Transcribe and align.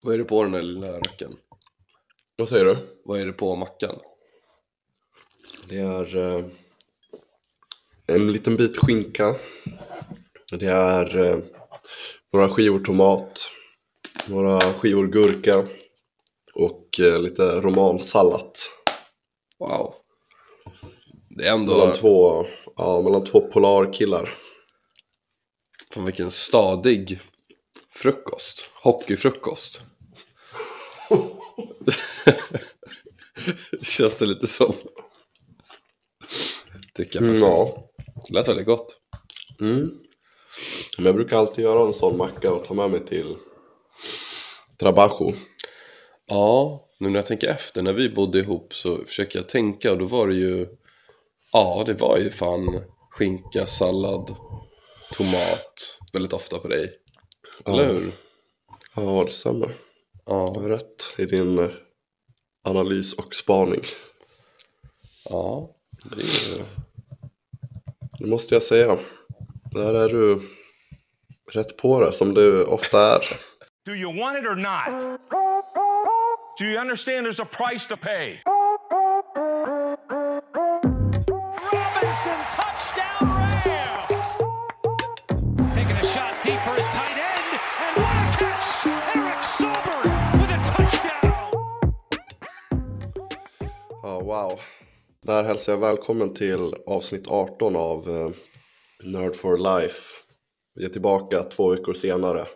Vad 0.00 0.14
är 0.14 0.18
det 0.18 0.24
på 0.24 0.42
den 0.42 0.52
där 0.52 0.62
lilla 0.62 0.98
racken? 0.98 1.32
Vad 2.36 2.48
säger 2.48 2.64
du? 2.64 2.76
Vad 3.04 3.20
är 3.20 3.26
det 3.26 3.32
på 3.32 3.56
mackan? 3.56 3.98
Det 5.68 5.78
är 5.78 6.16
eh, 6.16 6.44
en 8.06 8.32
liten 8.32 8.56
bit 8.56 8.76
skinka. 8.76 9.36
Det 10.50 10.66
är 10.66 11.16
eh, 11.16 11.38
några 12.32 12.48
skivor 12.48 12.78
tomat, 12.78 13.50
några 14.28 14.60
skivor 14.60 15.06
gurka 15.06 15.64
och 16.54 17.00
eh, 17.00 17.20
lite 17.22 17.60
romansallad. 17.60 18.52
Wow. 19.58 19.94
Det 21.30 21.46
är 21.48 21.52
ändå... 21.52 21.76
Mellan 21.76 21.92
två, 21.92 22.46
ja, 22.76 23.02
mellan 23.02 23.24
två 23.24 23.40
polarkillar. 23.40 24.34
Fan 25.90 26.04
vilken 26.04 26.30
stadig 26.30 27.20
frukost. 27.90 28.70
Hockeyfrukost. 28.82 29.82
Känns 33.82 34.18
det 34.18 34.26
lite 34.26 34.46
som. 34.46 34.74
Tycker 36.94 37.22
jag 37.22 37.40
faktiskt. 37.42 37.74
ja. 37.76 37.90
Det 38.28 38.34
lät 38.34 38.48
väldigt 38.48 38.66
gott. 38.66 38.98
Mm. 39.60 39.90
Men 40.96 41.06
jag 41.06 41.14
brukar 41.14 41.36
alltid 41.36 41.64
göra 41.64 41.86
en 41.86 41.94
sån 41.94 42.16
macka 42.16 42.52
och 42.52 42.64
ta 42.64 42.74
med 42.74 42.90
mig 42.90 43.06
till 43.06 43.36
Trabajo. 44.80 45.34
Ja, 46.26 46.84
nu 47.00 47.08
när 47.08 47.18
jag 47.18 47.26
tänker 47.26 47.48
efter. 47.48 47.82
När 47.82 47.92
vi 47.92 48.10
bodde 48.10 48.38
ihop 48.38 48.74
så 48.74 49.04
försöker 49.04 49.38
jag 49.38 49.48
tänka 49.48 49.92
och 49.92 49.98
då 49.98 50.04
var 50.04 50.28
det 50.28 50.34
ju... 50.36 50.66
Ja, 51.52 51.82
det 51.86 51.94
var 51.94 52.18
ju 52.18 52.30
fan 52.30 52.82
skinka, 53.10 53.66
sallad, 53.66 54.36
tomat 55.12 55.98
väldigt 56.12 56.32
ofta 56.32 56.58
på 56.58 56.68
dig. 56.68 56.92
Eller 57.66 57.84
Ja. 57.84 57.92
hur? 57.92 58.12
Ja, 58.96 59.24
det 59.26 59.30
stämmer. 59.32 59.66
Du 59.66 59.74
Ja, 60.26 60.54
har 60.54 60.68
rätt 60.68 61.14
i 61.18 61.24
din 61.24 61.70
analys 62.68 63.12
och 63.14 63.34
spaning. 63.34 63.82
ja. 65.30 65.70
Det 66.04 66.22
är. 66.22 66.64
Det 68.18 68.26
måste 68.26 68.54
jag 68.54 68.62
säga. 68.62 68.98
Där 69.72 69.94
är 69.94 70.08
du 70.08 70.40
rätt 71.52 71.76
på 71.76 72.00
det, 72.00 72.12
som 72.12 72.34
du 72.34 72.64
ofta 72.64 73.16
är. 73.16 73.20
Do 73.86 73.92
you 73.94 74.16
want 74.20 74.38
it 74.38 74.44
or 74.44 74.56
not? 74.56 75.18
Do 76.58 76.64
you 76.64 76.80
understand 76.80 77.26
there's 77.26 77.42
a 77.42 77.48
price 77.52 77.88
to 77.88 77.96
pay? 77.96 78.42
Robinson, 81.72 82.38
touchdown 82.56 83.28
Rams! 83.66 83.97
Där 95.28 95.44
hälsar 95.44 95.72
jag 95.72 95.80
välkommen 95.80 96.34
till 96.34 96.74
avsnitt 96.86 97.28
18 97.28 97.76
av 97.76 98.10
eh, 98.10 98.30
Nerd 99.04 99.34
for 99.34 99.58
Life. 99.58 100.14
Vi 100.74 100.84
är 100.84 100.88
tillbaka 100.88 101.42
två 101.42 101.68
veckor 101.68 101.94
senare. 101.94 102.46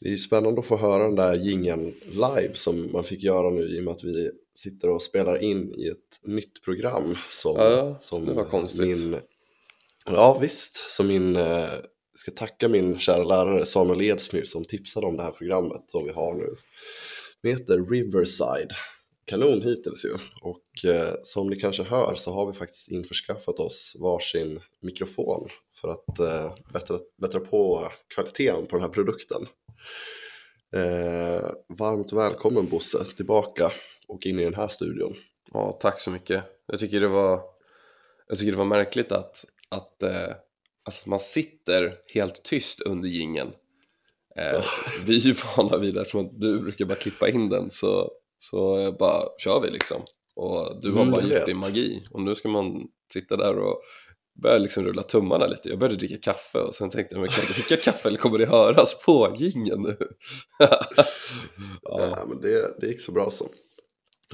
Det 0.00 0.12
är 0.12 0.16
spännande 0.16 0.60
att 0.60 0.66
få 0.66 0.76
höra 0.76 1.02
den 1.02 1.14
där 1.14 1.34
gingen 1.34 1.94
live 2.04 2.54
som 2.54 2.92
man 2.92 3.04
fick 3.04 3.22
göra 3.22 3.50
nu 3.50 3.62
i 3.62 3.80
och 3.80 3.84
med 3.84 3.92
att 3.92 4.04
vi 4.04 4.30
sitter 4.54 4.88
och 4.90 5.02
spelar 5.02 5.42
in 5.42 5.74
i 5.74 5.88
ett 5.88 6.20
nytt 6.22 6.64
program. 6.64 7.16
Som, 7.30 7.56
Ja, 7.56 7.96
som 7.98 8.26
det 8.26 8.32
var 8.32 8.44
konstigt. 8.44 8.98
Min, 8.98 9.20
ja 10.06 10.38
visst, 10.40 10.76
som 10.76 11.06
min, 11.06 11.36
eh, 11.36 11.70
ska 12.14 12.30
tacka 12.30 12.68
min 12.68 12.98
kära 12.98 13.24
lärare 13.24 13.66
Samuel 13.66 14.02
Edsmyr 14.02 14.44
som 14.44 14.64
tipsade 14.64 15.06
om 15.06 15.16
det 15.16 15.22
här 15.22 15.32
programmet 15.32 15.84
som 15.86 16.04
vi 16.04 16.12
har 16.12 16.34
nu. 16.34 16.56
Det 17.42 17.48
heter 17.48 17.90
Riverside 17.90 18.74
kanon 19.28 19.62
hittills 19.62 20.04
ju. 20.04 20.14
Och 20.40 20.84
eh, 20.84 21.14
som 21.22 21.46
ni 21.46 21.56
kanske 21.56 21.82
hör 21.82 22.14
så 22.14 22.32
har 22.32 22.46
vi 22.46 22.58
faktiskt 22.58 22.88
införskaffat 22.88 23.58
oss 23.58 23.96
varsin 24.00 24.60
mikrofon 24.82 25.48
för 25.80 25.88
att 25.88 26.18
eh, 26.18 26.54
bättra, 26.72 26.98
bättra 27.20 27.40
på 27.40 27.88
kvaliteten 28.14 28.66
på 28.66 28.76
den 28.76 28.82
här 28.82 28.88
produkten. 28.88 29.46
Eh, 30.74 31.50
varmt 31.78 32.12
välkommen 32.12 32.68
Bosse 32.68 33.04
tillbaka 33.16 33.72
och 34.08 34.26
in 34.26 34.38
i 34.38 34.44
den 34.44 34.54
här 34.54 34.68
studion. 34.68 35.14
Ja, 35.52 35.72
tack 35.80 36.00
så 36.00 36.10
mycket. 36.10 36.44
Jag 36.66 36.80
tycker 36.80 37.00
det 37.00 37.08
var, 37.08 37.40
jag 38.28 38.38
tycker 38.38 38.52
det 38.52 38.58
var 38.58 38.64
märkligt 38.64 39.12
att, 39.12 39.44
att, 39.68 40.02
eh, 40.02 40.34
alltså 40.84 41.00
att 41.00 41.06
man 41.06 41.20
sitter 41.20 41.94
helt 42.14 42.42
tyst 42.42 42.80
under 42.80 43.08
gingen. 43.08 43.52
Eh, 44.36 44.64
vi 45.06 45.16
är 45.16 45.20
ju 45.20 45.34
vana 45.56 45.78
vid 45.78 45.94
det 45.94 46.00
eftersom 46.00 46.38
du 46.40 46.60
brukar 46.60 46.84
bara 46.84 46.98
klippa 46.98 47.28
in 47.28 47.48
den 47.48 47.70
så, 47.70 48.12
så 48.38 48.92
bara 48.98 49.24
kör 49.38 49.60
vi 49.60 49.70
liksom. 49.70 50.02
Och 50.36 50.80
du 50.82 50.90
har 50.92 51.00
Mm, 51.00 51.10
bara 51.12 51.22
gjort 51.22 51.32
vet. 51.32 51.46
din 51.46 51.56
magi 51.56 52.02
och 52.10 52.22
nu 52.22 52.34
ska 52.34 52.48
man 52.48 52.86
sitta 53.12 53.36
där 53.36 53.58
och 53.58 53.80
börja 54.42 54.58
liksom 54.58 54.84
rulla 54.84 55.02
tummarna 55.02 55.46
lite. 55.46 55.68
Jag 55.68 55.78
började 55.78 55.96
dricka 55.98 56.32
kaffe 56.32 56.58
och 56.58 56.74
sen 56.74 56.90
tänkte 56.90 57.14
jag, 57.14 57.20
men 57.20 57.28
kan 57.30 57.44
jag 57.46 57.54
dricka 57.54 57.76
kaffe 57.76 58.08
eller 58.08 58.18
kommer 58.18 58.38
det 58.38 58.46
höras 58.46 59.02
på 59.04 59.34
gingen 59.38 59.82
nu? 59.82 59.96
ja. 61.82 61.98
Nej, 62.16 62.24
men 62.28 62.40
det, 62.40 62.74
det 62.80 62.86
gick 62.86 63.00
så 63.00 63.12
bra 63.12 63.30
så. 63.30 63.48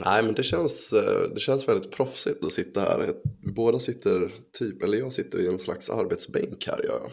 Nej 0.04 0.22
men 0.22 0.34
det 0.34 0.42
känns, 0.42 0.92
eh, 0.92 1.30
det 1.34 1.40
känns 1.40 1.68
väldigt 1.68 1.90
proffsigt 1.92 2.44
att 2.44 2.52
sitta 2.52 2.80
här. 2.80 3.14
Båda 3.56 3.78
sitter 3.78 4.32
typ, 4.58 4.82
eller 4.82 4.98
jag 4.98 5.12
sitter 5.12 5.38
i 5.40 5.46
en 5.46 5.58
slags 5.58 5.90
arbetsbänk 5.90 6.66
här 6.66 6.84
jag. 6.84 7.10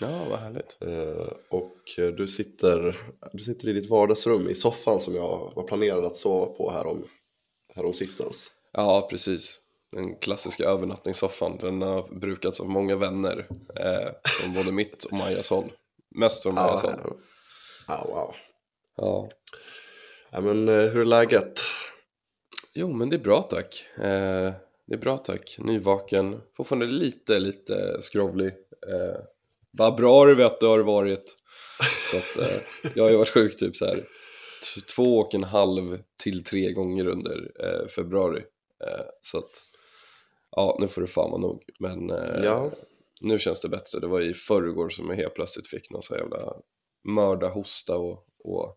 Ja, 0.00 0.26
vad 0.30 0.38
härligt. 0.38 0.76
Eh, 0.80 1.32
och 1.48 1.74
du 1.96 2.28
sitter, 2.28 2.96
du 3.32 3.42
sitter 3.42 3.68
i 3.68 3.72
ditt 3.72 3.90
vardagsrum 3.90 4.48
i 4.48 4.54
soffan 4.54 5.00
som 5.00 5.14
jag 5.14 5.52
var 5.56 5.62
planerad 5.62 6.04
att 6.04 6.16
sova 6.16 6.46
på 6.46 6.70
härom, 6.70 7.04
härom 7.74 7.94
sistens. 7.94 8.50
Ja, 8.72 9.08
precis. 9.10 9.60
Den 9.92 10.16
klassiska 10.16 10.64
övernattningssoffan. 10.64 11.58
Den 11.60 11.82
har 11.82 12.18
brukats 12.20 12.60
av 12.60 12.68
många 12.68 12.96
vänner. 12.96 13.46
Eh, 13.76 14.10
från 14.24 14.54
både 14.54 14.72
mitt 14.72 15.04
och 15.04 15.12
Majas 15.12 15.50
håll. 15.50 15.72
Mest 16.14 16.42
från 16.42 16.54
Majas 16.54 16.82
håll. 16.82 16.92
ja, 17.04 17.14
ja, 17.88 18.06
wow. 18.08 18.34
Ja. 18.96 19.30
Ja, 20.30 20.40
men 20.40 20.68
eh, 20.68 20.74
hur 20.74 21.00
är 21.00 21.04
läget? 21.04 21.60
Jo, 22.72 22.92
men 22.92 23.10
det 23.10 23.16
är 23.16 23.20
bra 23.20 23.42
tack. 23.42 23.84
Eh, 23.96 24.52
det 24.86 24.94
är 24.94 24.98
bra 24.98 25.18
tack. 25.18 25.56
Nyvaken. 25.58 26.40
Fortfarande 26.56 26.86
lite, 26.86 27.38
lite 27.38 28.02
skrovlig. 28.02 28.48
Eh, 28.88 29.20
vad 29.78 29.96
bra 29.96 30.26
du 30.26 30.34
vet, 30.34 30.60
det 30.60 30.66
har 30.66 30.78
varit. 30.78 31.34
Så 32.10 32.16
att 32.16 32.38
eh, 32.50 32.58
jag 32.94 33.04
har 33.04 33.10
ju 33.10 33.16
varit 33.16 33.28
sjuk 33.28 33.56
typ 33.58 33.76
så 33.76 33.86
här 33.86 34.04
två 34.96 35.18
och 35.18 35.34
en 35.34 35.44
halv 35.44 35.98
till 36.22 36.44
tre 36.44 36.72
gånger 36.72 37.06
under 37.06 37.50
eh, 37.60 37.88
februari. 37.88 38.42
Eh, 38.84 39.04
så 39.20 39.38
att 39.38 39.50
ja, 40.50 40.76
nu 40.80 40.88
får 40.88 41.00
det 41.00 41.06
fan 41.06 41.30
vara 41.30 41.40
nog. 41.40 41.62
Men 41.78 42.10
eh, 42.10 42.44
Ja. 42.44 42.70
nu 43.20 43.38
känns 43.38 43.60
det 43.60 43.68
bättre. 43.68 44.00
Det 44.00 44.06
var 44.06 44.20
i 44.20 44.34
förrgår 44.34 44.88
som 44.88 45.08
jag 45.10 45.16
helt 45.16 45.34
plötsligt 45.34 45.68
fick 45.68 45.90
någon 45.90 46.02
så 46.02 46.14
jävla 46.14 46.52
mörda 47.04 47.48
hosta 47.48 47.96
och, 47.96 48.26
och 48.44 48.76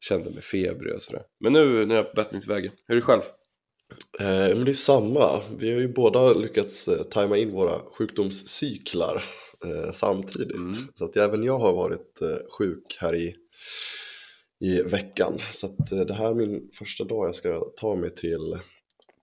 kände 0.00 0.30
mig 0.30 0.42
febrig 0.42 0.94
och 0.94 1.02
sådär. 1.02 1.22
Men 1.40 1.52
nu, 1.52 1.86
nu 1.86 1.94
är 1.94 1.98
jag 1.98 2.06
på 2.14 2.14
bättringsvägen. 2.22 2.72
Hur 2.86 2.96
är 2.96 3.00
det 3.00 3.06
själv? 3.06 3.22
Eh, 4.20 4.56
men 4.56 4.64
det 4.64 4.70
är 4.70 4.74
samma. 4.74 5.42
Vi 5.58 5.72
har 5.72 5.80
ju 5.80 5.88
båda 5.88 6.32
lyckats 6.32 6.88
eh, 6.88 7.02
tajma 7.02 7.36
in 7.36 7.52
våra 7.52 7.80
sjukdomscyklar 7.80 9.24
eh, 9.64 9.92
samtidigt. 9.92 10.56
Mm. 10.56 10.74
Så 10.94 11.04
att 11.04 11.16
även 11.16 11.42
jag 11.42 11.58
har 11.58 11.72
varit 11.72 12.22
eh, 12.22 12.36
sjuk 12.58 12.98
här 13.00 13.14
i, 13.14 13.36
i 14.60 14.82
veckan. 14.82 15.40
Så 15.52 15.66
att 15.66 15.92
eh, 15.92 16.00
det 16.00 16.14
här 16.14 16.30
är 16.30 16.34
min 16.34 16.70
första 16.72 17.04
dag 17.04 17.26
jag 17.26 17.34
ska 17.34 17.60
ta 17.76 17.94
mig 17.94 18.14
till, 18.14 18.58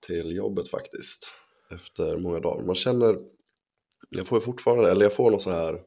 till 0.07 0.35
jobbet 0.35 0.69
faktiskt. 0.69 1.31
Efter 1.75 2.17
många 2.17 2.39
dagar. 2.39 2.65
Man 2.65 2.75
känner, 2.75 3.17
jag 4.09 4.27
får 4.27 4.37
ju 4.37 4.41
fortfarande, 4.41 4.91
eller 4.91 5.05
jag 5.05 5.13
får 5.13 5.31
någon 5.31 5.39
så 5.39 5.51
här 5.51 5.79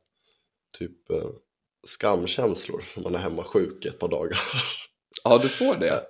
typ 0.78 1.10
eh, 1.10 1.30
skamkänslor 1.86 2.84
när 2.96 3.02
man 3.02 3.14
är 3.14 3.18
hemma 3.18 3.44
sjuk 3.44 3.84
ett 3.84 3.98
par 3.98 4.08
dagar. 4.08 4.38
Ja, 5.24 5.38
du 5.38 5.48
får 5.48 5.76
det. 5.76 6.02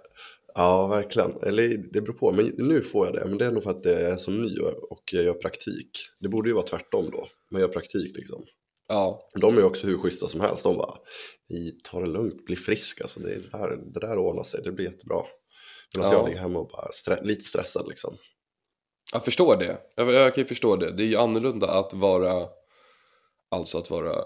Ja, 0.55 0.87
verkligen. 0.87 1.43
Eller 1.43 1.69
det 1.93 2.01
beror 2.01 2.15
på, 2.15 2.33
men 2.33 2.47
nu 2.59 2.81
får 2.83 3.06
jag 3.06 3.15
det. 3.15 3.25
Men 3.29 3.39
det 3.39 3.45
är 3.47 3.51
nog 3.51 3.62
för 3.62 3.71
att 3.71 3.85
jag 3.85 4.01
är 4.01 4.17
så 4.17 4.31
ny 4.31 4.59
och- 4.61 5.12
jag 5.12 5.25
gör 5.25 5.35
praktik. 5.35 5.91
Det 6.21 6.29
borde 6.29 6.49
ju 6.49 6.55
vara 6.55 6.67
tvärtom 6.67 7.11
då. 7.11 7.29
Man 7.53 7.61
gör 7.61 7.69
praktik 7.69 8.17
liksom. 8.17 8.45
Ja, 8.89 9.29
De 9.41 9.55
är 9.56 9.59
ju 9.61 9.67
också 9.67 9.87
hur 9.87 9.99
schyssta 9.99 10.29
som 10.29 10.41
helst. 10.41 10.62
De 10.62 10.77
bara, 10.77 10.99
vi 11.49 11.81
tar 11.85 12.01
det 12.03 12.09
lugnt, 12.09 12.45
bli 12.45 12.56
frisk 12.56 13.01
alltså. 13.01 13.21
Det, 13.21 13.39
där, 13.53 13.77
det 13.95 14.01
där 14.01 14.19
ordnar 14.19 14.43
sig, 14.43 14.61
det 14.65 14.73
blir 14.73 14.85
jättebra. 14.85 15.23
Medan 15.97 16.11
Ja. 16.12 16.17
jag 16.19 16.29
ligger 16.29 16.41
hemma 16.41 16.59
och 16.59 16.69
bara 16.69 16.89
stre- 16.91 17.25
lite 17.25 17.45
stressad 17.45 17.89
liksom. 17.89 18.17
jag 19.12 19.25
förstår 19.25 19.57
det. 19.57 19.79
Jag, 19.97 20.12
jag 20.12 20.35
kan 20.35 20.43
ju 20.45 20.49
förstå 20.49 20.77
det. 20.77 20.93
Det 20.97 21.03
är 21.03 21.07
ju 21.07 21.17
annorlunda 21.17 21.71
att 21.71 21.93
vara, 21.93 22.49
alltså 23.50 23.79
att 23.79 23.91
vara 23.91 24.25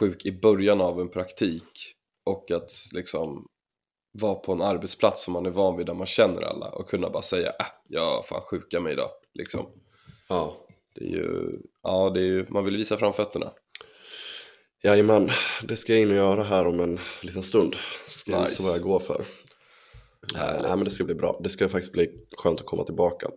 sjuk 0.00 0.26
i 0.26 0.32
början 0.40 0.80
av 0.80 1.00
en 1.00 1.10
praktik 1.10 1.94
och 2.26 2.50
att 2.50 2.70
liksom 2.94 3.46
vara 4.14 4.34
på 4.34 4.52
en 4.52 4.62
arbetsplats 4.62 5.24
som 5.24 5.32
man 5.32 5.46
är 5.46 5.50
van 5.50 5.76
vid 5.76 5.86
där 5.86 5.94
man 5.94 6.06
känner 6.06 6.42
alla 6.42 6.68
och 6.68 6.88
kunna 6.88 7.10
bara 7.10 7.22
säga 7.22 7.48
äh, 7.48 7.66
jag 7.88 8.26
fan 8.26 8.40
sjuka 8.40 8.80
mig 8.80 8.92
idag. 8.92 9.10
Liksom. 9.34 9.66
Ja. 10.28 10.66
Det 10.94 11.04
är 11.04 11.08
ju, 11.08 11.52
ja 11.82 12.10
det 12.10 12.20
är 12.20 12.24
ju, 12.24 12.46
man 12.48 12.64
vill 12.64 12.76
visa 12.76 12.96
framfötterna. 12.96 13.52
Jajamän, 14.82 15.30
det 15.62 15.76
ska 15.76 15.92
jag 15.92 16.02
in 16.02 16.10
och 16.10 16.16
göra 16.16 16.42
här 16.42 16.66
om 16.66 16.80
en 16.80 17.00
liten 17.22 17.42
stund. 17.42 17.76
Ska 18.08 18.40
Nice. 18.40 18.50
visa 18.50 18.62
vad 18.62 18.72
jag 18.74 18.82
går 18.82 18.98
för. 19.00 19.24
Härligt. 20.34 20.62
Nej 20.62 20.76
men 20.76 20.84
det 20.84 20.90
ska 20.90 21.04
bli 21.04 21.14
bra. 21.14 21.40
Det 21.42 21.48
ska 21.48 21.68
faktiskt 21.68 21.92
bli 21.92 22.10
skönt 22.36 22.60
att 22.60 22.66
komma 22.66 22.84
tillbaka. 22.84 23.30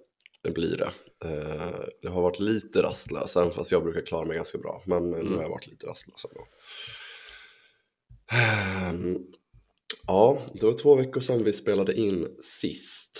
Det 0.43 0.51
blir 0.51 0.77
det. 0.77 0.91
Eh, 1.29 1.79
Det 2.01 2.07
har 2.09 2.21
varit 2.21 2.39
lite 2.39 2.83
rastlös, 2.83 3.37
även 3.37 3.51
fast 3.51 3.71
jag 3.71 3.83
brukar 3.83 4.01
klara 4.05 4.25
mig 4.25 4.35
ganska 4.37 4.57
bra. 4.57 4.81
Men 4.85 5.09
nu 5.09 5.35
har 5.35 5.41
jag 5.41 5.49
varit 5.49 5.67
lite 5.67 5.87
rastlös 5.87 6.25
ändå. 6.25 6.47
Ja, 10.07 10.41
det 10.53 10.65
var 10.65 10.73
två 10.73 10.95
veckor 10.95 11.21
sedan 11.21 11.43
vi 11.43 11.53
spelade 11.53 11.93
in 11.93 12.27
sist. 12.43 13.19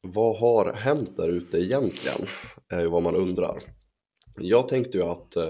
Vad 0.00 0.38
har 0.38 0.72
hänt 0.72 1.16
där 1.16 1.28
ute 1.28 1.58
egentligen? 1.58 2.28
Är 2.68 2.80
ju 2.80 2.86
vad 2.86 3.02
man 3.02 3.16
undrar. 3.16 3.62
Jag 4.38 4.68
tänkte 4.68 4.98
ju 4.98 5.04
att 5.04 5.36
eh, 5.36 5.48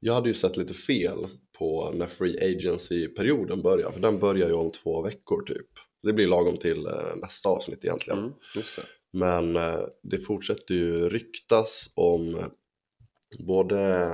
jag 0.00 0.14
hade 0.14 0.28
ju 0.28 0.34
sett 0.34 0.56
lite 0.56 0.74
fel 0.74 1.28
på 1.58 1.90
när 1.94 2.06
Free 2.06 2.56
Agency-perioden 2.56 3.62
börjar. 3.62 3.90
För 3.90 4.00
den 4.00 4.18
börjar 4.18 4.48
ju 4.48 4.54
om 4.54 4.72
två 4.72 5.02
veckor 5.02 5.42
typ. 5.42 5.68
Det 6.02 6.12
blir 6.12 6.26
lagom 6.26 6.56
till 6.56 6.86
eh, 6.86 7.16
nästa 7.16 7.48
avsnitt 7.48 7.84
egentligen. 7.84 8.18
Mm, 8.18 8.32
det. 8.54 8.82
Men 9.12 9.56
eh, 9.56 9.80
det 10.02 10.18
fortsätter 10.18 10.74
ju 10.74 11.08
ryktas 11.08 11.92
om 11.94 12.50
både 13.46 14.08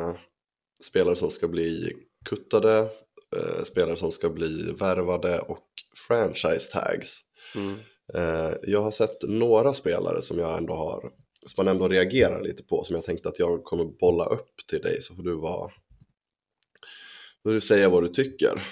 spelare 0.82 1.16
som 1.16 1.30
ska 1.30 1.48
bli 1.48 1.92
kuttade, 2.24 2.88
eh, 3.36 3.64
spelare 3.64 3.96
som 3.96 4.12
ska 4.12 4.30
bli 4.30 4.72
värvade 4.72 5.38
och 5.38 5.66
franchise 6.08 6.72
tags. 6.72 7.20
Mm. 7.54 7.78
Eh, 8.14 8.54
Jag 8.62 8.82
har 8.82 8.90
sett 8.90 9.22
några 9.22 9.74
spelare 9.74 10.22
som 10.22 10.38
jag 10.38 10.58
ändå 10.58 10.74
har, 10.74 11.00
som 11.46 11.64
man 11.64 11.68
ändå 11.74 11.88
reagerar 11.88 12.42
lite 12.42 12.62
på, 12.62 12.84
som 12.84 12.94
jag 12.94 13.04
tänkte 13.04 13.28
att 13.28 13.38
jag 13.38 13.64
kommer 13.64 13.84
bolla 13.84 14.24
upp 14.24 14.50
till 14.70 14.80
dig 14.80 15.02
så 15.02 15.14
får 15.14 15.22
du 15.22 15.34
vara, 15.34 15.70
får 17.42 17.50
du 17.50 17.60
säga 17.60 17.88
vad 17.88 18.02
du 18.02 18.08
tycker, 18.08 18.62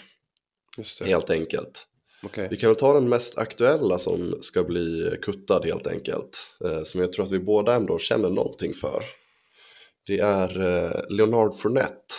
helt 1.04 1.30
enkelt. 1.30 1.86
Okej. 2.22 2.48
Vi 2.50 2.56
kan 2.56 2.74
ta 2.74 2.94
den 2.94 3.08
mest 3.08 3.38
aktuella 3.38 3.98
som 3.98 4.38
ska 4.42 4.64
bli 4.64 5.16
kuttad 5.22 5.64
helt 5.64 5.86
enkelt. 5.86 6.38
Eh, 6.64 6.82
som 6.82 7.00
jag 7.00 7.12
tror 7.12 7.24
att 7.24 7.30
vi 7.32 7.38
båda 7.38 7.74
ändå 7.74 7.98
känner 7.98 8.30
någonting 8.30 8.74
för. 8.74 9.04
Det 10.06 10.18
är 10.18 10.60
eh, 10.60 11.00
Leonard 11.08 11.54
Fournette. 11.54 12.14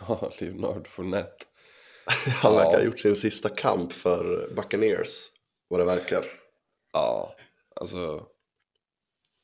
Ja, 0.08 0.30
Leonard 0.38 0.88
Fournette. 0.88 1.44
Han 2.42 2.54
verkar 2.54 2.72
ha 2.78 2.82
gjort 2.82 3.00
sin 3.00 3.16
sista 3.16 3.48
kamp 3.48 3.92
för 3.92 4.48
Buccaneers, 4.56 5.30
vad 5.68 5.80
det 5.80 5.86
verkar. 5.86 6.24
Ja, 6.92 7.34
alltså. 7.76 8.26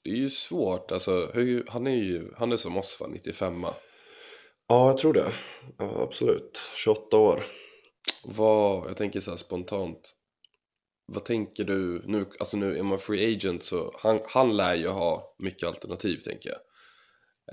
Det 0.05 0.11
är 0.11 0.15
ju 0.17 0.31
svårt. 0.31 0.93
Alltså, 0.93 1.31
hur, 1.35 1.65
han 1.69 1.87
är 1.87 1.97
ju, 1.97 2.33
han 2.37 2.53
är 2.53 2.57
som 2.57 2.77
oss 2.77 3.01
va, 3.01 3.07
95 3.07 3.67
Ja, 4.69 4.87
jag 4.87 4.99
tror 4.99 5.13
det. 5.13 5.33
Ja, 5.79 6.03
absolut. 6.03 6.71
28 6.75 7.17
år. 7.17 7.45
Vad, 8.25 8.89
jag 8.89 8.97
tänker 8.97 9.21
så 9.21 9.31
här 9.31 9.39
spontant. 9.39 10.15
Vad 11.07 11.25
tänker 11.25 11.65
du 11.65 12.03
nu, 12.07 12.27
alltså 12.39 12.57
nu 12.57 12.79
är 12.79 12.83
man 12.83 12.99
free 12.99 13.35
agent 13.37 13.63
så 13.63 13.95
han, 13.99 14.21
han 14.29 14.57
lär 14.57 14.75
ju 14.75 14.89
ha 14.89 15.35
mycket 15.39 15.69
alternativ 15.69 16.17
tänker 16.17 16.51
jag. 16.51 16.59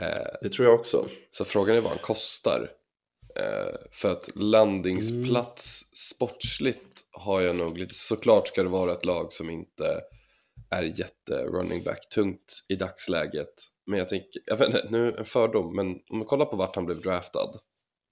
Eh, 0.10 0.28
Det 0.42 0.50
tror 0.50 0.68
jag 0.68 0.80
också. 0.80 1.06
så 1.32 1.44
frågan 1.44 1.76
är 1.78 1.82
vad 1.82 1.92
han 1.92 2.02
kostar. 2.02 2.72
Eh, 3.36 3.76
för 3.92 4.12
att 4.12 4.30
landningsplats 4.36 5.80
sportsligt 5.96 7.02
har 7.12 7.42
jag 7.42 7.56
nog 7.56 7.78
lite, 7.78 7.94
såklart 7.94 8.48
ska 8.48 8.64
det 8.64 8.70
vara 8.70 8.92
ett 8.92 9.06
lag 9.06 9.34
som 9.34 9.50
inte 9.50 10.02
är 10.70 10.84
jätte 10.84 11.44
running 11.44 11.84
back 11.84 12.10
tungt 12.10 12.66
i 12.70 12.76
dagsläget. 12.76 13.54
Men 13.86 14.00
jag 14.00 14.08
tänker, 14.08 14.42
jag 14.46 14.58
vet 14.58 14.68
inte, 14.68 14.88
nu 14.90 15.16
en 15.18 15.26
fördom, 15.26 15.76
men 15.76 15.88
om 16.10 16.18
man 16.18 16.26
kollar 16.26 16.46
på 16.46 16.56
vart 16.56 16.76
han 16.76 16.86
blev 16.86 17.02
draftad. 17.02 17.52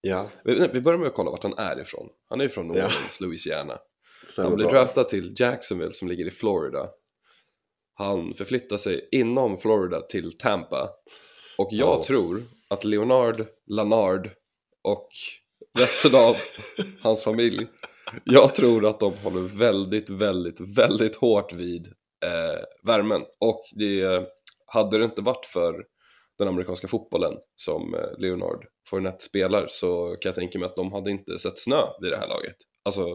Ja, 0.01 0.29
Vi, 0.43 0.67
vi 0.73 0.81
börjar 0.81 0.99
med 0.99 1.07
att 1.07 1.13
kolla 1.13 1.31
vart 1.31 1.43
han 1.43 1.57
är 1.57 1.79
ifrån. 1.81 2.09
Han 2.29 2.41
är 2.41 2.45
ifrån 2.45 2.67
New 2.67 2.77
Ja. 2.77 2.85
Orleans, 2.85 3.21
Louisiana. 3.21 3.77
stämmer 4.31 4.49
Han 4.49 4.55
blir 4.57 4.67
draftad 4.67 5.03
till 5.03 5.33
Jacksonville 5.37 5.93
som 5.93 6.07
ligger 6.07 6.27
i 6.27 6.31
Florida. 6.31 6.89
Han 7.93 8.33
förflyttar 8.33 8.77
sig 8.77 9.07
inom 9.11 9.57
Florida 9.57 10.01
till 10.01 10.37
Tampa. 10.37 10.89
Och 11.57 11.67
jag 11.71 11.99
Ja. 11.99 12.03
tror 12.03 12.43
att 12.67 12.83
Leonard, 12.83 13.45
Lanard 13.67 14.29
och 14.83 15.07
resten 15.79 16.15
av 16.15 16.35
hans 17.01 17.23
familj, 17.23 17.67
jag 18.23 18.55
tror 18.55 18.85
att 18.85 18.99
de 18.99 19.13
håller 19.13 19.41
väldigt, 19.41 20.09
väldigt, 20.09 20.77
väldigt 20.77 21.15
hårt 21.15 21.53
vid 21.53 21.87
eh, 22.25 22.63
värmen. 22.83 23.21
Och 23.39 23.63
det 23.75 24.27
hade 24.65 24.97
det 24.97 25.05
inte 25.05 25.21
varit 25.21 25.45
för 25.45 25.85
den 26.37 26.47
amerikanska 26.47 26.87
fotbollen 26.87 27.33
som 27.55 27.95
eh, 27.95 28.17
Leonard 28.17 28.65
Fournette 28.89 29.23
spelar 29.23 29.67
så 29.69 30.15
kan 30.21 30.29
jag 30.29 30.35
tänka 30.35 30.59
mig 30.59 30.65
att 30.65 30.75
de 30.75 30.93
hade 30.93 31.11
inte 31.11 31.39
sett 31.39 31.59
snö 31.59 31.81
vid 32.01 32.11
det 32.11 32.17
här 32.17 32.27
laget. 32.27 32.55
Alltså, 32.85 33.05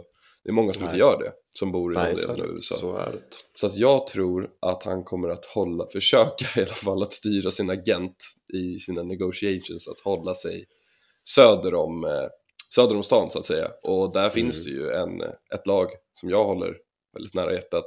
det 0.45 0.51
är 0.51 0.53
många 0.53 0.73
som 0.73 0.83
inte 0.83 0.93
Nej. 0.93 1.01
gör 1.01 1.19
det, 1.19 1.33
som 1.59 1.73
bor 1.73 1.93
i 1.93 1.97
den 1.97 2.17
delen 2.17 2.41
av. 2.41 2.47
USA. 2.47 2.75
så 2.75 2.97
är 2.97 3.13
det. 3.13 3.19
Så 3.53 3.67
att 3.67 3.77
jag 3.77 4.07
tror 4.07 4.51
att 4.61 4.83
han 4.83 5.05
kommer 5.05 5.29
att 5.29 5.45
hålla, 5.45 5.87
försöka 5.87 6.47
i 6.61 6.65
alla 6.65 6.75
fall 6.75 7.03
att 7.03 7.13
styra 7.13 7.51
sin 7.51 7.71
agent 7.71 8.17
i 8.55 8.79
sina 8.79 9.03
negotiations, 9.03 9.89
att 9.89 10.01
hålla 10.01 10.35
sig 10.35 10.65
söder 11.29 11.75
om, 11.75 12.05
eh, 12.05 12.27
söder 12.75 12.97
om 12.97 13.03
stan 13.03 13.31
så 13.31 13.39
att 13.39 13.47
säga. 13.47 13.71
Och 13.83 14.13
där 14.13 14.31
finns 14.31 14.65
det 14.65 14.71
ju 14.71 14.91
en, 14.91 15.21
ett 15.55 15.67
lag 15.67 15.89
som 16.13 16.31
jag 16.31 16.45
håller 16.45 16.77
väldigt 17.13 17.35
nära 17.35 17.53
hjärtat 17.53 17.85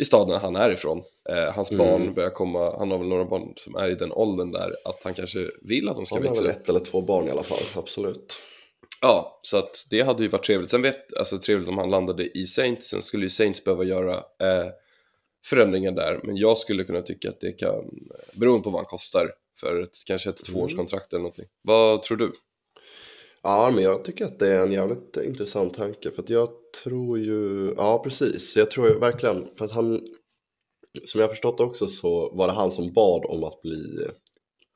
i 0.00 0.04
staden 0.04 0.40
han 0.40 0.56
är 0.56 0.70
ifrån. 0.70 1.02
Eh, 1.28 1.54
hans 1.54 1.70
Mm. 1.70 1.86
barn 1.86 2.14
börjar 2.14 2.30
komma, 2.30 2.74
han 2.78 2.90
har 2.90 2.98
väl 2.98 3.08
några 3.08 3.24
barn 3.24 3.52
som 3.56 3.74
är 3.76 3.90
i 3.90 3.94
den 3.94 4.12
åldern 4.12 4.50
där 4.52 4.76
att 4.84 5.02
han 5.02 5.14
kanske 5.14 5.50
vill 5.62 5.88
att 5.88 5.96
de 5.96 6.06
ska 6.06 6.14
Han 6.14 6.22
har 6.22 6.28
växa 6.30 6.42
väl 6.42 6.50
upp. 6.52 6.56
ett 6.62 6.68
eller 6.68 6.80
två 6.80 7.00
barn 7.00 7.28
i 7.28 7.30
alla 7.30 7.42
fall, 7.42 7.58
absolut. 7.82 8.38
Ja, 9.00 9.38
så 9.42 9.56
att 9.56 9.86
det 9.90 10.02
hade 10.02 10.22
ju 10.22 10.28
varit 10.28 10.44
trevligt. 10.44 10.70
Sen 10.70 10.82
vet, 10.82 11.16
alltså 11.16 11.38
trevligt 11.38 11.68
om 11.68 11.78
han 11.78 11.90
landade 11.90 12.38
i 12.38 12.46
Saints. 12.46 12.88
Sen 12.88 13.02
skulle 13.02 13.24
ju 13.24 13.30
Saints 13.30 13.64
behöva 13.64 13.84
göra 13.84 14.14
eh, 14.16 14.66
förändringar 15.44 15.92
där. 15.92 16.20
Men 16.22 16.36
jag 16.36 16.58
skulle 16.58 16.84
kunna 16.84 17.02
tycka 17.02 17.28
att 17.28 17.40
det 17.40 17.52
kan, 17.52 17.84
beroende 18.32 18.64
på 18.64 18.70
vad 18.70 18.78
han 18.78 18.86
kostar, 18.86 19.32
för 19.60 19.80
ett, 19.82 19.96
kanske 20.06 20.30
ett 20.30 20.44
tvåårskontrakt 20.44 21.12
eller 21.12 21.22
någonting. 21.22 21.44
Vad 21.62 22.02
tror 22.02 22.16
du? 22.18 22.32
Ja, 23.48 23.70
men 23.74 23.84
jag 23.84 24.04
tycker 24.04 24.24
att 24.24 24.38
det 24.38 24.48
är 24.48 24.60
en 24.60 24.72
jävligt 24.72 25.16
intressant 25.16 25.74
tanke. 25.74 26.10
För 26.10 26.22
att 26.22 26.30
jag 26.30 26.48
tror 26.84 27.18
ju, 27.18 27.74
ja 27.76 28.02
precis, 28.04 28.56
jag 28.56 28.70
tror 28.70 28.88
ju 28.88 28.98
verkligen, 28.98 29.48
för 29.58 29.64
att 29.64 29.70
han, 29.72 30.00
som 31.04 31.20
jag 31.20 31.30
förstått 31.30 31.60
också 31.60 31.86
så 31.86 32.30
var 32.36 32.46
det 32.46 32.52
han 32.52 32.72
som 32.72 32.92
bad 32.92 33.24
om 33.24 33.44
att 33.44 33.62
bli 33.62 34.06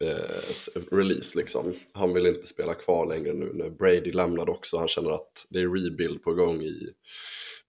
eh, 0.04 0.86
release 0.90 1.38
liksom. 1.38 1.74
Han 1.92 2.14
vill 2.14 2.26
inte 2.26 2.46
spela 2.46 2.74
kvar 2.74 3.06
längre 3.08 3.32
nu 3.32 3.50
när 3.54 3.70
Brady 3.70 4.12
lämnade 4.12 4.50
också. 4.50 4.76
Han 4.78 4.88
känner 4.88 5.10
att 5.10 5.46
det 5.48 5.58
är 5.58 5.68
rebuild 5.84 6.22
på 6.22 6.34
gång 6.34 6.62
i 6.62 6.88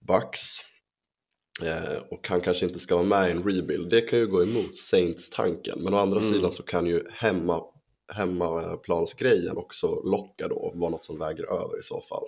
Bucks. 0.08 0.40
Eh, 1.62 2.02
och 2.10 2.28
han 2.28 2.40
kanske 2.40 2.66
inte 2.66 2.78
ska 2.78 2.94
vara 2.96 3.06
med 3.06 3.28
i 3.28 3.32
en 3.32 3.42
rebuild. 3.42 3.90
Det 3.90 4.00
kan 4.00 4.18
ju 4.18 4.26
gå 4.26 4.42
emot 4.42 4.76
Saints-tanken. 4.76 5.78
Men 5.82 5.94
å 5.94 5.96
andra 5.96 6.20
Mm. 6.20 6.32
sidan 6.32 6.52
så 6.52 6.62
kan 6.62 6.86
ju 6.86 7.04
hemma, 7.10 7.62
hemmaplansgrejen 8.14 9.56
också 9.56 10.02
locka 10.04 10.48
då 10.48 10.72
vara 10.74 10.90
något 10.90 11.04
som 11.04 11.18
väger 11.18 11.44
över 11.44 11.78
i 11.78 11.82
så 11.82 12.00
fall. 12.00 12.24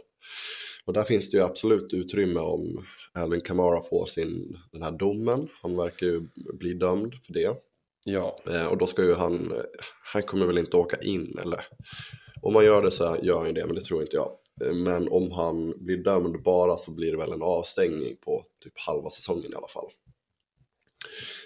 Och 0.84 0.92
där 0.92 1.02
finns 1.04 1.30
det 1.30 1.36
ju 1.36 1.42
absolut 1.44 1.92
utrymme 1.92 2.40
om 2.40 2.84
Alvin 3.12 3.40
Kamara 3.40 3.82
får 3.82 4.06
sin, 4.06 4.58
den 4.72 4.82
här 4.82 4.90
domen. 4.90 5.48
Han 5.62 5.76
verkar 5.76 6.06
ju 6.06 6.22
bli 6.34 6.74
dömd 6.74 7.14
för 7.26 7.32
det. 7.32 7.56
Ja, 8.04 8.36
Eh, 8.50 8.66
och 8.66 8.78
då 8.78 8.86
ska 8.86 9.02
ju 9.02 9.14
han, 9.14 9.52
han 10.12 10.22
kommer 10.22 10.46
väl 10.46 10.58
inte 10.58 10.76
åka 10.76 10.96
in 10.96 11.38
eller 11.42 11.60
om 12.42 12.52
man 12.52 12.64
gör 12.64 12.82
det 12.82 12.90
så 12.90 13.16
gör 13.22 13.38
han 13.38 13.46
ju 13.46 13.52
det 13.52 13.66
men 13.66 13.74
det 13.74 13.80
tror 13.80 14.02
inte 14.02 14.16
jag. 14.16 14.30
Eh, 14.64 14.74
Men 14.74 15.08
om 15.08 15.32
han 15.32 15.84
blir 15.84 15.96
dömd 15.96 16.42
bara 16.42 16.76
så 16.76 16.90
blir 16.90 17.10
det 17.10 17.18
väl 17.18 17.32
en 17.32 17.42
avstängning 17.42 18.16
på 18.24 18.42
typ 18.64 18.78
halva 18.78 19.10
säsongen 19.10 19.52
i 19.52 19.56
alla 19.56 19.68
fall. 19.68 19.86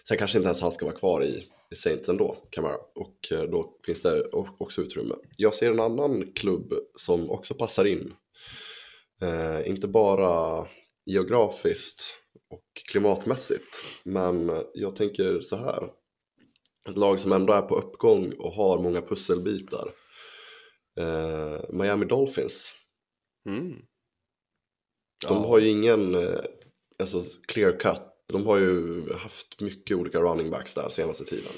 Sen 0.08 0.18
kanske 0.18 0.38
inte 0.38 0.46
ens 0.46 0.60
han 0.60 0.72
ska 0.72 0.84
vara 0.86 0.96
kvar 0.96 1.24
i, 1.24 1.48
i 1.70 1.76
Saints 1.76 2.08
ändå, 2.08 2.36
Kamara. 2.50 2.76
Och 2.94 3.32
eh, 3.32 3.42
då 3.42 3.78
finns 3.86 4.02
det 4.02 4.28
också 4.32 4.82
utrymme. 4.82 5.14
Jag 5.36 5.54
ser 5.54 5.70
en 5.70 5.80
annan 5.80 6.32
klubb 6.32 6.72
som 6.96 7.30
också 7.30 7.54
passar 7.54 7.84
in. 7.84 8.14
Eh, 9.22 9.68
inte 9.68 9.88
bara 9.88 10.66
geografiskt 11.06 12.14
och 12.50 12.64
klimatmässigt. 12.90 13.76
Men 14.04 14.50
jag 14.74 14.96
tänker 14.96 15.40
så 15.40 15.56
här. 15.56 15.82
Ett 16.88 16.96
lag 16.96 17.20
som 17.20 17.32
ändå 17.32 17.52
är 17.52 17.62
på 17.62 17.76
uppgång 17.76 18.32
och 18.32 18.52
har 18.52 18.78
många 18.82 19.02
pusselbitar. 19.02 19.90
Eh, 21.00 21.60
Miami 21.70 22.06
Dolphins. 22.06 22.72
mm. 23.46 23.70
De 25.26 25.34
Ja. 25.34 25.46
har 25.46 25.58
ju 25.58 25.68
ingen 25.68 26.14
eh, 26.14 26.40
alltså, 26.98 27.22
clear 27.48 27.80
cut. 27.80 28.02
De 28.32 28.46
har 28.46 28.58
ju 28.58 29.04
haft 29.12 29.60
mycket 29.60 29.96
olika 29.96 30.20
running 30.20 30.50
backs 30.50 30.74
där 30.74 30.88
senaste 30.88 31.24
tiden. 31.24 31.52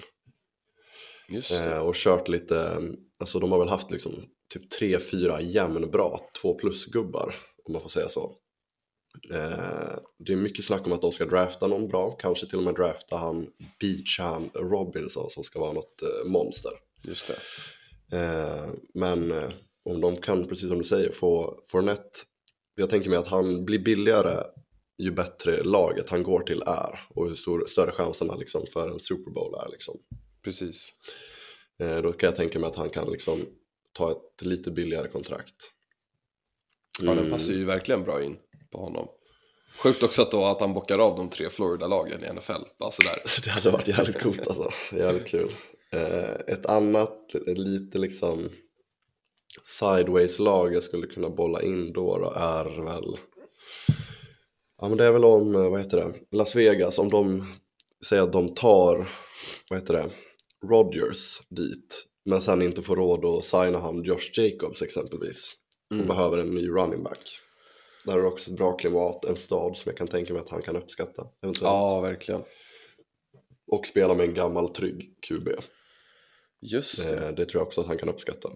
Eh, 1.53 1.79
och 1.79 1.95
kört 1.95 2.29
lite, 2.29 2.83
alltså 3.21 3.39
de 3.39 3.53
har 3.53 3.59
väl 3.59 3.69
haft 3.69 3.91
liksom 3.91 4.13
typ 4.53 4.71
tre, 4.71 4.99
fyra 4.99 5.41
jämnbra 5.41 6.11
två 6.43 6.55
plus-gubbar. 6.55 7.35
Om 7.65 7.73
man 7.73 7.83
får 7.83 7.89
säga 7.89 8.09
så. 8.09 8.37
Eh, 9.33 9.99
det 10.19 10.33
är 10.33 10.37
mycket 10.37 10.65
snack 10.65 10.87
om 10.87 10.93
att 10.93 11.03
de 11.03 11.13
ska 11.13 11.25
drafta 11.25 11.67
någon 11.67 11.89
bra. 11.89 12.11
Kanske 12.11 12.47
till 12.47 12.59
och 12.59 12.65
med 12.65 12.75
drafta 12.75 13.17
han 13.17 13.47
Beacham 13.81 14.51
Robinson 14.55 15.31
som 15.31 15.45
ska 15.45 15.61
vara 15.61 15.73
något 15.73 16.03
eh, 16.03 16.31
monster. 16.31 16.73
Just 17.03 17.27
det. 17.27 17.37
Eh, 18.17 18.71
men, 18.95 19.33
eh, 19.33 19.51
om 19.85 20.01
de 20.01 20.17
kan, 20.17 20.47
precis 20.47 20.69
som 20.69 20.79
du 20.79 20.85
säger, 20.85 21.13
få 21.13 21.63
Fournette. 21.67 22.19
Jag 22.75 22.91
tänker 22.91 23.11
mig 23.11 23.19
att 23.19 23.27
han 23.27 23.65
blir 23.65 23.79
billigare 23.79 24.45
ju 25.01 25.11
bättre 25.11 25.63
laget 25.63 26.09
han 26.11 26.23
går 26.23 26.41
till 26.41 26.63
är 26.67 27.01
och 27.09 27.29
hur 27.29 27.35
stor, 27.35 27.67
större 27.67 27.93
chanserna 27.93 28.35
liksom 28.37 28.67
för 28.73 28.89
en 28.89 29.01
Super 29.01 29.31
Bowl 29.31 29.55
är. 29.55 29.69
Liksom. 29.73 29.99
Precis. 30.45 30.93
Eh, 31.81 32.03
då 32.03 32.13
kan 32.13 32.27
jag 32.27 32.37
tänka 32.37 32.59
mig 32.59 32.69
att 32.69 32.77
han 32.77 32.91
kan 32.91 33.13
liksom 33.13 33.39
ta 33.93 34.11
ett 34.11 34.43
lite 34.47 34.71
billigare 34.71 35.09
kontrakt. 35.09 35.55
Ja, 37.01 37.07
den 37.11 37.19
Mm. 37.19 37.31
passar 37.31 37.53
ju 37.53 37.65
verkligen 37.65 38.03
bra 38.05 38.23
in 38.25 38.39
på 38.73 38.79
honom. 38.79 39.09
Sjukt 39.83 40.03
också 40.03 40.23
att, 40.23 40.31
då 40.31 40.45
att 40.45 40.61
han 40.61 40.75
bockar 40.75 40.99
av 40.99 41.17
de 41.17 41.31
tre 41.31 41.51
Florida-lagen 41.51 42.25
i 42.25 42.33
NFL, 42.33 42.63
bara 42.79 42.91
sådär. 42.91 43.23
Det 43.45 43.51
hade 43.51 43.71
varit 43.71 43.89
jävligt 43.89 44.23
coolt 44.23 44.47
alltså. 44.47 44.71
Jävligt 44.93 45.27
kul. 45.27 45.51
Eh, 45.93 46.31
ett 46.31 46.67
annat 46.67 47.35
lite 47.47 47.99
liksom 47.99 48.51
sideways-lag 49.65 50.75
jag 50.75 50.83
skulle 50.83 51.07
kunna 51.07 51.31
bolla 51.31 51.63
in 51.63 51.93
då, 51.93 52.19
då 52.19 52.31
är 52.37 52.85
väl 52.85 53.19
Ja 54.81 54.89
men 54.89 54.99
det 54.99 55.05
är 55.05 55.13
väl 55.13 55.25
om, 55.25 55.55
eh, 55.55 55.71
vad 55.71 55.81
heter 55.81 55.97
det, 55.97 56.37
Las 56.37 56.57
Vegas, 56.57 56.99
om 56.99 57.09
de 57.11 57.47
säger 58.07 58.23
att 58.23 58.33
de 58.33 58.55
tar, 58.55 59.09
vad 59.71 59.81
heter 59.81 59.95
det, 59.95 60.11
Rodgers 60.67 61.41
dit, 61.49 62.07
men 62.25 62.41
sen 62.41 62.63
inte 62.63 62.83
får 62.83 62.97
råd 62.97 63.25
att 63.25 63.45
signa 63.45 63.79
han 63.79 64.03
Josh 64.05 64.31
Jacobs 64.39 64.83
exempelvis, 64.83 65.53
och 65.91 65.95
Mm. 65.97 66.07
behöver 66.09 66.39
en 66.39 66.51
ny 66.55 66.69
running 66.69 67.03
back. 67.03 67.39
Där 68.05 68.13
är 68.19 68.23
det 68.23 68.29
också 68.29 68.51
ett 68.51 68.57
bra 68.57 68.73
klimat, 68.77 69.25
en 69.25 69.37
stad 69.37 69.77
som 69.77 69.89
jag 69.91 69.97
kan 69.97 70.09
tänka 70.09 70.33
mig 70.33 70.43
att 70.43 70.49
han 70.49 70.63
kan 70.63 70.77
uppskatta 70.77 71.27
eventuellt. 71.43 71.63
Ja, 71.63 72.01
verkligen. 72.01 72.43
Och 73.67 73.87
spela 73.87 74.15
med 74.15 74.29
en 74.29 74.35
gammal 74.35 74.69
trygg 74.69 75.15
QB. 75.29 75.49
Just 76.61 77.09
det. 77.09 77.27
Eh, 77.27 77.35
det 77.35 77.45
tror 77.47 77.61
jag 77.61 77.67
också 77.67 77.81
att 77.81 77.87
han 77.87 77.99
kan 77.99 78.09
uppskatta. 78.09 78.49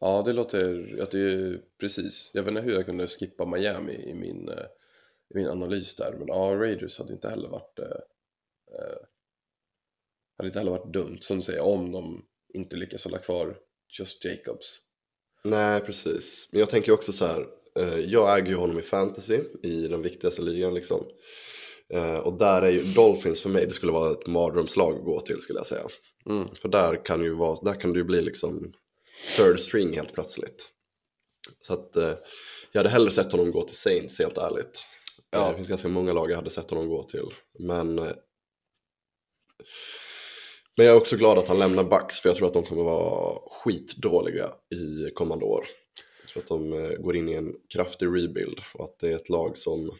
Ja, 0.00 0.22
det 0.22 0.32
låter, 0.32 0.98
att 1.02 1.10
det 1.10 1.58
precis. 1.80 2.30
Jag 2.34 2.42
vet 2.42 2.48
inte 2.48 2.60
hur 2.60 2.72
jag 2.74 2.86
kunde 2.86 3.06
skippa 3.06 3.46
Miami 3.46 3.92
i 3.92 4.14
min, 4.14 4.48
eh, 4.48 4.64
i 5.34 5.36
min 5.36 5.48
analys 5.48 5.96
där, 5.96 6.12
men 6.12 6.28
ja, 6.28 6.54
Raiders 6.54 6.98
hade 6.98 7.12
inte 7.12 7.28
heller 7.28 7.48
varit, 7.48 7.78
eh, 7.78 7.86
eh, 8.74 8.98
hade 10.36 10.48
inte 10.48 10.58
heller 10.58 10.70
varit 10.70 10.92
dumt, 10.92 11.18
som 11.20 11.36
du 11.36 11.42
säger, 11.42 11.60
om 11.60 11.92
de 11.92 12.24
inte 12.54 12.76
lyckas 12.76 13.04
hålla 13.04 13.18
kvar 13.18 13.58
just 13.98 14.24
Jacobs. 14.24 14.80
Nej, 15.44 15.80
precis. 15.80 16.48
Men 16.52 16.60
jag 16.60 16.70
tänker 16.70 16.92
också 16.92 17.12
så 17.12 17.26
här, 17.26 17.46
eh, 17.78 17.98
jag 17.98 18.38
äger 18.38 18.48
ju 18.48 18.54
honom 18.56 18.78
i 18.78 18.82
fantasy 18.82 19.40
i 19.62 19.88
den 19.88 20.02
viktigaste 20.02 20.42
ligan 20.42 20.74
liksom. 20.74 21.06
Eh, 21.88 22.18
och 22.18 22.38
där 22.38 22.62
är 22.62 22.70
ju 22.70 22.82
Dolphins 22.82 23.40
för 23.42 23.48
mig, 23.48 23.66
det 23.66 23.74
skulle 23.74 23.92
vara 23.92 24.12
ett 24.12 24.26
mardrömslag 24.26 24.96
att 24.96 25.04
gå 25.04 25.20
till 25.20 25.40
skulle 25.40 25.58
jag 25.58 25.66
säga. 25.66 25.86
Mm. 26.28 26.54
För 26.54 26.68
där 26.68 27.04
kan, 27.04 27.22
ju 27.22 27.34
vara, 27.34 27.58
där 27.62 27.80
kan 27.80 27.92
det 27.92 27.98
ju 27.98 28.04
bli 28.04 28.22
liksom 28.22 28.72
third 29.36 29.60
string 29.60 29.96
helt 29.96 30.12
plötsligt. 30.12 30.68
Så 31.60 31.72
att 31.72 31.96
eh, 31.96 32.14
jag 32.72 32.78
hade 32.78 32.88
hellre 32.88 33.10
sett 33.10 33.32
honom 33.32 33.52
gå 33.52 33.62
till 33.62 33.76
Saints 33.76 34.18
helt 34.18 34.38
ärligt. 34.38 34.84
Ja. 35.30 35.38
Eh, 35.44 35.50
Det 35.50 35.56
finns 35.56 35.68
ganska 35.68 35.88
många 35.88 36.12
lag 36.12 36.30
jag 36.30 36.36
hade 36.36 36.50
sett 36.50 36.70
honom 36.70 36.88
gå 36.88 37.02
till. 37.02 37.26
Men, 37.58 37.98
eh, 37.98 38.14
men 40.76 40.86
jag 40.86 40.94
är 40.96 41.00
också 41.00 41.16
glad 41.16 41.38
att 41.38 41.48
han 41.48 41.58
lämnar 41.58 41.84
Bucks 41.84 42.20
för 42.20 42.28
jag 42.28 42.36
tror 42.36 42.46
att 42.48 42.54
de 42.54 42.62
kommer 42.64 42.84
vara 42.84 43.38
skitdåliga 43.50 44.50
i 44.74 45.10
kommande 45.14 45.44
år. 45.44 45.66
Jag 46.22 46.28
tror 46.30 46.42
att 46.42 46.48
de 46.48 46.72
eh, 46.84 46.90
går 46.98 47.16
in 47.16 47.28
i 47.28 47.32
en 47.32 47.54
kraftig 47.74 48.06
rebuild 48.06 48.60
och 48.74 48.84
att 48.84 48.98
det 48.98 49.08
är 49.10 49.14
ett 49.16 49.28
lag 49.28 49.58
som 49.58 49.90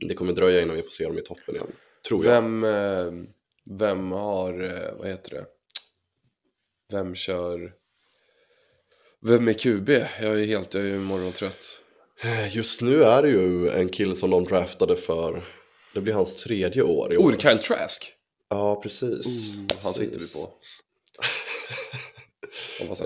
det 0.00 0.14
kommer 0.14 0.32
dröja 0.32 0.60
innan 0.62 0.76
vi 0.76 0.82
får 0.82 0.90
se 0.90 1.04
dem 1.04 1.18
i 1.18 1.22
toppen 1.22 1.54
igen. 1.54 1.72
Tror 2.08 2.24
jag. 2.26 2.32
Vem, 2.32 2.66
vem 3.70 4.12
har, 4.12 4.52
vad 4.98 5.08
heter 5.08 5.30
det? 5.30 5.46
Vem 6.92 7.14
kör? 7.14 7.74
Vem 9.20 9.48
är 9.48 9.52
QB? 9.52 9.88
Jag 10.20 10.40
är 10.40 10.44
helt, 10.44 10.74
jag 10.74 10.86
är 10.86 10.98
morgontrött. 10.98 11.81
Just 12.50 12.80
nu 12.80 13.04
är 13.04 13.22
det 13.22 13.28
ju 13.28 13.68
en 13.68 13.88
kille 13.88 14.16
som 14.16 14.30
de 14.30 14.44
draftade 14.44 14.96
för, 14.96 15.44
det 15.94 16.00
blir 16.00 16.14
hans 16.14 16.36
tredje 16.36 16.82
år 16.82 17.12
i 17.12 17.16
år. 17.16 17.32
Oh, 17.32 17.38
Kyle 17.38 17.58
Trask! 17.58 18.12
Ja, 18.48 18.80
precis. 18.82 19.48
Oh, 19.48 19.82
han 19.82 19.94
sitter 19.94 20.18
vi 20.18 20.32
på. 20.32 20.52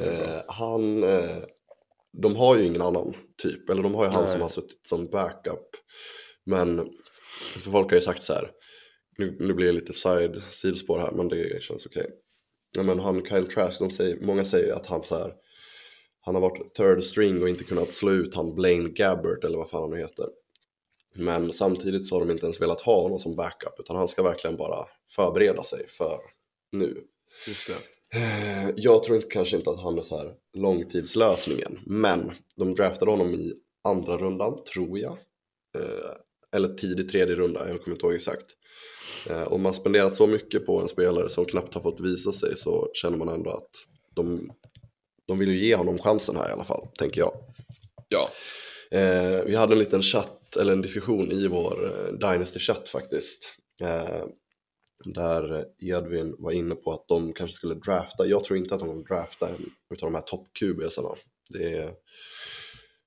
Eh, 0.01 0.43
han, 0.49 1.03
eh, 1.03 1.37
de 2.13 2.37
har 2.37 2.57
ju 2.57 2.65
ingen 2.65 2.83
annan 2.83 3.17
typ, 3.43 3.71
eller 3.71 3.83
de 3.83 3.95
har 3.95 4.05
ju 4.05 4.11
han 4.11 4.23
Nej. 4.23 4.33
som 4.33 4.41
har 4.41 4.49
suttit 4.49 4.87
som 4.87 5.07
backup. 5.07 5.69
Men 6.45 6.91
för 7.63 7.71
folk 7.71 7.91
har 7.91 7.95
ju 7.95 8.01
sagt 8.01 8.25
så 8.25 8.33
här, 8.33 8.51
nu, 9.19 9.37
nu 9.41 9.55
blir 9.55 9.67
det 9.67 9.73
lite 9.73 9.93
side, 9.93 10.43
sidospår 10.51 10.99
här, 10.99 11.13
men 11.13 11.29
det 11.29 11.63
känns 11.63 11.87
okej. 11.87 12.07
Ja, 12.77 12.83
men 12.83 12.99
han 12.99 13.25
Kyle 13.25 13.47
Trask, 13.47 13.79
de 13.79 13.91
säger, 13.91 14.17
många 14.21 14.45
säger 14.45 14.75
att 14.75 14.87
han 14.87 15.05
så 15.05 15.19
här, 15.19 15.35
han 16.27 16.35
har 16.35 16.43
varit 16.43 16.75
third 16.75 17.05
string 17.05 17.43
och 17.43 17.49
inte 17.49 17.65
kunnat 17.65 17.93
slå 17.93 18.13
ut 18.13 18.35
han 18.35 18.55
Blaine 18.55 18.95
Gabbert 18.95 19.45
eller 19.45 19.59
vad 19.59 19.71
fan 19.71 19.81
han 19.81 19.91
nu 19.91 19.97
heter. 19.97 20.27
Men 21.15 21.53
samtidigt 21.53 22.07
så 22.07 22.15
har 22.15 22.21
de 22.21 22.31
inte 22.33 22.47
ens 22.47 22.61
velat 22.61 22.81
ha 22.81 23.03
honom 23.03 23.19
som 23.19 23.37
backup, 23.37 23.81
utan 23.81 23.97
han 23.97 24.09
ska 24.09 24.23
verkligen 24.23 24.57
bara 24.57 24.87
förbereda 25.17 25.63
sig 25.63 25.89
för 25.89 26.19
nu. 26.73 27.03
Just 27.47 27.67
det. 27.69 27.75
Eh, 28.19 28.71
Jag 28.77 29.03
tror 29.03 29.17
inte, 29.17 29.29
kanske 29.29 29.57
inte 29.57 29.71
att 29.71 29.81
han 29.81 29.99
är 29.99 30.03
så 30.03 30.17
här 30.17 30.35
långtidslösningen, 30.55 31.79
men 31.87 32.33
de 32.57 32.75
draftade 32.75 33.11
honom 33.11 33.35
i 33.35 33.55
andra 33.85 34.17
rundan, 34.19 34.65
tror 34.75 34.99
jag. 34.99 35.19
Eh, 35.79 36.11
Eller 36.57 36.69
tidig 36.69 37.11
tredje 37.11 37.35
runda, 37.35 37.69
jag 37.69 37.83
kommer 37.83 37.95
inte 37.97 38.07
ihåg 38.07 38.15
exakt. 38.15 38.47
Eh, 39.31 39.53
Om 39.53 39.63
man 39.63 39.75
spenderat 39.75 40.17
så 40.17 40.27
mycket 40.27 40.67
på 40.67 40.81
en 40.81 40.89
spelare 40.89 41.29
som 41.29 41.45
knappt 41.45 41.75
har 41.75 41.81
fått 41.81 42.01
visa 42.01 42.33
sig 42.33 42.57
så 42.57 42.91
känner 42.95 43.17
man 43.19 43.29
ändå 43.29 43.51
att 43.51 43.71
de, 44.15 44.53
de 45.27 45.39
vill 45.39 45.49
ju 45.49 45.67
ge 45.67 45.75
honom 45.75 45.99
chansen 45.99 46.37
här 46.37 46.49
i 46.49 46.53
alla 46.53 46.65
fall, 46.65 46.89
tänker 46.99 47.21
jag. 47.21 47.33
Ja, 48.09 48.31
Eh, 48.91 49.45
vi 49.45 49.57
hade 49.57 49.73
en 49.73 49.79
liten 49.79 50.03
chatt, 50.03 50.57
eller 50.57 50.73
en 50.73 50.83
diskussion 50.83 51.33
i 51.33 51.49
vår 51.49 51.85
eh, 51.87 52.13
Dynasty-chatt 52.13 52.89
faktiskt. 52.89 53.55
Eh, 53.81 54.25
där 55.05 55.65
Edvin 55.79 56.37
var 56.39 56.51
inne 56.53 56.75
på 56.75 56.93
att 56.93 57.09
de 57.09 57.33
kanske 57.33 57.57
skulle 57.57 57.75
drafta, 57.75 58.27
jag 58.27 58.45
tror 58.45 58.59
inte 58.59 58.75
att 58.75 58.81
de 58.81 58.89
kommer 58.89 59.05
drafta 59.05 59.49
en 59.49 59.71
utav 59.95 60.07
de 60.07 60.15
här 60.15 60.23
topp 60.23 60.47
QBsarna. 60.59 61.09
Det 61.51 61.73
är 61.73 61.95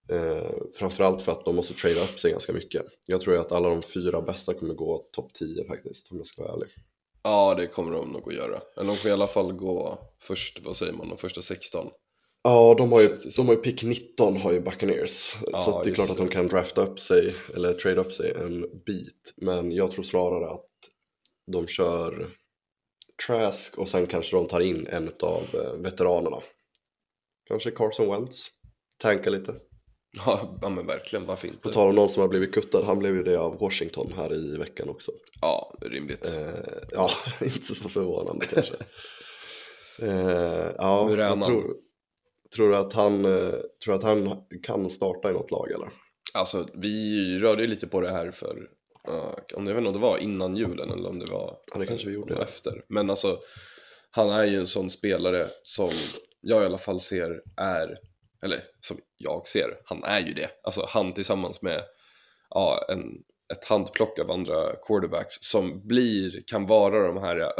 eh, 0.09 0.51
framförallt 0.73 1.21
för 1.21 1.31
att 1.31 1.45
de 1.45 1.55
måste 1.55 1.73
trada 1.73 2.01
upp 2.01 2.19
sig 2.19 2.31
ganska 2.31 2.53
mycket. 2.53 2.85
Jag 3.05 3.21
tror 3.21 3.37
att 3.37 3.51
alla 3.51 3.69
de 3.69 3.81
fyra 3.81 4.21
bästa 4.21 4.53
kommer 4.53 4.73
gå 4.73 5.09
topp 5.11 5.33
10 5.33 5.67
faktiskt, 5.67 6.11
om 6.11 6.17
jag 6.17 6.27
ska 6.27 6.41
vara 6.41 6.53
ärlig. 6.53 6.69
ja 7.23 7.55
det 7.55 7.67
kommer 7.67 7.91
de 7.91 8.11
nog 8.11 8.27
att 8.27 8.35
göra. 8.35 8.61
Eller 8.77 8.87
de 8.87 8.95
får 8.95 9.09
i 9.09 9.13
alla 9.13 9.27
fall 9.27 9.53
gå 9.53 9.99
först, 10.21 10.59
vad 10.65 10.77
säger 10.77 10.93
man, 10.93 11.09
de 11.09 11.17
första 11.17 11.41
16. 11.41 11.87
Ja, 12.49 12.75
de 12.77 12.91
har 12.91 13.01
ju, 13.01 13.07
de 13.35 13.47
har 13.47 13.55
ju 13.55 13.61
pick 13.61 13.83
19 13.83 14.37
har 14.37 14.51
ju 14.51 14.59
Buccaneers. 14.61 15.35
Ja, 15.51 15.59
så 15.59 15.83
det 15.83 15.89
är 15.89 15.93
klart 15.93 16.09
att 16.09 16.17
de 16.17 16.27
kan 16.27 16.47
drafta 16.47 16.81
upp 16.81 16.99
sig, 16.99 17.35
eller 17.55 17.73
trade 17.73 18.01
upp 18.01 18.13
sig 18.13 18.31
en 18.31 18.61
bit. 18.85 19.33
Men 19.37 19.71
jag 19.71 19.91
tror 19.91 20.03
snarare 20.03 20.49
att 20.49 20.65
de 21.51 21.67
kör 21.67 22.27
Trask 23.27 23.77
och 23.77 23.89
sen 23.89 24.07
kanske 24.07 24.35
de 24.35 24.47
tar 24.47 24.59
in 24.59 24.87
en 24.87 25.11
av 25.21 25.43
veteranerna. 25.77 26.37
Kanske 27.47 27.71
Carson 27.71 28.09
Wentz. 28.09 28.47
Tanka 29.01 29.29
lite. 29.29 29.55
Ja, 30.25 30.57
men 30.61 30.87
verkligen, 30.87 31.25
varför 31.25 31.47
På 31.47 31.53
inte? 31.53 31.71
tal 31.71 31.89
om 31.89 31.95
någon 31.95 32.09
som 32.09 32.21
har 32.21 32.27
blivit 32.27 32.53
kuttad, 32.53 32.83
han 32.85 32.99
blev 32.99 33.15
ju 33.15 33.23
det 33.23 33.39
av 33.39 33.59
Washington 33.59 34.13
här 34.15 34.33
i 34.33 34.57
veckan 34.57 34.89
också. 34.89 35.11
Ja, 35.41 35.73
rimligt. 35.81 36.37
Eh, 36.37 36.53
ja, 36.91 37.09
inte 37.41 37.75
så 37.75 37.89
förvånande 37.89 38.45
kanske. 38.45 38.75
Eh, 40.01 40.71
ja, 40.77 41.07
Hur 41.07 41.19
är 41.19 41.29
han? 41.29 41.41
tror, 41.41 41.75
tror, 42.55 42.69
du 42.69 42.77
att 42.77 42.93
han, 42.93 43.25
eh, 43.25 43.53
tror 43.83 43.95
att 43.95 44.03
han 44.03 44.43
kan 44.63 44.89
starta 44.89 45.29
i 45.29 45.33
något 45.33 45.51
lag 45.51 45.71
eller? 45.71 45.89
Alltså, 46.33 46.67
vi 46.73 47.39
rörde 47.39 47.61
ju 47.61 47.67
lite 47.67 47.87
på 47.87 48.01
det 48.01 48.11
här 48.11 48.31
för, 48.31 48.69
uh, 49.09 49.35
om 49.55 49.65
det, 49.65 49.71
jag 49.71 49.75
vet 49.75 49.77
inte 49.77 49.87
om 49.87 49.93
det 49.93 49.99
var 49.99 50.17
innan 50.17 50.55
julen 50.55 50.91
eller 50.91 51.09
om 51.09 51.19
det 51.19 51.31
var 51.31 51.57
Ja, 51.73 51.79
det 51.79 51.85
kanske 51.85 52.07
vi 52.07 52.13
gjorde. 52.13 52.35
var 52.35 52.41
efter. 52.41 52.83
Men 52.87 53.09
alltså, 53.09 53.39
han 54.11 54.29
är 54.29 54.45
ju 54.45 54.59
en 54.59 54.67
sån 54.67 54.89
spelare 54.89 55.49
som 55.61 55.89
jag 56.41 56.63
i 56.63 56.65
alla 56.65 56.77
fall 56.77 57.01
ser 57.01 57.41
är, 57.57 57.99
eller 58.43 58.61
som 58.81 58.97
jag 59.17 59.47
ser, 59.47 59.77
han 59.85 60.03
är 60.03 60.19
ju 60.19 60.33
det. 60.33 60.49
Alltså 60.63 60.85
han 60.87 61.13
tillsammans 61.13 61.61
med 61.61 61.83
ja, 62.49 62.85
en, 62.89 63.23
ett 63.53 63.65
handplock 63.65 64.19
av 64.19 64.31
andra 64.31 64.75
quarterbacks 64.75 65.35
som 65.41 65.87
blir, 65.87 66.43
kan 66.47 66.65
vara 66.65 67.07
de 67.07 67.17
här 67.17 67.59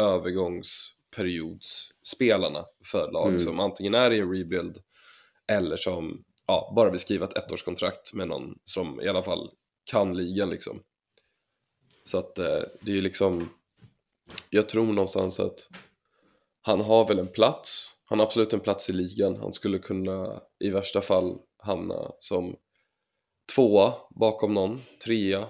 övergångsperiodspelarna 1.17 2.65
för 2.85 3.11
lag 3.11 3.27
Mm. 3.27 3.39
som 3.39 3.59
antingen 3.59 3.93
är 3.93 4.11
i 4.11 4.19
en 4.19 4.31
rebuild 4.31 4.77
eller 5.47 5.77
som 5.77 6.23
ja, 6.47 6.73
bara 6.75 6.89
vill 6.89 6.99
skriva 6.99 7.25
ett 7.25 7.37
ettårskontrakt 7.37 8.13
med 8.13 8.27
någon 8.27 8.59
som 8.63 9.01
i 9.01 9.07
alla 9.07 9.23
fall 9.23 9.51
kan 9.91 10.17
ligan 10.17 10.49
liksom. 10.49 10.83
Så 12.05 12.17
att 12.17 12.39
eh, 12.39 12.61
det 12.81 12.91
är 12.91 12.95
ju 12.95 13.01
liksom, 13.01 13.49
jag 14.49 14.69
tror 14.69 14.85
någonstans 14.85 15.39
att 15.39 15.67
han 16.61 16.81
har 16.81 17.07
väl 17.07 17.19
en 17.19 17.31
plats, 17.31 17.95
han 18.05 18.19
har 18.19 18.25
absolut 18.25 18.53
en 18.53 18.59
plats 18.59 18.89
i 18.89 18.93
ligan, 18.93 19.35
han 19.35 19.53
skulle 19.53 19.79
kunna 19.79 20.41
i 20.59 20.69
värsta 20.69 21.01
fall 21.01 21.37
hamna 21.57 22.11
som 22.19 22.55
tvåa 23.55 23.93
bakom 24.09 24.53
någon, 24.53 24.81
trea 25.05 25.47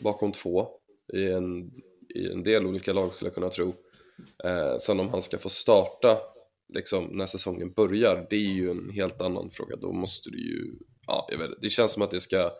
bakom 0.00 0.32
två 0.32 0.68
i 1.14 1.26
en, 1.30 1.70
i 2.14 2.26
en 2.32 2.42
del 2.42 2.66
olika 2.66 2.92
lag 2.92 3.14
skulle 3.14 3.28
jag 3.28 3.34
kunna 3.34 3.50
tro. 3.50 3.74
Eh, 4.44 4.76
sen 4.78 5.00
om 5.00 5.08
han 5.08 5.22
ska 5.22 5.38
få 5.38 5.48
starta 5.48 6.18
liksom, 6.68 7.04
när 7.04 7.26
säsongen 7.26 7.72
börjar, 7.72 8.26
det 8.30 8.36
är 8.36 8.54
ju 8.54 8.70
en 8.70 8.90
helt 8.90 9.20
annan 9.20 9.50
fråga. 9.50 9.76
Då 9.76 9.92
måste 9.92 10.30
du 10.30 10.38
ju, 10.38 10.72
ja, 11.06 11.28
jag 11.30 11.38
vet, 11.38 11.50
det 11.60 11.68
känns 11.68 11.92
som 11.92 12.02
att 12.02 12.10
det 12.10 12.20
ska, 12.20 12.52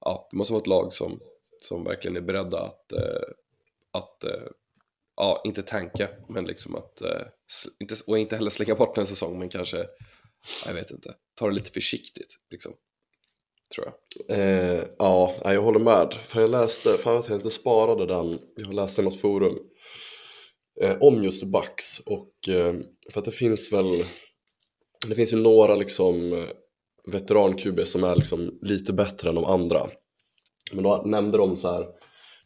ja, 0.00 0.28
det 0.30 0.36
måste 0.36 0.52
vara 0.52 0.60
ett 0.60 0.66
lag 0.66 0.92
som, 0.92 1.20
som 1.62 1.84
verkligen 1.84 2.16
är 2.16 2.20
beredda 2.20 2.60
att, 2.60 2.92
eh, 2.92 3.22
att 3.90 4.24
eh, 4.24 4.48
ja, 5.16 5.42
inte 5.44 5.62
tanka, 5.62 6.08
men 6.28 6.46
liksom 6.46 6.74
att, 6.74 7.00
eh, 7.00 7.22
inte, 7.80 7.94
och 8.06 8.18
inte 8.18 8.36
heller 8.36 8.50
slänga 8.50 8.74
bort 8.74 8.98
en 8.98 9.06
säsong, 9.06 9.38
men 9.38 9.48
kanske, 9.48 9.86
jag 10.66 10.74
vet 10.74 10.90
inte, 10.90 11.14
ta 11.34 11.48
det 11.48 11.54
lite 11.54 11.70
försiktigt, 11.70 12.38
liksom, 12.50 12.72
tror 13.74 13.86
jag. 13.86 14.38
Eh, 14.38 14.84
ja, 14.98 15.34
jag 15.44 15.62
håller 15.62 15.78
med. 15.78 16.12
För 16.12 16.40
jag 16.40 16.50
läste, 16.50 16.98
fan 16.98 17.16
att 17.16 17.28
jag 17.28 17.38
inte 17.38 17.50
sparade 17.50 18.06
den, 18.06 18.38
jag 18.56 18.74
läste 18.74 19.02
i 19.02 19.04
något 19.04 19.20
forum 19.20 19.58
eh, 20.80 20.96
om 21.00 21.24
just 21.24 21.44
Bucks 21.44 22.00
och 22.06 22.48
eh, 22.48 22.74
för 23.12 23.18
att 23.18 23.24
det 23.24 23.32
finns 23.32 23.72
väl, 23.72 24.04
det 25.08 25.14
finns 25.14 25.32
ju 25.32 25.36
några 25.36 25.74
liksom 25.74 26.32
eh, 26.32 26.48
veteran-QB 27.06 27.84
som 27.84 28.04
är 28.04 28.16
liksom 28.16 28.58
lite 28.62 28.92
bättre 28.92 29.28
än 29.28 29.34
de 29.34 29.44
andra. 29.44 29.80
Men 30.72 30.84
då 30.84 31.02
nämnde 31.06 31.38
de 31.38 31.56
så 31.56 31.72
här, 31.72 31.86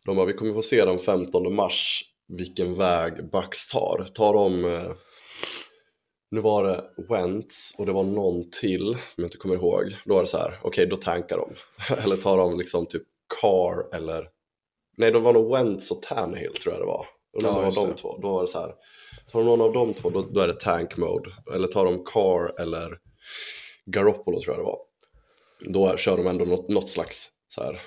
de 0.05 0.17
bara, 0.17 0.27
vi 0.27 0.33
kommer 0.33 0.55
få 0.55 0.63
se 0.63 0.85
den 0.85 0.99
15 0.99 1.55
mars 1.55 2.05
vilken 2.29 2.75
väg 2.75 3.31
Bucks 3.31 3.69
tar. 3.69 4.07
Tar 4.15 4.35
de, 4.35 4.65
eh, 4.65 4.93
nu 6.31 6.41
var 6.41 6.65
det 6.65 6.85
Wentz 7.09 7.75
och 7.79 7.87
det 7.87 7.93
var 7.93 8.05
någon 8.05 8.51
till, 8.51 8.89
om 8.89 8.99
jag 9.17 9.27
inte 9.27 9.37
kommer 9.37 9.55
ihåg. 9.55 9.97
Då 10.05 10.15
var 10.15 10.23
det 10.23 10.29
så 10.29 10.39
här, 10.39 10.59
okej 10.63 10.87
då 10.87 10.97
tankar 10.97 11.37
de. 11.37 11.55
eller 12.03 12.17
tar 12.17 12.39
de 12.39 12.59
liksom 12.59 12.87
typ 12.87 13.03
Carr 13.41 13.95
eller, 13.95 14.29
nej 14.97 15.11
de 15.13 15.23
var 15.23 15.33
nog 15.33 15.57
Wentz 15.57 15.91
och 15.91 16.03
Tannehill 16.03 16.53
tror 16.53 16.75
jag 16.75 16.83
det 16.83 16.87
var. 16.87 17.07
Och 17.33 17.43
Ja, 17.43 17.47
någon 17.47 17.57
av 17.59 17.65
just 17.65 17.77
de 17.77 17.89
det. 17.89 17.95
två, 17.95 18.19
då 18.23 18.29
var 18.33 18.43
det 18.43 18.49
så 18.49 18.59
här, 18.61 18.75
tar 19.33 19.39
de 19.39 19.47
någon 19.47 19.61
av 19.61 19.73
de 19.73 19.95
två 19.95 20.11
då, 20.11 20.23
då 20.31 20.41
är 20.41 20.47
det 20.49 20.61
tank 20.61 20.97
mode. 20.97 21.31
Eller 21.55 21.67
tar 21.69 21.85
de 21.85 22.05
Carr 22.05 22.61
eller 22.61 22.99
Garoppolo 23.87 24.41
tror 24.41 24.57
jag 24.57 24.65
det 24.65 24.71
var. 24.71 24.79
Då 25.91 25.97
kör 25.97 26.17
de 26.17 26.27
ändå 26.27 26.45
något, 26.45 26.69
något 26.69 26.89
slags 26.89 27.29
så 27.49 27.63
här 27.63 27.81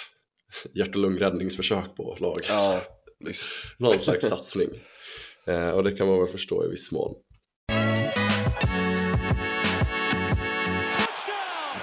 hjärt 0.74 0.88
och 0.88 0.96
lungräddningsförsök 1.02 1.96
på 1.96 2.16
laget. 2.20 2.46
Ja, 2.48 2.80
visst. 3.24 3.46
Någon 3.78 4.00
slags 4.00 4.26
satsning. 4.28 4.68
Eh, 5.46 5.70
och 5.70 5.84
det 5.84 5.92
kan 5.92 6.08
man 6.08 6.18
väl 6.18 6.28
förstå 6.28 6.64
i 6.64 6.68
viss 6.68 6.92
mån. 6.92 7.14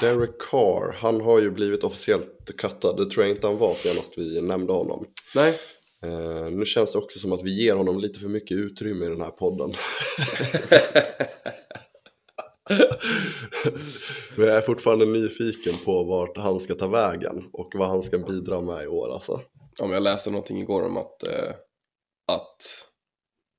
Derek 0.01 0.37
Carr, 0.51 0.95
han 0.97 1.21
har 1.21 1.39
ju 1.39 1.51
blivit 1.51 1.83
officiellt 1.83 2.51
cuttad. 2.57 2.97
Det 2.97 3.09
tror 3.09 3.25
jag 3.25 3.35
inte 3.35 3.47
han 3.47 3.57
var 3.57 3.73
senast 3.73 4.17
vi 4.17 4.41
nämnde 4.41 4.73
honom. 4.73 5.05
Nej, 5.35 5.59
Eh, 6.05 6.51
nu 6.51 6.65
känns 6.65 6.91
det 6.91 6.97
också 6.97 7.19
som 7.19 7.33
att 7.33 7.43
vi 7.43 7.63
ger 7.63 7.75
honom 7.75 7.99
lite 7.99 8.19
för 8.19 8.27
mycket 8.27 8.57
utrymme 8.57 9.05
i 9.05 9.09
den 9.09 9.21
här 9.21 9.31
podden. 9.31 9.73
Men 14.35 14.47
jag 14.47 14.57
är 14.57 14.61
fortfarande 14.61 15.05
nyfiken 15.05 15.73
på 15.85 16.03
vart 16.03 16.37
han 16.37 16.59
ska 16.59 16.75
ta 16.75 16.87
vägen 16.87 17.49
och 17.53 17.71
vad 17.75 17.89
han 17.89 18.03
ska 18.03 18.17
bidra 18.17 18.61
med 18.61 18.83
i 18.83 18.87
år 18.87 19.13
alltså. 19.13 19.41
om 19.81 19.91
jag 19.91 20.03
läste 20.03 20.29
någonting 20.29 20.61
igår 20.61 20.81
om 20.81 20.97
att, 20.97 21.23
eh, 21.23 21.55
att 22.27 22.87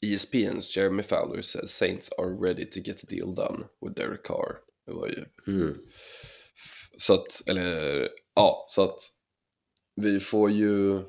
ESPN's 0.05 0.79
Jeremy 0.79 1.03
Fowler 1.03 1.43
says 1.43 1.71
Saints 1.71 2.11
are 2.19 2.31
ready 2.49 2.71
to 2.71 2.79
get 2.81 3.03
a 3.05 3.07
deal 3.09 3.35
done 3.35 3.65
with 3.81 3.95
Derek 3.95 4.23
Carr. 4.23 4.57
Det 4.87 4.93
var 4.93 5.07
ju 5.07 5.25
Mm. 5.47 5.79
Så 6.99 7.15
att, 7.15 7.49
eller 7.49 8.09
ja, 8.35 8.67
så 8.69 8.83
att 8.83 8.99
vi 10.03 10.21
får 10.21 10.50
ju, 10.50 11.03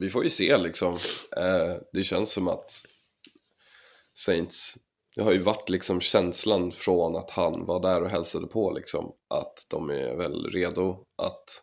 vi 0.00 0.10
får 0.10 0.24
ju 0.24 0.30
se 0.30 0.56
liksom. 0.56 0.98
Eh, 1.36 1.76
det 1.92 2.04
känns 2.04 2.32
som 2.32 2.48
att 2.48 2.86
Saints, 4.14 4.74
det 5.16 5.22
har 5.22 5.32
ju 5.32 5.38
varit 5.38 5.68
liksom 5.68 6.00
känslan 6.00 6.72
från 6.72 7.16
att 7.16 7.30
han 7.30 7.66
var 7.66 7.80
där 7.80 8.02
och 8.02 8.10
hälsade 8.10 8.46
på 8.46 8.72
liksom. 8.72 9.12
Att 9.28 9.66
de 9.70 9.90
är 9.90 10.14
väl 10.14 10.50
redo 10.50 11.04
att, 11.16 11.62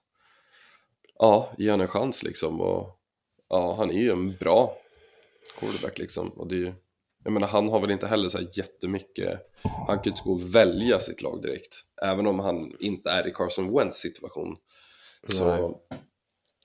ja, 1.19 1.51
ge 1.57 1.71
honom 1.71 1.81
en 1.81 1.87
chans 1.87 2.23
liksom. 2.23 2.61
Och 2.61 2.99
ja, 3.49 3.75
han 3.75 3.89
är 3.89 3.99
ju 3.99 4.11
en 4.11 4.35
bra 4.35 4.77
quarterback 5.59 5.97
liksom. 5.97 6.29
Och 6.29 6.47
det 6.47 6.55
är 6.55 6.59
ju, 6.59 6.73
jag 7.23 7.33
menar 7.33 7.47
han 7.47 7.69
har 7.69 7.79
väl 7.79 7.91
inte 7.91 8.07
heller 8.07 8.29
så 8.29 8.37
här 8.37 8.49
jättemycket, 8.53 9.39
han 9.87 9.97
kan 9.97 10.03
ju 10.03 10.11
inte 10.11 10.23
gå 10.23 10.33
och 10.33 10.55
välja 10.55 10.99
sitt 10.99 11.21
lag 11.21 11.41
direkt. 11.41 11.75
Även 12.01 12.27
om 12.27 12.39
han 12.39 12.73
inte 12.79 13.09
är 13.09 13.27
i 13.27 13.31
Carson 13.31 13.77
Wentz 13.77 13.97
situation. 13.97 14.57
Så, 15.23 15.45
Nej 15.45 15.99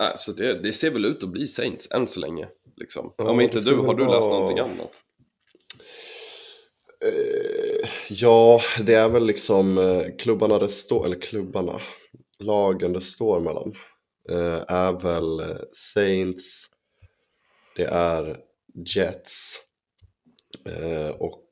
nej, 0.03 0.13
så 0.17 0.33
det, 0.33 0.63
det 0.63 0.73
ser 0.73 0.91
väl 0.91 1.05
ut 1.05 1.23
att 1.23 1.29
bli 1.29 1.47
Saints 1.47 1.89
än 1.91 2.09
så 2.09 2.21
länge. 2.21 2.49
Liksom. 2.77 3.15
Ja, 3.19 3.31
om 3.31 3.41
inte 3.41 3.61
du, 3.61 3.77
har 3.77 3.95
du 3.95 4.05
vara- 4.05 4.17
läst 4.17 4.31
någonting 4.31 4.59
annat? 4.59 5.03
Eh, 7.05 7.89
ja, 8.11 8.61
det 8.87 8.95
är 8.95 9.09
väl 9.09 9.27
liksom 9.27 9.79
eh, 9.79 10.03
klubbarna 10.19 10.59
det 10.59 10.69
står, 10.69 11.07
eller 11.07 11.21
klubbarna, 11.21 11.81
lagen 12.39 12.93
det 12.93 13.01
står 13.01 13.41
mellan. 13.41 13.75
Eh, 14.31 14.65
är 14.69 14.93
väl 14.93 15.59
Saints, 15.73 16.65
det 17.77 17.85
är 17.85 18.37
Jets 18.87 19.59
och 21.19 21.45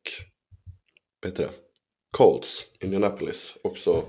vad 1.22 1.32
heter 1.32 1.42
det? 1.42 1.50
Colts, 2.10 2.64
Indianapolis, 2.80 3.56
också 3.62 4.04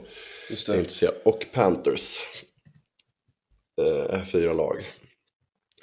intresserad. 0.50 1.16
Och 1.26 1.46
Panthers 1.54 2.20
eh, 3.82 4.24
fyra 4.24 4.54
lag 4.54 4.86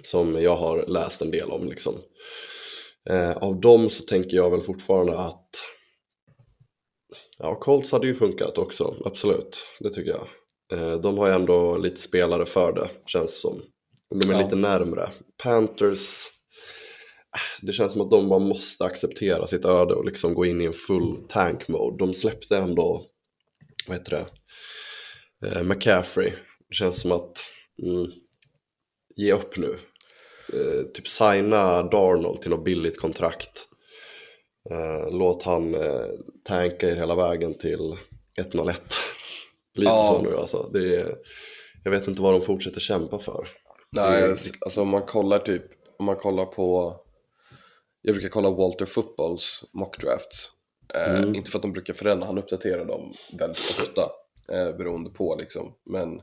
som 0.04 0.42
jag 0.42 0.56
har 0.56 0.84
läst 0.86 1.22
en 1.22 1.30
del 1.30 1.50
om. 1.50 1.68
Liksom. 1.68 1.94
Eh, 3.10 3.36
av 3.36 3.60
dem 3.60 3.90
så 3.90 4.02
tänker 4.02 4.36
jag 4.36 4.50
väl 4.50 4.60
fortfarande 4.60 5.18
att 5.18 5.50
ja, 7.38 7.54
Colts 7.54 7.92
hade 7.92 8.06
ju 8.06 8.14
funkat 8.14 8.58
också, 8.58 8.94
absolut, 9.04 9.66
det 9.80 9.90
tycker 9.90 10.10
jag. 10.10 10.28
Eh, 10.72 11.00
de 11.00 11.18
har 11.18 11.26
ju 11.28 11.34
ändå 11.34 11.76
lite 11.76 12.00
spelare 12.00 12.46
för 12.46 12.72
det, 12.72 12.90
känns 13.06 13.40
som. 13.40 13.62
De 14.14 14.30
är 14.30 14.34
Ja. 14.34 14.42
lite 14.42 14.56
närmre. 14.56 15.10
Panthers, 15.42 16.26
eh, 17.34 17.66
det 17.66 17.72
känns 17.72 17.92
som 17.92 18.00
att 18.00 18.10
de 18.10 18.28
bara 18.28 18.38
måste 18.38 18.84
acceptera 18.84 19.46
sitt 19.46 19.64
öde 19.64 19.94
och 19.94 20.04
liksom 20.04 20.34
gå 20.34 20.46
in 20.46 20.60
i 20.60 20.64
en 20.64 20.72
full 20.72 21.26
tank 21.28 21.68
mode. 21.68 21.96
De 22.06 22.14
släppte 22.14 22.56
ändå, 22.56 23.06
vad 23.88 23.96
heter 23.98 24.10
det, 25.40 25.48
eh, 25.48 25.62
McCaffrey. 25.62 26.30
Det 26.68 26.74
känns 26.74 27.00
som 27.00 27.12
att, 27.12 27.38
mm, 27.82 28.10
ge 29.16 29.32
upp 29.32 29.56
nu. 29.56 29.78
Eh, 30.52 30.82
typ 30.94 31.08
signa 31.08 31.82
Darnold 31.82 32.40
till 32.42 32.50
något 32.50 32.64
billigt 32.64 33.00
kontrakt. 33.00 33.68
Eh, 34.70 35.10
låt 35.18 35.42
han 35.42 35.74
eh, 35.74 36.06
tanka 36.44 36.88
er 36.90 36.96
hela 36.96 37.14
vägen 37.14 37.54
till 37.58 37.96
101. 38.38 38.82
Lite 39.74 39.90
Ja. 39.90 40.06
så 40.06 40.30
nu 40.30 40.36
alltså. 40.36 40.70
Det 40.72 40.96
är, 40.96 41.16
jag 41.84 41.90
vet 41.90 42.08
inte 42.08 42.22
vad 42.22 42.32
de 42.32 42.40
fortsätter 42.40 42.80
kämpa 42.80 43.18
för. 43.18 43.48
Nej, 43.92 44.22
Mm. 44.22 44.36
alltså 44.60 44.80
om 44.82 44.88
man 44.88 45.02
kollar 45.02 45.38
typ, 45.38 45.62
om 45.98 46.04
man 46.06 46.16
kollar 46.16 46.44
på, 46.46 46.96
jag 48.02 48.14
brukar 48.14 48.28
kolla 48.28 48.50
Walter 48.50 48.86
Footballs 48.86 49.64
mock 49.72 50.00
drafts. 50.00 50.50
Eh, 50.94 51.14
Mm. 51.18 51.34
Inte 51.34 51.50
för 51.50 51.58
att 51.58 51.62
de 51.62 51.72
brukar 51.72 51.94
förändra, 51.94 52.26
han 52.26 52.38
uppdaterar 52.38 52.84
dem 52.84 53.14
väldigt 53.38 53.58
ofta 53.80 54.02
eh, 54.52 54.76
beroende 54.76 55.10
på 55.10 55.36
liksom. 55.40 55.74
Men 55.84 56.20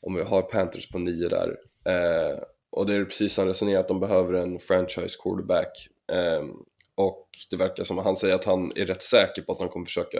om 0.00 0.14
vi 0.14 0.22
har 0.22 0.42
Panthers 0.42 0.88
på 0.88 0.98
nio 0.98 1.28
där 1.28 1.56
eh, 1.84 2.38
och 2.70 2.86
det 2.86 2.94
är 2.94 3.04
precis 3.04 3.32
som 3.32 3.42
han 3.42 3.48
resonerar 3.48 3.80
att 3.80 3.88
de 3.88 4.00
behöver 4.00 4.32
en 4.32 4.58
franchise 4.58 5.18
quarterback. 5.22 5.88
Eh, 6.12 6.44
och 6.94 7.28
det 7.50 7.56
verkar 7.56 7.84
som 7.84 7.98
att 7.98 8.04
han 8.04 8.16
säger 8.16 8.34
att 8.34 8.44
han 8.44 8.72
är 8.76 8.86
rätt 8.86 9.02
säker 9.02 9.42
på 9.42 9.52
att 9.52 9.58
de 9.58 9.68
kommer 9.68 9.86
försöka 9.86 10.18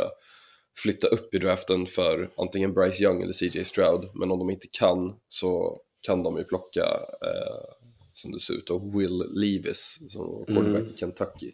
flytta 0.77 1.07
upp 1.07 1.35
i 1.35 1.39
draften 1.39 1.87
för 1.87 2.31
antingen 2.37 2.75
Bryce 2.75 3.03
Young 3.03 3.23
eller 3.23 3.33
CJ 3.33 3.65
Stroud. 3.65 4.11
Men 4.15 4.31
om 4.31 4.39
de 4.39 4.51
inte 4.51 4.67
kan 4.73 5.17
så 5.29 5.81
kan 6.01 6.23
de 6.23 6.37
ju 6.37 6.45
plocka, 6.45 6.85
eh, 7.23 7.75
som 8.13 8.33
det 8.33 8.41
ser 8.41 8.55
ut, 8.55 8.71
och 8.71 9.01
Will 9.01 9.25
Levis 9.31 9.99
som 10.09 10.45
quarterback 10.47 10.95
i 10.95 10.97
Kentucky. 10.97 11.53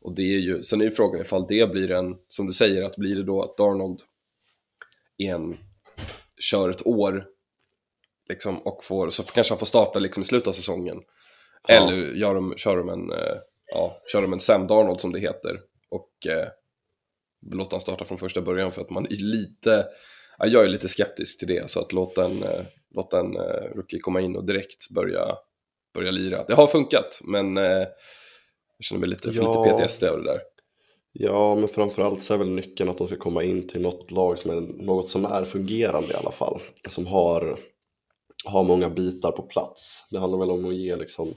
Och 0.00 0.14
det 0.14 0.22
är 0.22 0.38
ju, 0.38 0.62
sen 0.62 0.80
är 0.80 0.84
ju 0.84 0.90
frågan 0.90 1.20
ifall 1.20 1.46
det 1.48 1.70
blir 1.70 1.90
en, 1.90 2.16
som 2.28 2.46
du 2.46 2.52
säger, 2.52 2.82
att 2.82 2.96
blir 2.96 3.16
det 3.16 3.22
då 3.22 3.42
att 3.42 3.56
Darnold 3.56 4.00
en, 5.18 5.56
kör 6.40 6.70
ett 6.70 6.86
år 6.86 7.26
liksom, 8.28 8.58
och 8.58 8.84
får, 8.84 9.10
så 9.10 9.22
kanske 9.22 9.52
han 9.52 9.58
får 9.58 9.66
starta 9.66 9.98
liksom 9.98 10.20
i 10.20 10.24
slutet 10.24 10.48
av 10.48 10.52
säsongen. 10.52 10.96
Ja. 11.68 11.74
Eller 11.74 11.96
gör 11.96 12.34
de, 12.34 12.54
kör, 12.56 12.76
de 12.76 12.88
en, 12.88 13.12
eh, 13.12 13.36
ja, 13.66 13.96
kör 14.12 14.22
de 14.22 14.32
en 14.32 14.40
Sam 14.40 14.66
Darnold 14.66 15.00
som 15.00 15.12
det 15.12 15.20
heter 15.20 15.60
och 15.90 16.26
eh, 16.26 16.48
låta 17.52 17.76
han 17.76 17.80
starta 17.80 18.04
från 18.04 18.18
första 18.18 18.42
början 18.42 18.72
för 18.72 18.82
att 18.82 18.90
man 18.90 19.06
är 19.06 19.16
lite, 19.16 19.86
ja, 20.38 20.46
jag 20.46 20.64
är 20.64 20.68
lite 20.68 20.88
skeptisk 20.88 21.38
till 21.38 21.48
det 21.48 21.70
så 21.70 21.80
att 21.80 21.92
låta 21.92 22.24
en, 22.24 22.42
eh, 22.42 22.60
låta 22.94 23.20
en 23.20 23.36
eh, 23.36 23.74
rookie 23.74 24.00
komma 24.00 24.20
in 24.20 24.36
och 24.36 24.44
direkt 24.44 24.90
börja, 24.90 25.36
börja 25.94 26.10
lira. 26.10 26.44
Det 26.44 26.54
har 26.54 26.66
funkat 26.66 27.20
men 27.24 27.56
eh, 27.56 27.86
jag 28.78 28.84
känner 28.84 29.00
mig 29.00 29.08
lite, 29.08 29.32
för 29.32 29.42
Ja. 29.42 29.64
lite 29.64 29.86
PTSD 29.86 30.04
av 30.04 30.18
det 30.18 30.24
där. 30.32 30.42
Ja, 31.12 31.54
men 31.54 31.68
framförallt 31.68 32.22
så 32.22 32.34
är 32.34 32.38
väl 32.38 32.50
nyckeln 32.50 32.90
att 32.90 32.98
de 32.98 33.06
ska 33.06 33.16
komma 33.16 33.42
in 33.42 33.68
till 33.68 33.80
något 33.80 34.10
lag 34.10 34.38
som 34.38 34.50
är 34.50 34.84
något 34.84 35.08
som 35.08 35.24
är 35.24 35.44
fungerande 35.44 36.12
i 36.12 36.16
alla 36.16 36.30
fall. 36.30 36.62
Som 36.88 37.06
har, 37.06 37.58
har 38.44 38.64
många 38.64 38.90
bitar 38.90 39.32
på 39.32 39.42
plats. 39.42 40.06
Det 40.10 40.18
handlar 40.18 40.38
väl 40.38 40.50
om 40.50 40.66
att 40.66 40.74
ge 40.74 40.96
liksom 40.96 41.34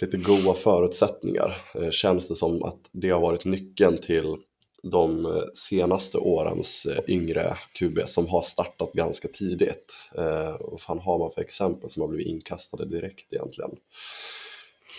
lite 0.00 0.16
goda 0.16 0.54
förutsättningar 0.54 1.62
eh, 1.74 1.90
känns 1.90 2.28
det 2.28 2.34
som 2.34 2.62
att 2.62 2.80
det 2.92 3.10
har 3.10 3.20
varit 3.20 3.44
nyckeln 3.44 3.98
till 3.98 4.36
de 4.82 5.26
eh, 5.26 5.42
senaste 5.54 6.18
årens 6.18 6.86
eh, 6.86 7.00
yngre 7.08 7.56
QB 7.78 7.98
som 8.06 8.26
har 8.26 8.42
startat 8.42 8.92
ganska 8.92 9.28
tidigt. 9.28 9.94
Eh, 10.14 10.50
och 10.50 10.80
fan 10.80 10.98
har 10.98 11.18
man 11.18 11.30
för 11.30 11.40
exempel 11.40 11.90
som 11.90 12.02
har 12.02 12.08
blivit 12.08 12.26
inkastade 12.26 12.86
direkt 12.86 13.32
egentligen. 13.32 13.70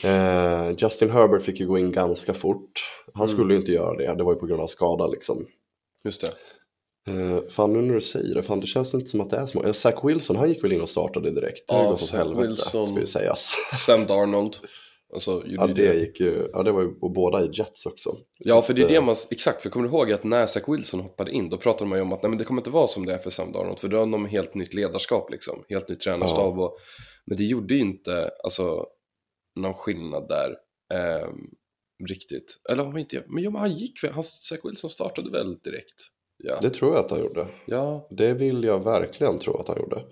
Eh, 0.03 0.75
Justin 0.77 1.09
Herbert 1.09 1.43
fick 1.43 1.59
ju 1.59 1.67
gå 1.67 1.77
in 1.77 1.91
ganska 1.91 2.33
fort. 2.33 2.91
Han 3.13 3.27
skulle 3.27 3.53
ju 3.53 3.59
inte 3.59 3.71
göra 3.71 3.97
det, 3.97 4.15
det 4.15 4.23
var 4.23 4.33
ju 4.33 4.39
på 4.39 4.45
grund 4.45 4.61
av 4.61 4.67
skada 4.67 5.07
liksom. 5.07 5.47
Just 6.03 6.21
det. 6.21 6.29
Eh, 7.07 7.39
fan 7.49 7.73
nu 7.73 7.81
när 7.81 7.93
du 7.93 8.01
säger 8.01 8.35
det, 8.35 8.43
fan 8.43 8.59
det 8.59 8.67
känns 8.67 8.93
inte 8.93 9.07
som 9.07 9.21
att 9.21 9.29
det 9.29 9.37
är 9.37 9.45
små. 9.45 9.63
Eh, 9.63 9.73
Zach 9.73 10.03
Wilson 10.03 10.35
han 10.35 10.49
gick 10.49 10.63
väl 10.63 10.73
in 10.73 10.81
och 10.81 10.89
startade 10.89 11.31
direkt. 11.31 11.67
Det 11.67 11.75
Ja, 11.75 11.91
åt 11.91 11.99
Zach 11.99 12.19
helvete 12.19 12.47
Wilson. 12.47 12.87
ska 12.87 12.99
ju 12.99 13.07
sägas. 13.07 13.53
Sam 13.85 14.05
Darnold. 14.05 14.55
Alltså, 15.13 15.43
Ja 15.45 15.67
det 15.67 15.93
gick 15.93 16.19
ju, 16.19 16.49
ja 16.53 16.63
det 16.63 16.71
var 16.71 16.81
ju 16.81 16.93
och 17.01 17.11
båda 17.11 17.45
i 17.45 17.49
Jets 17.53 17.85
också. 17.85 18.17
Ja, 18.39 18.61
för 18.61 18.73
det 18.73 18.81
är 18.81 18.87
det 18.87 18.95
Eh, 18.95 19.03
man, 19.03 19.15
exakt, 19.31 19.63
för 19.63 19.69
kommer 19.69 19.87
du 19.87 19.93
ihåg 19.93 20.11
att 20.11 20.23
när 20.23 20.45
Zach 20.45 20.63
Wilson 20.67 20.99
hoppade 20.99 21.31
in, 21.31 21.49
då 21.49 21.57
pratade 21.57 21.89
man 21.89 21.97
ju 21.97 22.01
om 22.01 22.13
att 22.13 22.23
nej, 22.23 22.29
men 22.29 22.37
det 22.37 22.45
kommer 22.45 22.61
inte 22.61 22.69
vara 22.69 22.87
som 22.87 23.05
det 23.05 23.13
är 23.13 23.17
för 23.17 23.29
Sam 23.29 23.51
Darnold, 23.51 23.79
för 23.79 23.87
då 23.87 23.97
har 23.97 24.05
de 24.05 24.25
helt 24.25 24.53
nytt 24.53 24.73
ledarskap 24.73 25.31
liksom, 25.31 25.63
helt 25.69 25.89
nytt 25.89 25.99
tränarstab 25.99 26.59
och, 26.59 26.77
men 27.25 27.37
det 27.37 27.43
gjorde 27.43 27.73
ju 27.73 27.79
inte, 27.79 28.31
alltså, 28.43 28.85
någon 29.55 29.73
skillnad 29.73 30.27
där, 30.27 30.55
ehm, 30.93 31.49
riktigt. 32.09 32.57
Eller 32.69 32.87
om 32.87 32.97
inte, 32.97 33.23
men 33.27 33.43
jo, 33.43 33.51
men 33.51 33.61
han 33.61 33.73
gick 33.73 34.03
väl, 34.03 34.11
han, 34.11 34.23
Zach 34.23 34.59
Wilson 34.63 34.89
startade 34.89 35.31
väl 35.31 35.57
direkt? 35.57 36.11
Ja, 36.37 36.59
Det 36.61 36.69
tror 36.69 36.95
jag 36.95 37.05
att 37.05 37.11
han 37.11 37.19
gjorde. 37.19 37.47
ja, 37.65 38.07
Det 38.11 38.33
vill 38.33 38.63
jag 38.63 38.83
verkligen 38.83 39.39
tro 39.39 39.57
att 39.57 39.67
han 39.67 39.77
gjorde. 39.79 40.03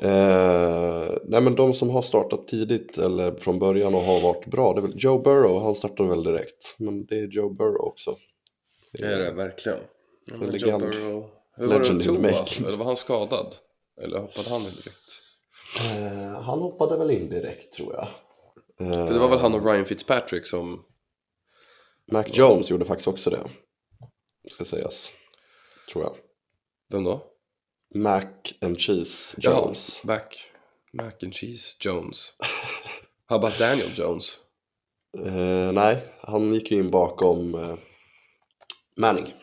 Eh, 0.00 1.16
nej 1.24 1.40
men 1.40 1.54
de 1.54 1.74
som 1.74 1.90
har 1.90 2.02
startat 2.02 2.48
tidigt 2.48 2.98
eller 2.98 3.34
från 3.34 3.58
början 3.58 3.94
och 3.94 4.00
har 4.00 4.20
varit 4.22 4.46
bra, 4.46 4.72
det 4.72 4.80
är 4.80 4.82
väl 4.82 4.94
Joe 4.96 5.18
Burrow, 5.18 5.62
han 5.62 5.74
startade 5.74 6.08
väl 6.08 6.22
direkt. 6.24 6.74
Men 6.78 7.06
det 7.06 7.18
är 7.18 7.26
Joe 7.26 7.50
Burrow 7.50 7.80
också. 7.80 8.16
det 8.92 9.02
är 9.06 9.18
det 9.18 9.30
verkligen. 9.32 9.78
Ja, 10.26 10.34
En 10.34 10.40
men 10.40 10.48
Joe 10.48 10.52
legend. 10.52 10.82
Burrow- 10.82 11.28
Hur 11.56 11.66
var 11.66 11.74
det 11.74 11.78
Legend 11.80 12.02
the 12.02 12.08
Tua? 12.08 12.18
making. 12.20 12.66
Eller 12.66 12.76
var 12.76 12.84
han 12.84 12.96
skadad? 12.96 13.54
Eller 14.02 14.18
hoppade 14.18 14.48
han 14.48 14.60
in 14.60 14.66
direkt? 14.70 15.22
Eh, 15.96 16.40
han 16.42 16.58
hoppade 16.58 16.96
väl 16.96 17.10
in 17.10 17.28
direkt 17.28 17.74
tror 17.74 17.94
jag. 17.94 18.08
Eh, 18.80 19.06
För 19.06 19.12
det 19.14 19.18
var 19.18 19.28
väl 19.28 19.38
han 19.38 19.54
och 19.54 19.64
Ryan 19.66 19.84
Fitzpatrick 19.84 20.46
som 20.46 20.82
Mac 22.12 22.24
Jones 22.32 22.70
gjorde 22.70 22.84
faktiskt 22.84 23.08
också 23.08 23.30
det. 23.30 23.40
Ska 24.50 24.64
sägas. 24.64 25.10
Tror 25.92 26.04
jag. 26.04 26.16
Vem 26.90 27.04
då? 27.04 27.24
Mac 27.94 28.22
and 28.60 28.80
Cheese 28.80 29.36
Jones. 29.40 30.00
Ja, 30.02 30.06
back. 30.06 30.50
Mac 30.92 31.12
and 31.22 31.34
cheese 31.34 31.76
Jones. 31.80 32.34
How 33.28 33.36
about 33.38 33.58
Daniel 33.58 33.90
Jones? 33.94 34.38
Eh, 35.24 35.72
nej, 35.72 36.14
han 36.20 36.54
gick 36.54 36.70
ju 36.70 36.78
in 36.78 36.90
bakom 36.90 37.54
eh, 37.54 37.74
Manning. 38.96 39.34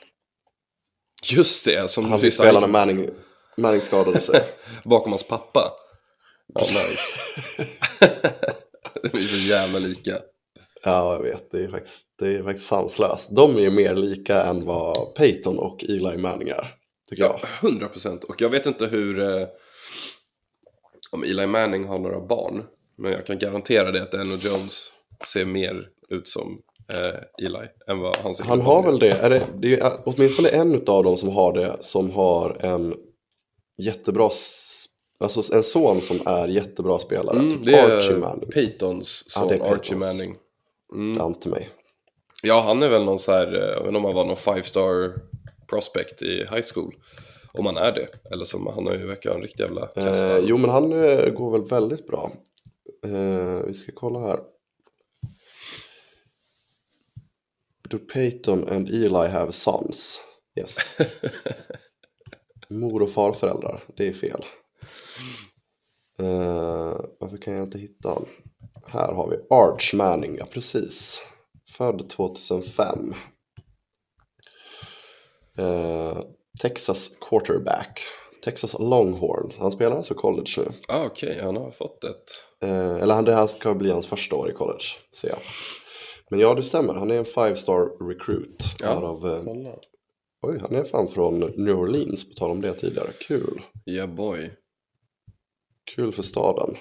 Just 1.24 1.66
det, 1.66 1.90
som 1.90 2.06
Han 2.06 2.20
fick 2.20 2.34
spela 2.34 2.60
när 2.60 2.68
Manning, 2.68 3.10
Manning 3.58 3.82
skadade 3.82 4.22
sig. 4.22 4.54
bakom 4.84 5.12
hans 5.12 5.24
pappa. 5.24 5.74
Ja, 6.54 6.62
nice. 6.66 7.02
De 9.12 9.18
är 9.18 9.26
så 9.26 9.38
jävla 9.38 9.80
lika. 9.80 10.20
Ja, 10.86 11.14
jag 11.14 11.22
vet. 11.24 11.52
Det 11.52 11.64
är 11.64 11.68
faktiskt, 11.68 12.06
det 12.20 12.28
är 12.28 12.44
faktiskt 12.44 12.68
sanslöst. 12.68 13.36
De 13.36 13.56
är 13.58 13.62
ju 13.62 13.70
mer 13.70 13.96
lika 13.96 14.44
än 14.44 14.66
vad 14.66 15.16
Peyton 15.16 15.60
och 15.60 15.84
Eli 15.84 16.18
Manning 16.18 16.48
är. 16.50 16.76
Tycker 17.10 17.24
Ja. 17.24 17.42
100 17.62 17.88
procent. 17.88 18.24
Och 18.24 18.42
jag 18.42 18.50
vet 18.50 18.66
inte 18.66 18.86
hur... 18.86 19.20
Eh, 19.20 19.48
om 21.12 21.24
Eli 21.24 21.48
Manning 21.48 21.88
har 21.88 22.00
några 22.00 22.20
barn. 22.20 22.64
Men 22.98 23.12
jag 23.12 23.26
kan 23.26 23.40
garantera 23.40 23.92
det 23.92 24.02
att 24.04 24.12
Daniel 24.12 24.40
Jones 24.46 24.92
ser 25.28 25.46
mer 25.46 25.90
ut 26.10 26.28
som 26.28 26.62
eh, 26.94 27.46
Eli 27.48 27.68
än 27.88 28.00
vad 28.00 28.16
han 28.18 28.36
ser 28.36 28.44
Han 28.44 28.60
ut 28.60 28.66
har 28.66 28.82
som. 28.84 28.92
väl 28.92 29.00
det. 29.00 29.12
Är 29.12 29.30
det, 29.30 29.48
det 29.58 29.80
är 29.80 29.92
åtminstone 30.06 30.50
en 30.50 30.84
av 30.88 31.04
dem 31.04 31.18
som 31.18 31.30
har 31.30 31.54
det. 31.54 31.78
Som 31.82 32.12
har 32.12 32.58
en 32.60 32.96
jättebra... 33.78 34.30
Alltså 35.20 35.56
en 35.56 35.64
son 35.64 36.02
som 36.02 36.20
är 36.26 36.48
jättebra 36.48 37.00
spelare. 37.00 37.40
Mm, 37.40 37.52
typ 37.52 37.64
det 37.64 37.82
Archie 37.98 38.14
är 38.16 38.20
Manning. 38.20 38.50
Peytons 38.52 39.24
Ja, 39.36 39.42
son, 39.42 39.50
Peytons. 39.50 39.72
Archie 39.72 39.98
Manning. 39.98 40.36
Mm. 40.94 41.22
Ante 41.22 41.50
mig. 41.50 41.70
Ja, 42.44 42.62
han 42.62 42.84
är 42.84 42.90
väl 42.90 43.04
någon 43.04 43.20
så 43.20 43.32
här, 43.32 43.54
eh, 43.54 43.62
jag 43.62 43.80
vet 43.80 43.88
inte 43.88 43.98
om 43.98 44.06
han 44.06 44.14
var 44.14 44.26
någon 44.26 44.38
five 44.38 44.64
star 44.64 45.14
prospect 45.70 46.22
i 46.22 46.38
high 46.38 46.66
school. 46.74 46.96
Om 47.54 47.66
han 47.66 47.78
är 47.78 47.92
det. 47.92 48.08
Eller 48.32 48.46
som 48.46 48.68
han 48.68 48.86
har 48.86 48.94
ju 48.94 49.06
verkar 49.06 49.30
ha 49.30 49.38
en 49.38 49.44
riktig 49.44 49.64
jävla 49.64 49.88
kasta. 49.88 50.38
Eh, 50.38 50.44
jo 50.48 50.58
men 50.58 50.70
han 50.70 50.92
eh, 51.04 51.30
går 51.30 51.52
väl 51.52 51.68
väldigt 51.68 52.08
bra. 52.08 52.32
Eh, 53.06 53.66
vi 53.68 53.74
ska 53.74 53.92
kolla 53.96 54.20
här. 54.20 54.40
Do 57.90 58.00
Peyton 58.00 58.68
and 58.68 58.90
Eli 58.90 59.30
have 59.30 59.52
sons? 59.52 60.22
Yes. 60.60 60.78
Mor 62.70 63.02
och 63.02 63.12
farföräldrar, 63.12 63.84
det 63.96 64.08
är 64.08 64.14
fel. 64.14 64.46
Eh, 66.20 67.00
varför 67.20 67.38
kan 67.38 67.54
jag 67.54 67.64
inte 67.64 67.78
hitta 67.78 68.10
han? 68.10 68.26
Här 68.86 69.14
har 69.14 69.30
vi 69.30 69.38
Arch 69.50 69.94
Manning, 69.94 70.36
ja 70.38 70.46
precis. 70.52 71.22
Född 71.78 72.10
2005. 72.10 73.14
Eh, 75.58 76.20
Texas 76.62 77.12
quarterback. 77.30 78.02
Texas 78.44 78.76
Longhorn. 78.80 79.52
Han 79.60 79.72
spelar 79.72 79.98
alltså 79.98 80.14
college 80.14 80.52
nu. 80.58 80.72
ah, 80.88 81.06
Okej, 81.06 81.40
han 81.44 81.56
har 81.56 81.72
fått 81.72 82.04
ett. 82.04 82.32
Eh, 82.62 82.96
eller 82.96 83.14
han, 83.16 83.26
det 83.26 83.36
här 83.36 83.48
ska 83.48 83.74
bli 83.74 83.92
hans 83.92 84.08
första 84.08 84.36
år 84.36 84.50
i 84.50 84.54
college, 84.54 84.86
ser 85.22 85.30
jag. 85.30 85.40
Men 86.30 86.40
ja, 86.40 86.54
det 86.54 86.64
stämmer. 86.64 86.94
Han 86.94 87.12
är 87.12 87.16
en 87.16 87.26
five 87.26 87.56
star 87.56 88.08
recruit. 88.10 88.64
Ja. 88.80 88.90
Av, 88.90 89.28
eh, 89.28 89.74
oj, 90.42 90.60
han 90.62 90.76
är 90.76 90.84
fan 90.84 91.08
från 91.08 91.40
New 91.40 91.76
Orleans, 91.80 92.30
på 92.30 92.36
tal 92.36 92.52
om 92.52 92.62
det 92.62 92.74
tidigare. 92.74 93.10
Kul. 93.28 93.62
Yeah 93.86 94.10
boy. 94.10 94.52
Kul 95.86 96.14
för 96.14 96.24
staden. 96.24 96.78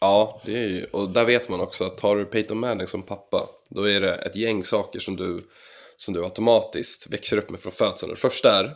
Ja, 0.00 0.42
det 0.44 0.58
är 0.58 0.68
ju, 0.68 0.84
och 0.84 1.08
där 1.08 1.24
vet 1.24 1.48
man 1.48 1.60
också 1.60 1.84
att 1.84 2.00
har 2.00 2.16
du 2.16 2.24
Peyton 2.24 2.58
Manning 2.58 2.86
som 2.86 3.02
pappa, 3.02 3.48
då 3.70 3.88
är 3.88 4.00
det 4.00 4.14
ett 4.14 4.36
gäng 4.36 4.64
saker 4.64 5.00
som 5.00 5.16
du, 5.16 5.48
som 5.96 6.14
du 6.14 6.24
automatiskt 6.24 7.12
växer 7.12 7.36
upp 7.36 7.50
med 7.50 7.60
från 7.60 7.72
födseln. 7.72 8.10
Det 8.10 8.16
första 8.16 8.58
är, 8.58 8.74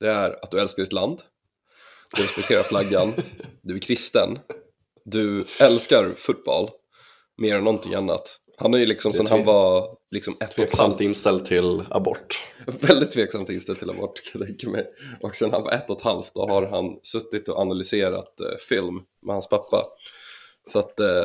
det 0.00 0.08
är 0.08 0.44
att 0.44 0.50
du 0.50 0.60
älskar 0.60 0.82
ditt 0.82 0.92
land, 0.92 1.22
du 2.16 2.22
respekterar 2.22 2.62
flaggan, 2.62 3.12
du 3.62 3.74
är 3.74 3.78
kristen, 3.78 4.38
du 5.04 5.46
älskar 5.60 6.14
fotboll 6.16 6.70
mer 7.36 7.54
än 7.54 7.64
någonting 7.64 7.94
annat. 7.94 8.40
Han 8.56 8.72
har 8.72 8.80
ju 8.80 8.86
liksom 8.86 9.10
är 9.10 9.14
sen 9.14 9.26
han 9.26 9.44
var 9.44 9.88
liksom 10.10 10.36
ett 10.40 10.50
Tveksamt 10.50 11.00
inställd 11.00 11.44
till 11.44 11.82
abort. 11.90 12.42
väldigt 12.66 13.12
tveksamt 13.12 13.50
inställd 13.50 13.78
till 13.78 13.90
abort 13.90 14.32
kan 14.32 14.40
jag 14.40 14.48
tänka 14.48 14.70
mig. 14.70 14.86
Och 15.20 15.34
sen 15.34 15.50
han 15.50 15.62
var 15.62 15.72
ett 15.72 15.90
och 15.90 15.96
ett 15.96 16.02
halvt, 16.02 16.34
då 16.34 16.48
har 16.48 16.66
han 16.66 16.98
suttit 17.02 17.48
och 17.48 17.58
analyserat 17.58 18.40
eh, 18.40 18.56
film 18.68 19.00
med 19.22 19.34
hans 19.34 19.48
pappa. 19.48 19.82
Så 20.66 20.78
att 20.78 21.00
eh, 21.00 21.24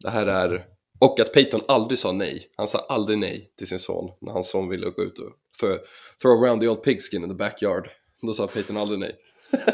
det 0.00 0.10
här 0.10 0.26
är... 0.26 0.66
Och 1.00 1.20
att 1.20 1.32
Peyton 1.32 1.60
aldrig 1.68 1.98
sa 1.98 2.12
nej. 2.12 2.50
Han 2.56 2.66
sa 2.66 2.78
aldrig 2.78 3.18
nej 3.18 3.52
till 3.58 3.66
sin 3.66 3.78
son 3.78 4.10
när 4.20 4.32
hans 4.32 4.50
son 4.50 4.68
ville 4.68 4.90
gå 4.90 5.02
ut 5.02 5.18
och 5.18 5.32
för, 5.60 5.80
throw 6.22 6.44
around 6.44 6.60
the 6.60 6.68
old 6.68 6.82
pigskin 6.82 7.22
in 7.22 7.28
the 7.28 7.34
backyard. 7.34 7.90
Då 8.22 8.32
sa 8.32 8.46
Peyton 8.46 8.76
aldrig 8.76 9.00
nej. 9.00 9.16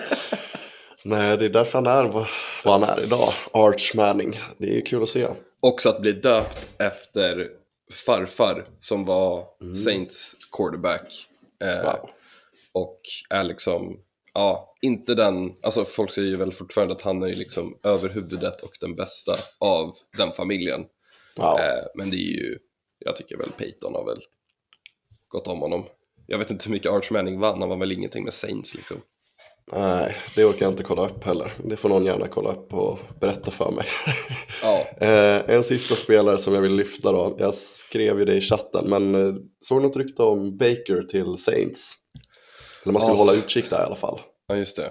Nej, 1.04 1.36
det 1.36 1.44
är 1.44 1.50
därför 1.50 1.78
han 1.78 1.86
är 1.86 2.26
vad 2.64 2.80
han 2.80 2.82
är 2.82 3.04
idag. 3.04 3.32
Arch 3.52 3.94
Manning. 3.94 4.40
Det 4.58 4.76
är 4.76 4.86
kul 4.86 5.02
att 5.02 5.08
se. 5.08 5.28
Också 5.60 5.88
att 5.88 6.00
bli 6.00 6.12
döpt 6.12 6.68
efter 6.78 7.50
farfar 8.06 8.68
som 8.78 9.04
var 9.04 9.46
Saints 9.84 10.36
quarterback. 10.52 11.26
Eh, 11.60 11.82
Wow. 11.82 12.10
Och 12.72 13.00
är 13.30 13.44
liksom, 13.44 14.00
ja, 14.34 14.74
inte 14.80 15.14
den, 15.14 15.56
alltså 15.62 15.84
folk 15.84 16.12
säger 16.12 16.28
ju 16.28 16.36
väl 16.36 16.52
fortfarande 16.52 16.94
att 16.94 17.02
han 17.02 17.22
är 17.22 17.26
ju 17.26 17.34
liksom 17.34 17.78
överhuvudet 17.82 18.60
och 18.60 18.70
den 18.80 18.96
bästa 18.96 19.36
av 19.58 19.94
den 20.16 20.32
familjen. 20.32 20.86
Wow. 21.36 21.58
Eh, 21.58 21.84
men 21.94 22.10
det 22.10 22.16
är 22.16 22.32
ju, 22.32 22.58
jag 22.98 23.16
tycker 23.16 23.36
väl 23.36 23.50
Peyton 23.50 23.94
har 23.94 24.04
väl 24.04 24.22
gått 25.28 25.46
om 25.46 25.60
honom. 25.60 25.86
Jag 26.26 26.38
vet 26.38 26.50
inte 26.50 26.64
hur 26.64 26.72
mycket 26.72 26.92
Arch 26.92 27.12
Manning 27.12 27.38
vann, 27.40 27.60
han 27.60 27.68
var 27.68 27.76
väl 27.76 27.92
ingenting 27.92 28.24
med 28.24 28.34
Saints 28.34 28.74
liksom. 28.74 29.00
Nej, 29.72 30.16
det 30.36 30.44
orkar 30.44 30.66
jag 30.66 30.72
inte 30.72 30.82
kolla 30.82 31.06
upp 31.08 31.24
heller. 31.24 31.52
Det 31.64 31.76
får 31.76 31.88
någon 31.88 32.04
gärna 32.04 32.28
kolla 32.28 32.52
upp 32.52 32.74
och 32.74 32.98
berätta 33.20 33.50
för 33.50 33.70
mig. 33.70 33.86
Ja, 34.62 34.86
Eh, 35.06 35.54
en 35.56 35.64
sista 35.64 35.94
spelare 35.94 36.38
som 36.38 36.54
jag 36.54 36.60
vill 36.60 36.74
lyfta 36.74 37.12
då. 37.12 37.36
Jag 37.38 37.54
skrev 37.54 38.18
ju 38.18 38.24
det 38.24 38.34
i 38.34 38.40
chatten, 38.40 38.84
men 38.90 39.14
eh, 39.14 39.34
såg 39.66 39.82
något 39.82 39.96
rykte 39.96 40.22
om 40.22 40.56
Baker 40.56 41.02
till 41.10 41.36
Saints. 41.36 41.94
Eller 42.82 42.92
man 42.92 43.02
skulle 43.02 43.14
Ja. 43.14 43.18
hålla 43.18 43.32
utkik 43.32 43.70
där 43.70 43.80
i 43.80 43.84
alla 43.86 43.94
fall. 43.96 44.20
ja 44.46 44.56
just 44.56 44.76
det. 44.76 44.90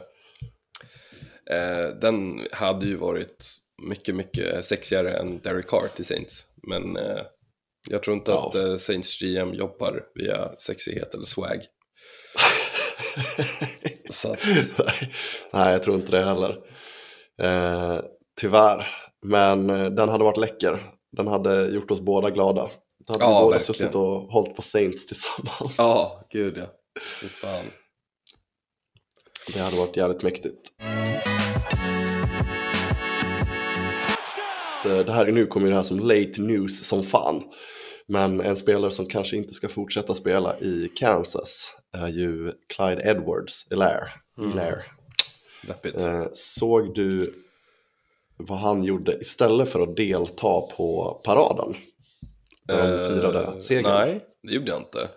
Eh, 1.52 1.90
den 2.02 2.40
hade 2.52 2.86
ju 2.86 2.96
varit 2.96 3.46
mycket, 3.90 4.16
mycket 4.16 4.66
sexigare 4.66 5.14
än 5.18 5.40
Derek 5.44 5.68
Carr 5.68 5.88
till 5.96 6.06
Saints. 6.06 6.46
Men 6.68 6.98
eh, 6.98 7.22
jag 7.90 8.04
tror 8.04 8.18
inte 8.18 8.32
Ja. 8.32 8.48
att 8.50 8.56
eh, 8.56 8.76
Saints 8.78 9.20
GM 9.22 9.54
jobbar 9.54 10.04
via 10.16 10.50
sexighet 10.58 11.14
eller 11.14 11.26
swag. 11.26 11.60
Så 14.10 14.32
att, 14.34 14.40
Nej, 14.78 15.12
Nej, 15.54 15.72
jag 15.72 15.84
tror 15.84 15.96
inte 15.96 16.12
det 16.12 16.26
heller. 16.26 16.58
Eh, 17.42 18.00
tyvärr. 18.42 18.88
Men 19.26 19.70
eh, 19.70 19.86
den 19.86 20.10
hade 20.10 20.24
varit 20.24 20.38
läcker. 20.38 20.92
Den 21.12 21.28
hade 21.28 21.66
gjort 21.68 21.92
oss 21.92 22.02
båda 22.02 22.30
glada. 22.30 22.70
Då 23.08 23.14
hade 23.14 23.24
Ja, 23.26 23.30
vi 23.40 23.44
båda 23.46 23.58
verkligen. 23.58 23.76
suttit 23.76 23.96
och 23.96 24.22
hållit 24.22 24.56
på 24.56 24.62
Saints 24.62 25.08
tillsammans. 25.08 25.76
Ja, 25.78 26.28
gud 26.32 26.58
ja. 26.58 26.66
Fan. 27.42 27.66
Det 29.54 29.60
hade 29.60 29.78
varit 29.78 29.98
jävligt 29.98 30.24
mäktigt. 30.24 30.70
Det 34.84 35.12
här 35.12 35.26
är 35.26 35.32
nu 35.32 35.46
kommer 35.46 35.70
det 35.70 35.76
här 35.76 35.84
som 35.84 36.00
late 36.00 36.42
news 36.42 36.88
som 36.88 37.04
fan. 37.04 37.44
Men 38.08 38.42
en 38.42 38.58
spelare 38.58 38.92
som 38.92 39.06
kanske 39.06 39.38
inte 39.38 39.54
ska 39.54 39.68
fortsätta 39.68 40.16
spela 40.16 40.60
i 40.60 40.92
Kansas 40.96 41.72
är 41.94 42.08
ju 42.08 42.52
Clyde 42.76 43.02
Edwards. 43.10 43.68
Elaire. 43.72 44.08
Deppigt. 45.68 46.02
Eh, 46.02 46.26
såg 46.34 46.96
du 46.96 47.34
vad 48.38 48.58
han 48.60 48.84
gjorde 48.84 49.18
istället 49.22 49.70
för 49.70 49.80
att 49.80 49.96
delta 49.96 50.62
på 50.62 51.22
paraden? 51.26 51.76
Där 52.64 52.98
de 52.98 53.16
firade 53.16 53.62
segern. 53.62 53.86
Eh, 53.86 53.92
Nej, 53.92 54.26
det 54.44 54.54
gjorde 54.54 54.72
jag 54.72 54.82
inte. 54.82 55.10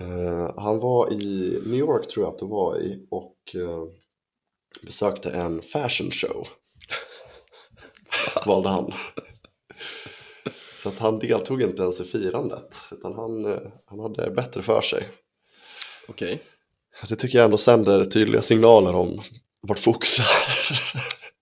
Eh, 0.00 0.54
han 0.56 0.78
var 0.78 1.12
i 1.12 1.58
New 1.66 1.78
York 1.78 2.08
tror 2.08 2.26
jag 2.26 2.32
att 2.32 2.38
det 2.38 2.46
var 2.46 2.78
i 2.78 3.06
och 3.10 3.36
eh, 3.54 3.84
besökte 4.82 5.30
en 5.30 5.62
fashion 5.62 6.10
show. 6.10 6.46
valde 8.46 8.68
han. 8.68 8.92
Så 10.84 10.90
att 10.90 10.98
han 10.98 11.18
deltog 11.18 11.62
inte 11.62 11.82
ens 11.82 12.00
i 12.00 12.04
firandet 12.04 12.76
utan 12.90 13.14
han, 13.14 13.44
eh, 13.44 13.58
han 13.86 14.00
hade 14.00 14.30
bättre 14.30 14.62
för 14.62 14.80
sig. 14.80 15.08
Okej. 16.08 16.42
Det 17.08 17.16
tycker 17.16 17.38
jag 17.38 17.44
ändå 17.44 17.56
sänder 17.56 18.04
tydliga 18.04 18.42
signaler 18.42 18.94
om 18.94 19.22
vart 19.60 19.78
fokus 19.78 20.18
är. 20.18 20.24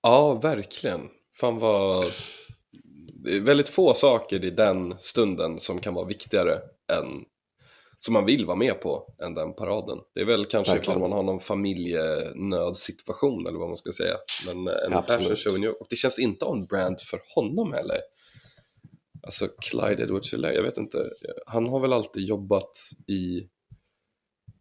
Ja, 0.02 0.34
verkligen. 0.34 1.00
Fan 1.36 1.58
vad... 1.58 2.04
Det 3.24 3.36
är 3.36 3.40
väldigt 3.40 3.68
få 3.68 3.94
saker 3.94 4.44
i 4.44 4.50
den 4.50 4.98
stunden 4.98 5.58
som 5.58 5.80
kan 5.80 5.94
vara 5.94 6.06
viktigare 6.06 6.58
än 6.92 7.06
som 7.98 8.14
man 8.14 8.24
vill 8.24 8.46
vara 8.46 8.56
med 8.56 8.80
på 8.80 9.14
än 9.22 9.34
den 9.34 9.54
paraden. 9.54 9.98
Det 10.14 10.20
är 10.20 10.24
väl 10.24 10.46
kanske 10.46 10.74
Verkligen. 10.74 10.98
ifall 10.98 11.08
man 11.08 11.16
har 11.16 11.22
någon 11.22 11.40
familjenödsituation 11.40 13.46
eller 13.46 13.58
vad 13.58 13.68
man 13.68 13.76
ska 13.76 13.92
säga. 13.92 14.16
Men 14.46 14.68
eh, 14.68 14.74
en 14.86 14.92
Absolut. 14.92 15.28
fashion 15.28 15.62
show. 15.62 15.74
Och 15.80 15.86
det 15.90 15.96
känns 15.96 16.18
inte 16.18 16.44
on 16.44 16.66
brand 16.66 17.00
för 17.00 17.20
honom 17.34 17.72
heller. 17.72 17.98
Alltså 19.22 19.48
Clyde 19.48 20.02
edwards 20.02 20.32
jag 20.32 20.62
vet 20.62 20.78
inte. 20.78 21.10
Han 21.46 21.68
har 21.68 21.80
väl 21.80 21.92
alltid 21.92 22.24
jobbat 22.24 22.70
i... 23.06 23.48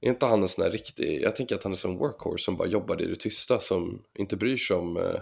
Är 0.02 0.10
inte 0.10 0.26
han 0.26 0.42
en 0.42 0.48
sån 0.48 0.64
här 0.64 0.72
riktig... 0.72 1.22
Jag 1.22 1.36
tänker 1.36 1.56
att 1.56 1.64
han 1.64 1.72
är 1.72 1.76
som 1.76 1.98
workhorse 1.98 2.44
som 2.44 2.58
bara 2.58 2.68
jobbar 2.68 3.02
i 3.02 3.06
det 3.06 3.16
tysta 3.16 3.60
som 3.60 4.04
inte 4.20 4.38
bryr 4.38 4.58
sig 4.58 4.78
om 4.78 4.98
eh, 4.98 5.22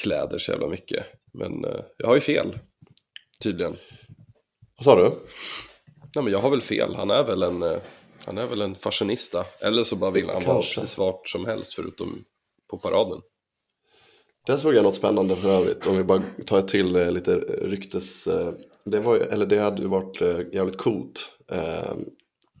kläder 0.00 0.38
så 0.38 0.52
jävla 0.52 0.68
mycket. 0.68 1.06
Men 1.32 1.64
eh, 1.64 1.80
jag 1.98 2.06
har 2.06 2.14
ju 2.14 2.20
fel. 2.20 2.58
Tydligen. 3.40 3.76
Vad 4.76 4.84
sa 4.84 4.96
du? 4.96 5.10
Nej 6.14 6.24
men 6.24 6.32
jag 6.32 6.38
har 6.38 6.50
väl 6.50 6.60
fel. 6.60 6.94
Han 6.94 7.10
är 7.10 7.24
väl 7.24 7.42
en, 7.42 7.62
eh, 7.62 7.78
han 8.24 8.38
är 8.38 8.46
väl 8.46 8.60
en 8.60 8.74
fashionista. 8.74 9.46
Eller 9.60 9.82
så 9.82 9.96
bara 9.96 10.10
vill 10.10 10.30
han 10.30 10.44
vara 10.44 10.56
precis 10.56 10.98
vart 10.98 11.28
som 11.28 11.46
helst 11.46 11.74
förutom 11.74 12.24
på 12.70 12.78
paraden. 12.78 13.20
Där 14.46 14.56
såg 14.56 14.74
jag 14.74 14.82
något 14.84 14.94
spännande 14.94 15.36
för 15.36 15.48
övrigt. 15.48 15.86
Om 15.86 15.96
vi 15.96 16.04
bara 16.04 16.22
tar 16.46 16.62
till 16.62 16.96
eh, 16.96 17.10
lite 17.10 17.34
ryktes... 17.62 18.26
Eh, 18.26 18.50
det, 18.84 19.00
var, 19.00 19.16
eller 19.16 19.46
det 19.46 19.58
hade 19.58 19.86
varit 19.88 20.20
eh, 20.20 20.38
jävligt 20.52 20.76
coolt. 20.78 21.32
Eh, 21.52 21.92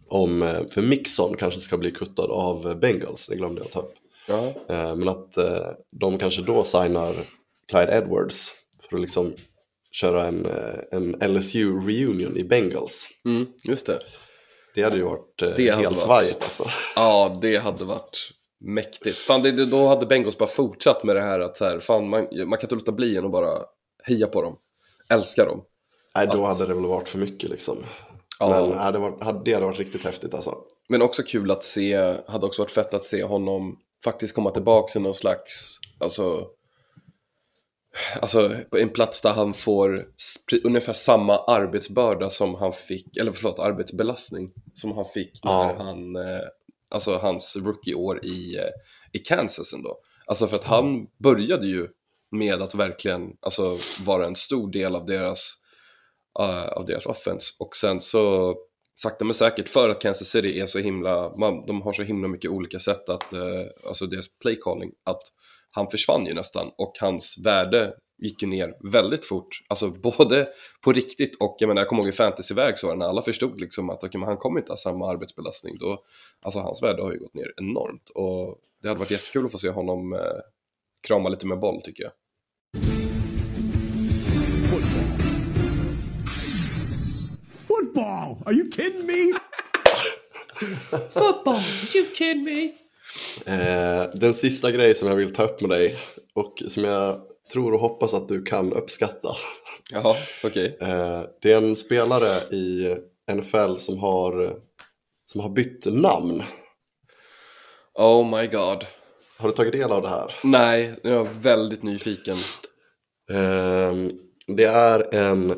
om, 0.08 0.42
eh, 0.42 0.66
för 0.68 0.82
Mixon 0.82 1.36
kanske 1.36 1.60
ska 1.60 1.76
bli 1.78 1.90
kuttad 1.90 2.30
av 2.30 2.78
Bengals. 2.80 3.26
Det 3.28 3.36
glömde 3.36 3.60
jag 3.62 3.70
ta 3.70 3.80
upp. 3.80 3.94
Ja, 4.28 4.52
Eh, 4.68 4.96
men 4.96 5.08
att 5.08 5.36
eh, 5.36 5.66
de 5.92 6.18
kanske 6.18 6.42
då 6.42 6.64
signar 6.64 7.14
Clyde 7.68 7.92
Edwards. 7.96 8.52
För 8.88 8.96
att 8.96 9.02
liksom 9.02 9.34
köra 9.92 10.26
en, 10.26 10.46
eh, 10.46 10.74
en 10.90 11.16
LSU-reunion 11.34 12.36
i 12.36 12.44
Bengals. 12.44 13.08
mm, 13.24 13.46
just 13.64 13.86
det. 13.86 13.98
Det 14.74 14.82
hade 14.82 14.96
ju 14.96 15.02
varit 15.02 15.42
eh, 15.42 15.48
Det 15.56 15.68
hade 15.70 15.82
helt 15.82 15.96
varit- 15.96 15.98
svajigt 15.98 16.42
alltså. 16.42 16.64
Ja, 16.96 17.38
det 17.42 17.56
hade 17.56 17.84
varit 17.84 18.30
mäktigt. 18.64 19.18
Fan, 19.18 19.42
det, 19.42 19.66
då 19.66 19.86
hade 19.88 20.06
Bengals 20.06 20.38
bara 20.38 20.48
fortsatt 20.48 21.04
med 21.04 21.16
det 21.16 21.22
här 21.22 21.40
att 21.40 21.56
så 21.56 21.64
här, 21.64 21.80
fan, 21.80 22.08
man, 22.08 22.20
man 22.32 22.58
kan 22.58 22.62
inte 22.62 22.74
låta 22.74 22.92
bli 22.92 23.16
än 23.16 23.24
och 23.24 23.30
bara 23.30 23.58
heja 24.04 24.26
på 24.26 24.42
dem. 24.42 24.56
Älska 25.08 25.44
dem. 25.44 25.64
Nej, 26.16 26.26
då 26.26 26.46
Allt. 26.46 26.58
hade 26.58 26.70
det 26.70 26.74
väl 26.74 26.86
varit 26.86 27.08
för 27.08 27.18
mycket 27.18 27.50
liksom. 27.50 27.78
Ja. 28.38 28.48
Men 28.48 28.70
var, 28.70 28.76
hade, 28.76 29.44
det 29.44 29.54
hade 29.54 29.66
varit 29.66 29.78
riktigt 29.78 30.04
häftigt 30.04 30.34
alltså. 30.34 30.54
Men 30.88 31.02
också 31.02 31.22
kul 31.22 31.50
att 31.50 31.62
se, 31.62 32.16
hade 32.26 32.46
också 32.46 32.62
varit 32.62 32.70
fett 32.70 32.94
att 32.94 33.04
se 33.04 33.24
honom 33.24 33.78
faktiskt 34.04 34.34
komma 34.34 34.50
tillbaka 34.50 34.98
i 34.98 35.02
någon 35.02 35.14
slags, 35.14 35.78
alltså, 36.00 36.46
alltså 38.20 38.52
på 38.70 38.78
en 38.78 38.88
plats 38.90 39.22
där 39.22 39.32
han 39.32 39.54
får 39.54 40.06
ungefär 40.64 40.92
samma 40.92 41.38
arbetsbörda 41.38 42.30
som 42.30 42.54
han 42.54 42.72
fick, 42.72 43.16
eller 43.16 43.32
förlåt, 43.32 43.58
arbetsbelastning 43.58 44.48
som 44.74 44.92
han 44.92 45.04
fick 45.04 45.44
när 45.44 45.52
Ja. 45.52 45.74
han, 45.78 46.16
eh, 46.16 46.40
alltså 46.90 47.16
hans 47.16 47.56
rookie-år 47.56 48.24
i, 48.24 48.56
eh, 48.56 48.70
i 49.12 49.18
Kansas 49.18 49.72
ändå. 49.72 49.96
Alltså 50.26 50.46
för 50.46 50.56
att 50.56 50.64
han 50.64 51.06
började 51.22 51.66
ju 51.66 51.88
med 52.30 52.62
att 52.62 52.74
verkligen, 52.74 53.30
alltså 53.40 53.78
vara 54.04 54.26
en 54.26 54.36
stor 54.36 54.72
del 54.72 54.96
av 54.96 55.06
deras 55.06 55.54
uh, 56.40 56.68
av 56.68 56.84
deras 56.86 57.06
offense. 57.06 57.54
Och 57.58 57.76
sen 57.76 58.00
så 58.00 58.54
sakta 58.94 59.24
men 59.24 59.34
säkert 59.34 59.68
för 59.68 59.88
att 59.88 60.00
Kansas 60.00 60.28
City 60.28 60.60
är 60.60 60.66
så 60.66 60.78
himla, 60.78 61.36
man, 61.36 61.66
de 61.66 61.82
har 61.82 61.92
så 61.92 62.02
himla 62.02 62.28
mycket 62.28 62.50
olika 62.50 62.78
sätt 62.78 63.08
att, 63.08 63.32
uh, 63.32 63.66
alltså 63.86 64.06
deras 64.06 64.38
play 64.38 64.56
calling, 64.56 64.90
att 65.04 65.22
han 65.70 65.90
försvann 65.90 66.26
ju 66.26 66.34
nästan 66.34 66.70
och 66.78 66.92
hans 67.00 67.38
värde 67.44 67.92
gick 68.18 68.42
ju 68.42 68.48
ner 68.48 68.92
väldigt 68.92 69.26
fort. 69.26 69.64
Alltså 69.68 69.90
både 70.02 70.48
på 70.80 70.92
riktigt 70.92 71.36
och 71.40 71.56
jag 71.58 71.68
menar 71.68 71.82
jag 71.82 71.88
kommer 71.88 72.02
ihåg 72.02 72.08
i 72.08 72.16
fantasyväg 72.16 72.78
så 72.78 72.94
när 72.94 73.06
alla 73.06 73.22
förstod 73.22 73.60
liksom 73.60 73.90
att 73.90 74.04
okay, 74.04 74.18
men 74.18 74.28
han 74.28 74.36
kommer 74.36 74.60
inte 74.60 74.72
ha 74.72 74.76
samma 74.76 75.10
arbetsbelastning 75.10 75.78
då, 75.78 76.02
alltså 76.40 76.60
hans 76.60 76.82
värde 76.82 77.02
har 77.02 77.12
ju 77.12 77.18
gått 77.18 77.34
ner 77.34 77.52
enormt 77.56 78.10
och 78.14 78.58
det 78.82 78.88
hade 78.88 79.00
varit 79.00 79.10
jättekul 79.10 79.44
att 79.44 79.52
få 79.52 79.58
se 79.58 79.70
honom 79.70 80.12
eh, 80.12 80.18
krama 81.08 81.28
lite 81.28 81.46
med 81.46 81.58
boll 81.58 81.82
tycker 81.82 82.02
jag. 82.02 82.12
Football! 87.50 88.36
Are 88.46 88.52
you 88.54 88.70
kidding 88.70 89.06
me? 89.06 89.32
Football, 91.12 91.60
you 91.94 92.14
kidding 92.14 92.44
me? 92.44 92.72
Eh, 93.46 94.10
den 94.14 94.34
sista 94.34 94.70
grej 94.70 94.94
som 94.94 95.08
jag 95.08 95.16
vill 95.16 95.32
ta 95.32 95.44
upp 95.44 95.60
med 95.60 95.70
dig 95.70 95.98
och 96.34 96.62
som 96.68 96.84
jag 96.84 97.20
tror 97.52 97.74
och 97.74 97.80
hoppas 97.80 98.14
att 98.14 98.28
du 98.28 98.42
kan 98.42 98.72
uppskatta. 98.72 99.36
Ja, 99.92 100.16
okej. 100.44 100.78
Eh, 100.80 101.22
det 101.42 101.52
är 101.52 101.56
en 101.56 101.76
spelare 101.76 102.54
i 102.56 102.96
NFL 103.32 103.76
som 103.76 103.98
har, 103.98 104.56
som 105.32 105.40
har 105.40 105.48
bytt 105.48 105.84
namn. 105.86 106.42
Oh 107.94 108.38
my 108.38 108.46
god. 108.46 108.84
Har 109.36 109.48
du 109.48 109.54
tagit 109.54 109.72
del 109.72 109.92
av 109.92 110.02
det 110.02 110.08
här? 110.08 110.34
Nej, 110.42 110.94
nu 111.02 111.10
är 111.10 111.14
jag 111.14 111.28
väldigt 111.40 111.82
nyfiken. 111.82 112.36
Ehm, 113.30 114.10
det 114.46 114.64
är 114.64 115.14
en, 115.14 115.50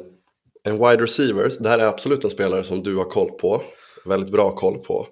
en 0.64 0.78
wide 0.78 1.02
receiver. 1.02 1.52
Det 1.60 1.68
här 1.68 1.78
är 1.78 1.86
absolut 1.86 2.24
en 2.24 2.30
spelare 2.30 2.64
som 2.64 2.82
du 2.82 2.96
har 2.96 3.04
koll 3.04 3.30
på. 3.30 3.62
Väldigt 4.04 4.32
bra 4.32 4.56
koll 4.56 4.78
på. 4.78 5.06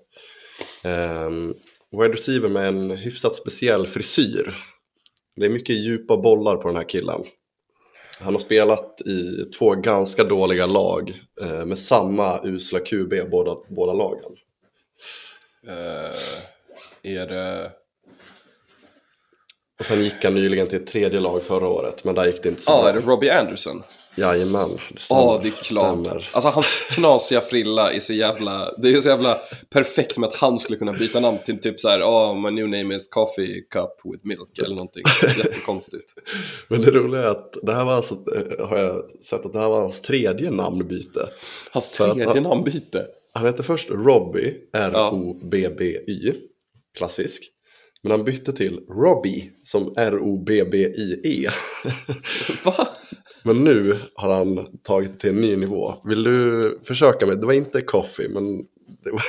Um, 0.84 1.54
wide 1.90 2.12
receiver 2.12 2.48
med 2.48 2.68
en 2.68 2.90
hyfsat 2.90 3.36
speciell 3.36 3.86
frisyr. 3.86 4.54
Det 5.36 5.44
är 5.44 5.48
mycket 5.50 5.76
djupa 5.76 6.16
bollar 6.16 6.56
på 6.56 6.68
den 6.68 6.76
här 6.76 6.84
killen. 6.88 7.24
Han 8.18 8.34
har 8.34 8.38
spelat 8.40 9.00
i 9.00 9.44
två 9.58 9.70
ganska 9.74 10.24
dåliga 10.24 10.66
lag 10.66 11.20
eh, 11.40 11.64
med 11.64 11.78
samma 11.78 12.40
usla 12.44 12.80
QB 12.80 13.14
båda, 13.30 13.56
båda 13.68 13.92
lagen. 13.92 14.32
Eh, 15.66 16.14
är 17.02 17.26
det... 17.26 17.72
Och 19.78 19.86
sen 19.86 20.04
gick 20.04 20.24
han 20.24 20.34
nyligen 20.34 20.66
till 20.66 20.80
ett 20.80 20.86
tredje 20.86 21.20
lag 21.20 21.42
förra 21.42 21.68
året, 21.68 22.04
men 22.04 22.14
där 22.14 22.26
gick 22.26 22.42
det 22.42 22.48
inte 22.48 22.62
så 22.62 22.70
Ja, 22.70 22.80
bra. 22.82 22.88
är 22.90 22.94
det 22.94 23.00
Robbie 23.00 23.30
Anderson? 23.30 23.82
Jajamän, 24.16 24.68
det 24.68 24.80
Ja, 24.90 24.98
stämmer. 24.98 25.42
det 25.42 25.48
är 25.48 25.62
klart. 25.62 25.88
Stämmer. 25.92 26.28
Alltså 26.32 26.48
hans 26.50 26.66
knasiga 26.90 27.40
frilla 27.40 27.92
är 27.92 28.00
så 28.00 28.12
jävla... 28.12 28.74
Det 28.78 28.88
är 28.90 29.00
så 29.00 29.08
jävla 29.08 29.40
perfekt 29.70 30.18
med 30.18 30.28
att 30.28 30.36
han 30.36 30.58
skulle 30.58 30.78
kunna 30.78 30.92
byta 30.92 31.20
namn 31.20 31.38
till 31.46 31.60
typ 31.60 31.80
så 31.80 31.88
här, 31.88 32.02
oh, 32.02 32.40
my 32.42 32.50
new 32.50 32.68
name 32.68 32.96
is 32.96 33.08
coffee 33.08 33.60
cup 33.70 33.90
with 34.12 34.26
milk 34.26 34.58
eller 34.58 34.68
någonting. 34.74 35.02
Jättekonstigt. 35.38 36.14
Men 36.68 36.80
det 36.82 36.90
roliga 36.90 37.22
är 37.22 37.26
att 37.26 37.54
det 37.62 37.72
här 37.74 37.84
var 37.84 37.92
alltså, 37.92 38.14
eh, 38.14 38.66
har 38.68 38.78
jag 38.78 39.02
sett 39.24 39.46
att 39.46 39.52
det 39.52 39.58
här 39.60 39.68
var 39.68 39.80
hans 39.80 40.00
tredje 40.00 40.50
namnbyte. 40.50 41.28
Hans 41.70 41.90
tredje 41.90 42.26
han- 42.26 42.42
namnbyte. 42.42 43.06
Han 43.36 43.46
hette 43.46 43.62
först 43.62 43.90
Robbie, 43.90 44.54
R-O-B-B-Y, 44.72 46.32
klassisk. 46.98 47.50
Men 48.02 48.10
han 48.10 48.24
bytte 48.24 48.52
till 48.52 48.80
Robbie, 48.88 49.50
som 49.64 49.94
R-O-B-B-I-E. 49.96 51.50
Va? 52.64 52.88
Men 53.46 53.64
nu 53.64 54.00
har 54.14 54.34
han 54.34 54.78
tagit 54.82 55.12
det 55.12 55.18
till 55.18 55.30
en 55.30 55.40
ny 55.40 55.56
nivå. 55.56 55.94
Vill 56.04 56.22
du 56.22 56.78
försöka 56.82 57.26
med, 57.26 57.40
det 57.40 57.46
var 57.46 57.52
inte 57.52 57.82
coffee, 57.82 58.28
men 58.28 58.58
det 59.04 59.10
var, 59.10 59.22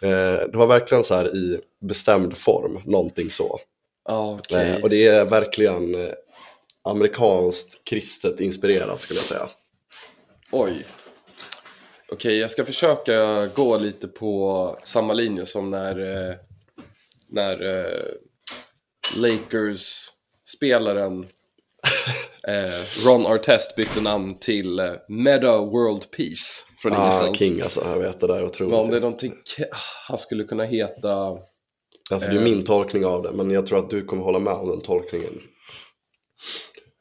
eh, 0.08 0.40
det 0.50 0.56
var 0.56 0.66
verkligen 0.66 1.04
så 1.04 1.14
här 1.14 1.36
i 1.36 1.60
bestämd 1.80 2.36
form, 2.36 2.80
någonting 2.84 3.30
så. 3.30 3.60
Okej. 4.08 4.70
Eh, 4.70 4.82
och 4.82 4.90
det 4.90 5.06
är 5.06 5.24
verkligen, 5.24 5.94
eh, 5.94 6.12
amerikanskt 6.82 7.84
kristet 7.84 8.40
inspirerat 8.40 9.00
skulle 9.00 9.20
jag 9.20 9.26
säga. 9.26 9.48
Oj. 10.50 10.86
Okej, 12.12 12.38
jag 12.38 12.50
ska 12.50 12.64
försöka 12.64 13.46
gå 13.46 13.78
lite 13.78 14.08
på 14.08 14.78
samma 14.82 15.12
linje 15.12 15.46
som 15.46 15.70
när, 15.70 16.28
eh, 16.28 16.34
när 17.28 17.78
eh, 17.78 18.04
Lakers-spelaren 19.16 21.26
eh, 22.48 23.06
Ron 23.06 23.26
Artest 23.26 23.76
bytte 23.76 24.00
namn 24.00 24.38
till 24.38 24.78
eh, 24.78 24.92
Meta 25.08 25.58
World 25.58 26.10
Peace 26.10 26.64
från 26.78 26.92
Ah, 26.92 26.96
ingenstans. 27.00 27.38
king 27.38 27.60
alltså, 27.60 27.80
jag 27.86 27.98
vet 27.98 28.20
det 28.20 28.26
där 28.26 28.34
är 28.36 28.44
otroligt. 28.44 28.70
Men 28.70 28.80
om 28.80 28.90
det 28.90 28.96
är 28.96 29.00
någonting 29.00 29.32
k- 29.58 29.64
han 30.08 30.18
skulle 30.18 30.44
kunna 30.44 30.64
heta... 30.64 31.38
Alltså 32.12 32.28
det 32.28 32.34
är 32.34 32.38
eh, 32.38 32.44
min 32.44 32.64
tolkning 32.64 33.04
av 33.04 33.22
det, 33.22 33.32
men 33.32 33.50
jag 33.50 33.66
tror 33.66 33.78
att 33.78 33.90
du 33.90 34.04
kommer 34.04 34.22
hålla 34.22 34.38
med 34.38 34.52
om 34.54 34.68
den 34.68 34.80
tolkningen. 34.80 35.40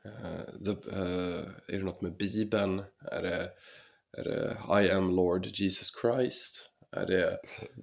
eh, 0.06 0.66
the, 0.66 0.72
eh, 0.96 1.42
är 1.68 1.78
det 1.78 1.84
något 1.86 2.02
med 2.02 2.18
Bibeln? 2.18 2.82
Är 3.12 3.22
det, 3.22 3.50
är 4.18 4.24
det 4.24 4.58
I 4.84 4.92
am 4.92 5.16
Lord 5.16 5.46
Jesus 5.46 5.92
Christ? 6.02 6.70
Är 6.96 7.06
det 7.06 7.38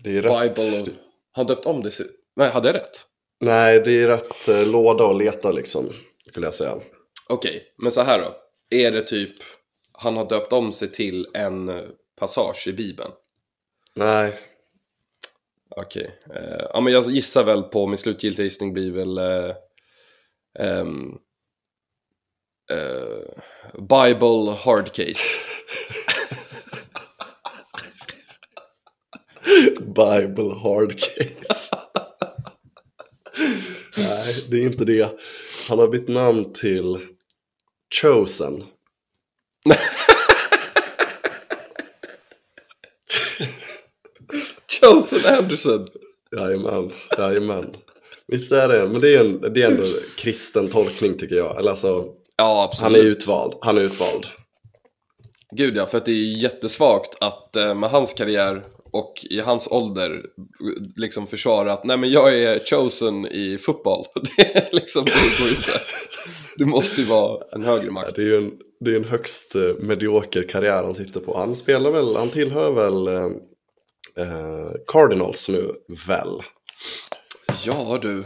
Det 0.05 0.17
är 0.17 0.23
rätt, 0.23 0.55
Bible? 0.57 0.81
Och, 0.81 0.89
han 1.33 1.47
döpt 1.47 1.67
om 1.67 1.83
det? 1.83 1.91
Nej, 2.37 2.51
hade 2.51 2.69
jag 2.69 2.77
rätt? 2.77 3.07
Nej, 3.41 3.81
det 3.85 3.93
är 4.03 4.07
rätt 4.07 4.49
eh, 4.49 4.67
låda 4.67 5.05
och 5.05 5.15
leta 5.15 5.51
liksom, 5.53 5.93
skulle 6.29 6.47
jag 6.47 6.55
säga. 6.55 6.77
Okej, 7.29 7.75
men 7.83 7.91
så 7.91 8.03
här 8.03 8.19
då. 8.19 8.37
Är 8.71 8.93
det 8.93 9.03
typ, 9.03 9.37
han 9.93 10.17
har 10.17 10.29
döpt 10.29 10.53
om 10.53 10.73
sig 10.73 10.93
till 10.93 11.27
en 11.35 11.69
eh, 11.69 11.85
passage 12.17 12.65
i 12.69 12.73
Bibeln? 12.73 13.11
Nej, 13.97 14.39
Okej. 15.77 16.19
Eh, 16.35 16.65
ja, 16.73 16.81
men 16.81 16.93
jag 16.93 17.05
gissar 17.05 17.45
väl 17.45 17.63
på, 17.63 17.87
min 17.87 17.99
slutgiltiga 17.99 18.45
gissning 18.45 18.73
blir 18.73 18.91
väl 18.91 19.19
eh, 19.19 19.55
ehm, 20.59 21.13
eh, 22.71 23.19
Bible 23.75 24.57
hard 24.65 24.93
case. 24.93 25.39
Bible 29.81 30.55
hard 30.63 30.99
case. 30.99 31.77
Nej, 33.97 34.47
det 34.51 34.57
är 34.57 34.67
inte 34.67 34.85
det. 34.85 35.19
Han 35.69 35.79
har 35.79 35.89
bytt 35.89 36.09
namn 36.09 36.53
till 36.53 36.99
Chosen. 37.95 38.65
Chosen 44.81 45.35
Anderson! 45.35 45.87
Jajamän, 46.37 46.93
jajamän. 47.19 47.77
Visst 48.27 48.53
är 48.53 48.69
det, 48.69 48.89
men 48.89 49.01
det 49.01 49.17
är, 49.17 49.21
en, 49.21 49.41
det 49.41 49.63
är 49.63 49.71
ändå 49.71 49.85
kristen 50.17 50.69
tolkning 50.69 51.19
tycker 51.19 51.37
jag. 51.37 51.59
Eller 51.59 51.71
alltså, 51.71 52.05
Ja, 52.37 52.65
absolut. 52.65 52.83
han 52.83 52.95
är 52.95 53.11
utvald. 53.11 53.55
Han 53.61 53.79
är 53.79 53.83
utvald. 53.83 54.27
Gud 55.57 55.77
ja, 55.77 55.87
för 55.87 55.99
att 55.99 56.05
det 56.05 56.13
är 56.13 56.43
jättesvagt 56.43 57.17
att 57.21 57.57
eh, 57.57 57.75
med 57.75 57.91
hans 57.91 58.13
karriär 58.13 58.63
och 58.93 59.27
i 59.31 59.41
hans 59.41 59.69
ålder 59.69 60.23
liksom 60.97 61.27
försvara 61.27 61.73
att 61.73 61.85
nej 61.85 61.97
men 61.97 62.11
jag 62.11 62.35
är 62.35 62.59
chosen 62.59 63.27
i 63.27 63.59
fotboll. 63.59 64.07
Det 64.37 64.57
är 64.57 64.69
liksom, 64.73 65.05
det 65.05 65.43
går 65.43 65.49
inte. 65.49 65.81
Det 66.59 66.65
måste 66.65 67.01
ju 67.01 67.07
vara 67.07 67.43
en 67.53 67.63
högre 67.63 67.91
makt. 67.91 68.17
Det 68.17 68.23
är 68.23 68.27
ju 68.27 68.37
en, 68.37 68.53
det 68.81 68.91
är 68.91 68.97
en 68.97 69.05
högst 69.05 69.55
eh, 69.55 69.71
medioker 69.81 70.49
karriär 70.49 70.85
han 70.85 70.95
sitter 70.95 71.21
på. 71.21 71.37
Han 71.37 71.57
spelar 71.57 71.91
väl, 71.91 72.17
han 72.17 72.29
tillhör 72.29 72.73
väl 72.73 73.07
eh, 73.07 73.25
eh, 74.27 74.71
Cardinals 74.87 75.49
nu, 75.49 75.75
väl? 76.09 76.43
Ja 77.65 77.99
du, 78.03 78.25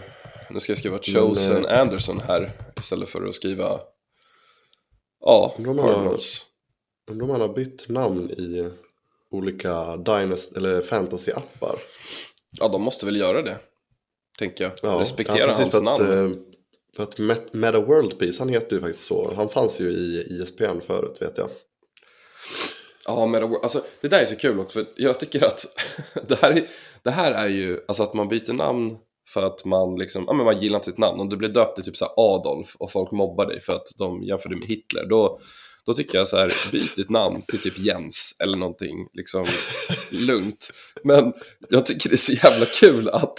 nu 0.51 0.61
ska 0.61 0.73
jag 0.73 0.79
skriva 0.79 1.01
Men, 1.07 1.15
chosen 1.15 1.67
Anderson 1.67 2.21
här 2.29 2.53
istället 2.81 3.09
för 3.09 3.27
att 3.27 3.35
skriva 3.35 3.81
ja, 5.21 5.55
Cardinals. 5.57 6.47
Undrar 7.11 7.25
om 7.25 7.31
han 7.31 7.41
har 7.41 7.55
bytt 7.55 7.89
namn 7.89 8.31
i 8.31 8.71
olika 9.35 9.97
Dynasty 9.97 10.57
eller 10.57 10.81
Fantasy-appar. 10.81 11.79
Ja, 12.61 12.69
de 12.69 12.83
måste 12.83 13.07
väl 13.07 13.17
göra 13.17 13.43
det. 13.43 13.57
Tänker 14.39 14.65
jag. 14.65 14.73
Ja, 14.83 15.01
Respektera 15.01 15.39
ja, 15.39 15.47
precis, 15.47 15.59
hans 15.61 15.71
för 15.71 15.79
att, 15.93 16.01
namn. 16.01 16.31
eh, 16.33 16.37
För 16.97 17.03
att 17.03 17.19
Met- 17.19 17.49
Meta 17.57 17.81
World 17.81 18.19
Peace, 18.19 18.37
han 18.39 18.49
heter 18.49 18.77
ju 18.77 18.81
faktiskt 18.83 19.05
så. 19.05 19.33
Han 19.37 19.49
fanns 19.49 19.81
ju 19.81 19.91
i 19.91 20.27
ISPN 20.41 20.81
förut 20.87 21.17
vet 21.21 21.39
jag. 21.39 21.49
Ja, 23.07 23.27
men 23.27 23.51
det- 23.51 23.59
alltså, 23.63 23.83
det 24.01 24.09
där 24.09 24.19
är 24.19 24.25
så 24.25 24.37
kul 24.37 24.61
också, 24.61 24.79
för 24.85 24.93
jag 24.97 25.21
tycker 25.21 25.45
att 25.45 25.67
det 26.29 26.35
här, 26.43 26.51
är, 26.53 26.69
det 27.03 27.11
här 27.11 27.33
är 27.33 27.49
ju, 27.49 27.81
alltså 27.89 28.03
att 28.03 28.15
man 28.15 28.29
byter 28.29 28.53
namn 28.53 28.97
för 29.33 29.43
att 29.47 29.65
man 29.65 29.97
liksom, 29.99 30.25
ja 30.27 30.33
men 30.33 30.45
man 30.45 30.59
gillar 30.61 30.77
inte 30.79 30.91
sitt 30.91 30.99
namn. 30.99 31.21
Om 31.21 31.29
du 31.29 31.37
blir 31.37 31.49
döpt 31.49 31.75
till 31.77 31.85
typ 31.85 31.97
så 31.97 32.13
Adolf 32.17 32.77
och 32.79 32.91
folk 32.93 33.11
mobbar 33.11 33.47
dig 33.47 33.61
för 33.61 33.73
att 33.73 33.87
de 33.99 34.23
jämför 34.23 34.49
dig 34.49 34.59
med 34.59 34.69
Hitler, 34.69 35.07
då, 35.07 35.39
då 35.87 35.95
tycker 35.95 36.19
jag 36.19 36.29
så 36.29 36.37
här, 36.37 36.53
byt 36.73 36.97
ditt 36.97 37.11
namn 37.11 37.43
till 37.43 37.61
typ 37.61 37.79
Jens 37.79 38.37
eller 38.39 38.57
någonting 38.57 39.09
liksom 39.13 39.47
lugnt. 40.11 40.71
Men 41.05 41.33
jag 41.69 41.87
tycker 41.87 42.09
det 42.09 42.15
är 42.15 42.17
så 42.17 42.33
jävla 42.33 42.67
kul 42.67 43.09
att, 43.09 43.39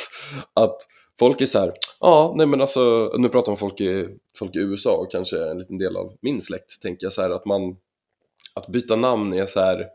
att 0.53 0.77
folk 1.19 1.41
är 1.41 1.45
så 1.45 1.59
här, 1.59 1.73
ja, 1.99 2.33
nej 2.37 2.47
men 2.47 2.61
alltså, 2.61 3.13
nu 3.17 3.29
pratar 3.29 3.47
man 3.47 3.53
om 3.53 3.57
folk 3.57 3.81
i, 3.81 4.07
folk 4.39 4.55
i 4.55 4.59
USA 4.59 4.91
och 4.91 5.11
kanske 5.11 5.49
en 5.49 5.57
liten 5.57 5.77
del 5.77 5.97
av 5.97 6.17
min 6.21 6.41
släkt, 6.41 6.81
tänker 6.81 7.05
jag 7.05 7.13
så 7.13 7.21
här 7.21 7.29
att 7.29 7.45
man 7.45 7.75
att 8.53 8.67
byta 8.67 8.95
namn 8.95 9.33
är 9.33 9.45
så 9.45 9.59
här 9.59 9.85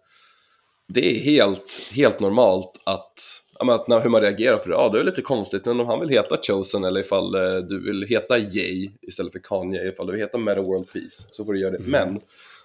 det 0.93 1.17
är 1.17 1.21
helt, 1.21 1.91
helt 1.93 2.21
normalt 2.21 2.83
att, 2.85 3.43
att 3.69 3.89
när, 3.89 4.01
hur 4.01 4.11
man 4.11 4.21
reagerar 4.21 4.59
för 4.59 4.69
det, 4.71 4.75
ja 4.75 4.89
det 4.89 5.01
är 5.01 5.05
lite 5.05 5.23
konstigt. 5.23 5.67
Men 5.67 5.81
om 5.81 5.87
han 5.87 6.01
vill 6.01 6.09
heta 6.09 6.37
Chosen 6.43 6.85
eller 6.85 7.01
ifall 7.01 7.35
eh, 7.35 7.57
du 7.57 7.85
vill 7.85 8.03
heta 8.03 8.39
Jay 8.39 8.91
istället 9.03 9.33
för 9.33 9.39
Kanye, 9.39 9.89
ifall 9.89 10.07
du 10.07 10.13
vill 10.13 10.21
heta 10.21 10.39
Meta 10.39 10.63
World 10.63 10.93
Peace 10.93 11.25
så 11.31 11.45
får 11.45 11.53
du 11.53 11.61
göra 11.61 11.71
det. 11.71 11.83
Men 11.87 12.19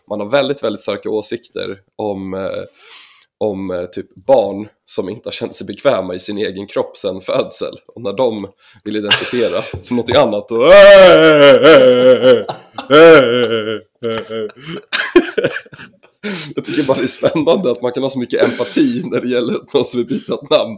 man 0.09 0.19
har 0.19 0.27
väldigt, 0.27 0.63
väldigt 0.63 0.81
starka 0.81 1.09
åsikter 1.09 1.81
om, 1.95 2.33
eh, 2.33 2.63
om 3.37 3.71
eh, 3.71 3.85
typ 3.85 4.15
barn 4.15 4.67
som 4.85 5.09
inte 5.09 5.27
har 5.27 5.31
känt 5.31 5.55
sig 5.55 5.67
bekväma 5.67 6.13
i 6.13 6.19
sin 6.19 6.37
egen 6.37 6.67
kropp 6.67 6.97
sedan 6.97 7.21
födsel. 7.21 7.75
Och 7.87 8.01
när 8.01 8.13
de 8.13 8.47
vill 8.83 8.95
identifiera 8.95 9.61
som 9.81 9.97
något 9.97 10.15
annat 10.15 10.47
då 10.47 10.71
Jag 16.55 16.65
tycker 16.65 16.83
bara 16.83 16.97
det 16.97 17.03
är 17.03 17.07
spännande 17.07 17.71
att 17.71 17.81
man 17.81 17.91
kan 17.91 18.03
ha 18.03 18.09
så 18.09 18.19
mycket 18.19 18.43
empati 18.43 19.01
när 19.11 19.21
det 19.21 19.27
gäller 19.29 19.59
någon 19.73 19.85
som 19.85 19.97
vill 19.97 20.07
byta 20.07 20.33
ett 20.33 20.49
namn 20.49 20.77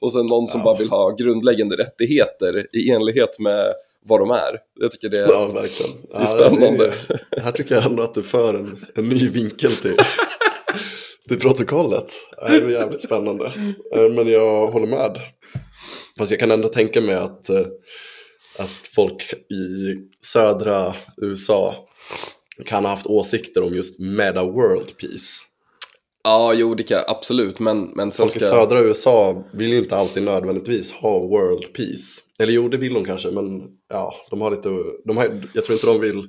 och 0.00 0.12
sen 0.12 0.26
någon 0.26 0.48
som 0.48 0.60
Ja. 0.60 0.64
bara 0.64 0.76
vill 0.78 0.88
ha 0.90 1.10
grundläggande 1.10 1.76
rättigheter 1.76 2.66
i 2.76 2.90
enlighet 2.90 3.38
med 3.38 3.72
vad 4.08 4.20
de 4.20 4.30
är. 4.30 4.58
Jag 4.80 4.92
tycker 4.92 5.08
det 5.08 5.18
är... 5.20 5.28
Ja, 5.28 5.46
verkligen. 5.46 5.92
Det 6.10 6.16
är 6.16 6.26
spännande. 6.26 6.94
Ja, 7.08 7.14
det 7.30 7.36
är- 7.36 7.40
här 7.40 7.52
tycker 7.52 7.74
jag 7.74 7.84
ändå 7.84 8.02
att 8.02 8.14
du 8.14 8.22
för 8.22 8.54
en, 8.54 8.86
en 8.94 9.08
ny 9.08 9.28
vinkel 9.28 9.70
till, 9.72 9.96
till 11.28 11.38
protokollet. 11.40 12.12
Det 12.48 12.56
är 12.56 12.68
jävligt 12.70 13.00
spännande. 13.02 13.52
Eh, 13.94 14.02
Men 14.08 14.28
jag 14.28 14.66
håller 14.66 14.86
med. 14.86 15.20
Fast 16.18 16.30
jag 16.30 16.40
kan 16.40 16.50
ändå 16.50 16.68
tänka 16.68 17.00
mig 17.00 17.14
att, 17.14 17.48
eh, 17.48 17.66
att 18.58 18.70
folk 18.94 19.32
i 19.32 19.94
södra 20.26 20.94
USA 21.22 21.74
kan 22.64 22.84
ha 22.84 22.90
haft 22.90 23.06
åsikter 23.06 23.62
om 23.62 23.74
just 23.74 23.98
Meta 23.98 24.44
World 24.44 24.96
Peace. 24.96 25.42
Ja, 26.24 26.54
jo, 26.54 26.74
det 26.74 26.82
kan 26.82 27.04
absolut, 27.06 27.58
men, 27.58 27.82
men 27.82 28.12
sen 28.12 28.24
Folk 28.24 28.36
i 28.36 28.40
ska... 28.40 28.48
södra 28.48 28.80
USA 28.80 29.44
vill 29.52 29.70
ju 29.70 29.78
inte 29.78 29.96
alltid 29.96 30.22
nödvändigtvis 30.22 30.92
ha 30.92 31.18
World 31.18 31.72
Peace. 31.72 32.22
Eller 32.38 32.52
jo, 32.52 32.68
det 32.68 32.76
vill 32.76 32.94
de 32.94 33.04
kanske, 33.04 33.30
men 33.30 33.44
ja, 33.88 34.14
de 34.30 34.40
har 34.40 34.50
lite, 34.50 34.68
de 35.04 35.16
har, 35.16 35.42
jag 35.52 35.64
tror 35.64 35.74
inte 35.74 35.86
de 35.86 36.00
vill 36.00 36.28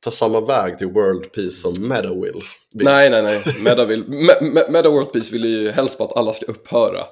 ta 0.00 0.10
samma 0.10 0.40
väg 0.40 0.78
till 0.78 0.86
World 0.86 1.32
Peace 1.32 1.50
som 1.50 1.88
Meta 1.88 2.14
vill. 2.14 2.42
Nej, 2.72 3.10
nej, 3.10 3.22
nej. 3.22 3.42
Meta, 3.60 3.84
vill, 3.84 4.04
Me- 4.04 4.68
Me- 4.68 4.88
World 4.88 5.12
Peace 5.12 5.32
vill 5.32 5.44
ju 5.44 5.70
helst 5.70 5.98
på 5.98 6.04
att 6.04 6.16
alla 6.16 6.32
ska 6.32 6.46
upphöra 6.46 7.04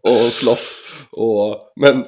och 0.00 0.32
slåss. 0.32 0.80
Och, 1.10 1.72
men 1.80 2.04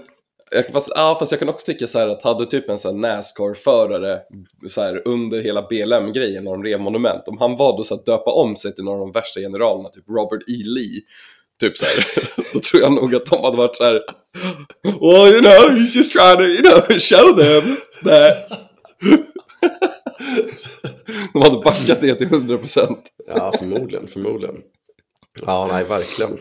jag, 0.50 0.66
fast, 0.66 0.88
ja, 0.94 1.16
fast 1.18 1.32
jag 1.32 1.38
kan 1.38 1.48
också 1.48 1.66
tycka 1.66 1.86
så 1.86 1.98
här 1.98 2.08
att 2.08 2.22
hade 2.22 2.46
typ 2.46 2.70
en 2.70 2.78
sån 2.78 3.00
Nascar-förare 3.00 4.20
så 4.68 4.82
här, 4.82 5.02
under 5.04 5.40
hela 5.40 5.62
BLM-grejen 5.62 6.44
när 6.44 6.50
de 6.50 6.64
rev 6.64 6.80
monument, 6.80 7.28
om 7.28 7.38
han 7.38 7.56
var 7.56 7.76
då 7.76 7.84
så 7.84 7.94
att 7.94 8.06
döpa 8.06 8.32
om 8.32 8.56
sig 8.56 8.74
till 8.74 8.84
någon 8.84 8.94
av 8.94 9.00
de 9.00 9.12
värsta 9.12 9.40
generalerna, 9.40 9.88
typ 9.88 10.08
Robert 10.08 10.42
E. 10.48 10.62
Lee, 10.64 11.00
typ 11.60 11.76
så 11.76 11.84
här, 11.84 12.04
då 12.52 12.60
tror 12.60 12.82
jag 12.82 12.92
nog 12.92 13.14
att 13.14 13.26
de 13.26 13.44
hade 13.44 13.56
varit 13.56 13.76
så 13.76 13.84
här, 13.84 14.00
well 14.82 15.32
you 15.32 15.40
know, 15.40 15.70
he's 15.70 15.96
just 15.96 16.12
trying 16.12 16.36
to, 16.36 16.44
you 16.44 16.62
know, 16.62 16.98
show 16.98 17.36
them 17.36 17.76
that. 18.04 18.58
De 21.32 21.42
hade 21.42 21.56
backat 21.64 22.00
det 22.00 22.14
till 22.14 22.28
100%. 22.28 22.96
Ja, 23.26 23.52
förmodligen, 23.58 24.08
förmodligen. 24.08 24.54
Ja, 25.46 25.68
nej, 25.72 25.84
verkligen. 25.84 26.38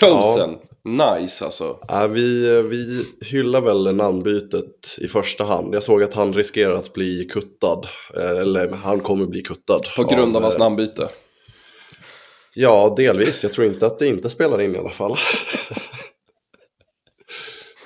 Chosen. 0.00 0.54
Nice 0.84 1.44
alltså. 1.44 1.78
Ja, 1.88 2.06
vi, 2.06 2.62
vi 2.62 3.06
hyllar 3.26 3.60
väl 3.60 3.94
namnbytet 3.94 4.96
i 4.98 5.08
första 5.08 5.44
hand. 5.44 5.74
Jag 5.74 5.82
såg 5.82 6.02
att 6.02 6.14
han 6.14 6.32
riskerar 6.32 6.74
att 6.74 6.92
bli 6.92 7.24
kuttad. 7.24 7.86
Eh, 8.16 8.40
Eller 8.40 8.68
han 8.68 9.00
kommer 9.00 9.26
bli 9.26 9.42
kuttad. 9.42 9.82
På 9.96 10.04
grund 10.04 10.36
av 10.36 10.42
eh, 10.42 10.42
hans 10.42 10.58
namnbyte. 10.58 11.08
Ja, 12.54 12.94
delvis. 12.96 13.42
Jag 13.42 13.52
tror 13.52 13.66
inte 13.66 13.86
att 13.86 13.98
det 13.98 14.06
inte 14.06 14.30
spelar 14.30 14.60
in 14.60 14.74
i 14.74 14.78
alla 14.78 14.90
fall. 14.90 15.14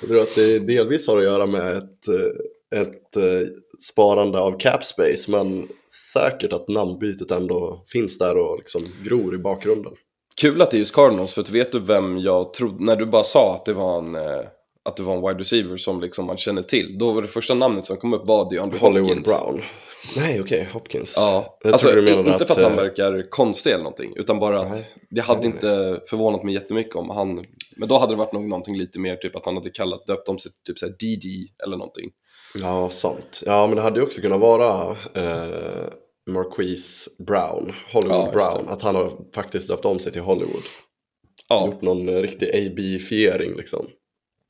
Jag 0.01 0.09
tror 0.09 0.21
att 0.21 0.35
det 0.35 0.59
delvis 0.59 1.07
har 1.07 1.19
att 1.19 1.25
göra 1.25 1.47
med 1.47 1.77
ett, 1.77 2.09
eh, 2.09 2.81
ett 2.81 3.17
eh, 3.17 3.49
sparande 3.91 4.41
av 4.41 4.59
capspace 4.59 5.31
men 5.31 5.69
säkert 6.13 6.53
att 6.53 6.69
namnbytet 6.69 7.31
ändå 7.31 7.85
finns 7.89 8.19
där 8.19 8.37
och 8.37 8.59
liksom 8.59 8.83
gror 9.05 9.35
i 9.35 9.39
bakgrunden. 9.39 9.93
Kul 10.41 10.63
att 10.63 10.71
det 10.71 10.77
är 10.77 10.79
just 10.79 10.95
Cardinals, 10.95 11.35
för 11.35 11.43
att 11.43 11.51
vet 11.51 11.73
du 11.73 11.79
vem 11.79 12.19
jag 12.19 12.55
trodde, 12.55 12.85
när 12.85 12.97
du 12.97 13.07
bara 13.07 13.25
sa 13.25 13.55
att 13.55 13.65
det 13.65 13.73
var 13.73 13.99
en, 13.99 14.15
eh, 14.15 14.41
att 14.85 14.97
det 14.97 15.03
var 15.03 15.17
en 15.17 15.21
wide 15.21 15.41
receiver 15.41 15.77
som 15.77 16.01
liksom 16.01 16.27
man 16.27 16.37
känner 16.37 16.63
till, 16.63 16.99
då 16.99 17.13
var 17.13 17.23
det 17.23 17.29
första 17.29 17.55
namnet 17.55 17.87
som 17.87 17.97
kom 17.97 18.15
upp 18.15 18.27
var 18.27 18.51
DeAndre 18.51 18.79
Hollywood 18.79 19.09
Hopkins. 19.09 19.27
Brown. 19.27 19.63
Nej, 20.17 20.41
okej, 20.41 20.69
Hopkins. 20.73 21.15
Ja, 21.17 21.59
Jag 21.63 21.73
alltså 21.73 21.99
inte 21.99 22.47
för 22.47 22.55
att 22.55 22.63
han 22.63 22.77
verkar 22.77 23.31
konstig 23.31 23.71
eller 23.71 23.83
någonting, 23.85 24.13
utan 24.17 24.39
bara 24.39 24.61
att 24.61 24.89
det 25.11 25.21
hade 25.21 25.41
Nej, 25.41 25.51
inte 25.51 26.01
förvånat 26.07 26.45
mig 26.45 26.55
jättemycket 26.55 26.97
om 26.97 27.11
han, 27.11 27.45
men 27.77 27.89
då 27.89 27.99
hade 27.99 28.13
det 28.13 28.17
varit 28.17 28.33
nog 28.33 28.49
någonting 28.49 28.77
lite 28.79 28.99
mer 28.99 29.17
typ 29.17 29.37
att 29.37 29.45
han 29.45 29.57
hade 29.57 29.71
kallat, 29.71 30.07
döpt 30.07 30.29
om 30.29 30.39
sig 30.39 30.53
till 30.53 30.61
typ 30.67 30.79
såhär 30.79 30.93
DD 30.93 31.49
eller 31.65 31.77
någonting. 31.77 32.11
Ja, 32.55 32.91
sant. 32.91 33.43
Ja, 33.47 33.67
men 33.67 33.77
det 33.77 33.83
hade 33.83 34.01
ju 34.01 34.07
också 34.07 34.21
kunnat 34.21 34.41
vara 34.41 34.91
eh, 35.15 35.85
Marquise 36.27 37.11
Brown, 37.19 37.73
Hollywood 37.93 38.27
Ja. 38.27 38.31
Brown. 38.33 38.69
Att 38.69 38.83
han 38.83 38.95
har 38.95 39.13
faktiskt 39.35 39.69
döpt 39.69 39.85
om 39.85 39.99
sig 40.01 40.13
till 40.13 40.21
Hollywood. 40.23 40.63
Ja, 41.49 41.67
Gjort 41.67 41.83
någon 41.83 42.09
riktig 42.23 42.49
AB-fiering 42.55 43.57
liksom. 43.57 43.87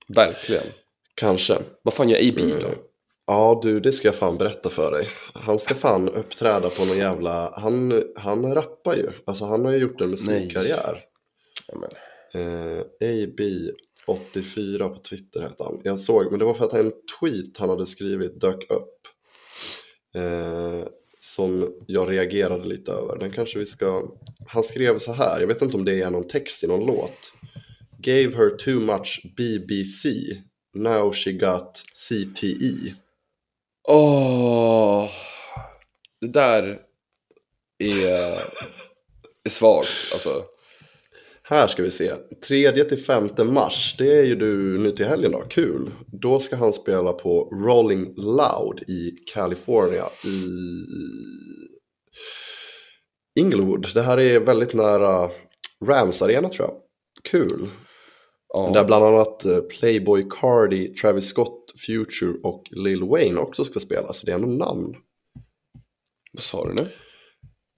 verkligen. 0.09 0.66
Kanske. 1.14 1.59
Vad 1.83 1.95
fan 1.95 2.09
gör 2.09 2.29
AB 2.29 2.37
då? 2.37 2.66
Mm. 2.66 2.79
Ja 3.27 3.61
du, 3.62 3.81
det 3.81 3.93
ska 3.93 4.09
jag 4.09 4.14
fan 4.14 4.37
berätta 4.37 4.70
för 4.70 4.91
dig. 4.93 5.09
Han 5.35 5.59
ska 5.59 5.75
fan 5.75 6.09
uppträda 6.09 6.70
på 6.70 6.85
någon 6.85 6.97
jävla... 6.97 7.53
Han, 7.57 8.03
han 8.16 8.55
rappar 8.55 8.95
ju. 8.95 9.11
Alltså 9.27 9.45
han 9.45 9.64
har 9.64 9.72
ju 9.72 9.79
gjort 9.79 10.01
en 10.01 10.11
musikkarriär. 10.11 11.05
Eh, 12.35 12.83
AB84 13.01 14.89
på 14.89 14.99
Twitter 14.99 15.41
heter 15.41 15.64
han. 15.64 15.81
Jag 15.85 16.01
såg, 16.01 16.31
men 16.31 16.39
det 16.39 16.45
var 16.45 16.55
för 16.55 16.64
att 16.64 16.72
en 16.72 16.93
tweet 17.20 17.57
han 17.59 17.68
hade 17.68 17.87
skrivit 17.87 18.41
dök 18.41 18.70
upp. 18.70 18.99
Eh, 20.14 20.87
som 21.25 21.75
jag 21.87 22.11
reagerade 22.11 22.68
lite 22.68 22.93
över. 22.93 23.18
Den 23.18 23.31
kanske 23.31 23.59
vi 23.59 23.66
ska... 23.66 24.03
Han 24.47 24.64
skrev 24.64 24.99
så 24.99 25.12
här, 25.12 25.41
jag 25.41 25.47
vet 25.47 25.62
inte 25.62 25.77
om 25.77 25.85
det 25.85 26.03
är 26.03 26.11
någon 26.11 26.29
text 26.29 26.64
i 26.64 26.66
någon 26.66 26.87
låt. 26.87 27.33
Gave 27.99 28.37
her 28.37 28.57
too 28.57 28.81
much 28.81 29.27
BBC. 29.37 30.09
Now 30.75 31.12
she 31.12 31.33
got 31.33 31.85
CTE. 31.95 32.95
Åh, 33.89 35.11
det 36.20 36.29
där 36.29 36.81
är, 37.79 38.39
är 39.45 39.51
svagt 39.51 40.12
alltså. 40.12 40.43
Här 41.47 41.67
ska 41.67 41.83
vi 41.83 41.91
se. 41.91 42.15
3 42.49 42.85
till 42.85 42.99
5 42.99 43.31
mars, 43.45 43.95
det 43.99 44.19
är 44.19 44.25
ju 44.25 44.35
du 44.35 44.79
nu 44.79 44.91
till 44.91 45.07
helgen 45.07 45.33
då. 45.33 45.41
Kul. 45.49 45.91
Då 46.07 46.41
ska 46.41 46.57
han 46.57 46.73
spela 46.73 47.13
på 47.13 47.51
Rolling 47.53 48.15
Loud 48.17 48.83
i 48.89 49.11
California 49.27 50.05
i 50.25 50.45
Inglewood. 53.41 53.87
Det 53.95 54.03
här 54.03 54.21
är 54.21 54.41
väldigt 54.41 54.75
nära 54.75 55.31
Rams 55.85 56.23
Arena 56.23 56.49
tror 56.49 56.69
jag. 56.69 56.77
Kul. 57.23 57.69
Ja. 58.49 58.71
Där 58.75 58.85
bland 58.85 59.05
annat 59.05 59.45
eh, 59.45 59.61
Playboy 59.61 60.27
Cardi, 60.31 60.89
Travis 60.89 61.27
Scott, 61.27 61.73
Future 61.87 62.39
och 62.43 62.63
Lil 62.71 63.03
Wayne 63.05 63.41
också 63.41 63.65
ska 63.65 63.81
spela. 63.81 64.13
Så 64.13 64.27
det 64.27 64.33
är 64.33 64.37
ändå 64.37 64.49
namn. 64.49 64.97
Vad 66.33 66.43
sa 66.43 66.67
du 66.67 66.73
nu? 66.73 66.89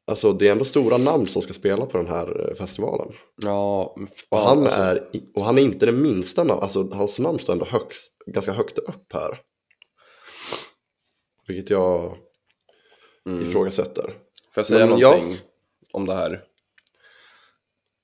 Alltså 0.09 0.33
det 0.33 0.49
är 0.49 0.53
ändå 0.53 0.65
stora 0.65 0.99
namn 0.99 1.29
som 1.29 1.43
ska 1.43 1.53
spela 1.53 1.87
på 1.87 1.99
den 1.99 2.07
här 2.07 2.49
eh, 2.49 2.55
festivalen. 2.55 3.13
Ja, 3.45 3.95
fan, 3.97 4.07
Och 4.29 4.39
han, 4.39 4.63
alltså, 4.63 4.81
är, 4.81 5.09
och 5.35 5.45
han 5.45 5.59
är 5.59 5.63
inte 5.63 5.87
det 5.87 5.93
minsta 5.93 6.45
namn, 6.45 6.61
alltså 6.63 6.89
hans 6.93 7.19
namn 7.19 7.39
står 7.39 7.53
ändå 7.53 7.65
högst, 7.65 8.13
ganska 8.27 8.53
högt 8.53 8.79
upp 8.79 9.13
här. 9.13 9.41
Vilket 11.47 11.71
jag 11.71 12.17
mm. 13.27 13.45
ifrågasätter. 13.45 14.03
Får 14.05 14.61
jag 14.61 14.67
säga 14.67 14.87
Men 14.87 15.01
någonting 15.01 15.39
om 15.93 16.07
det 16.07 16.15
här? 16.15 16.45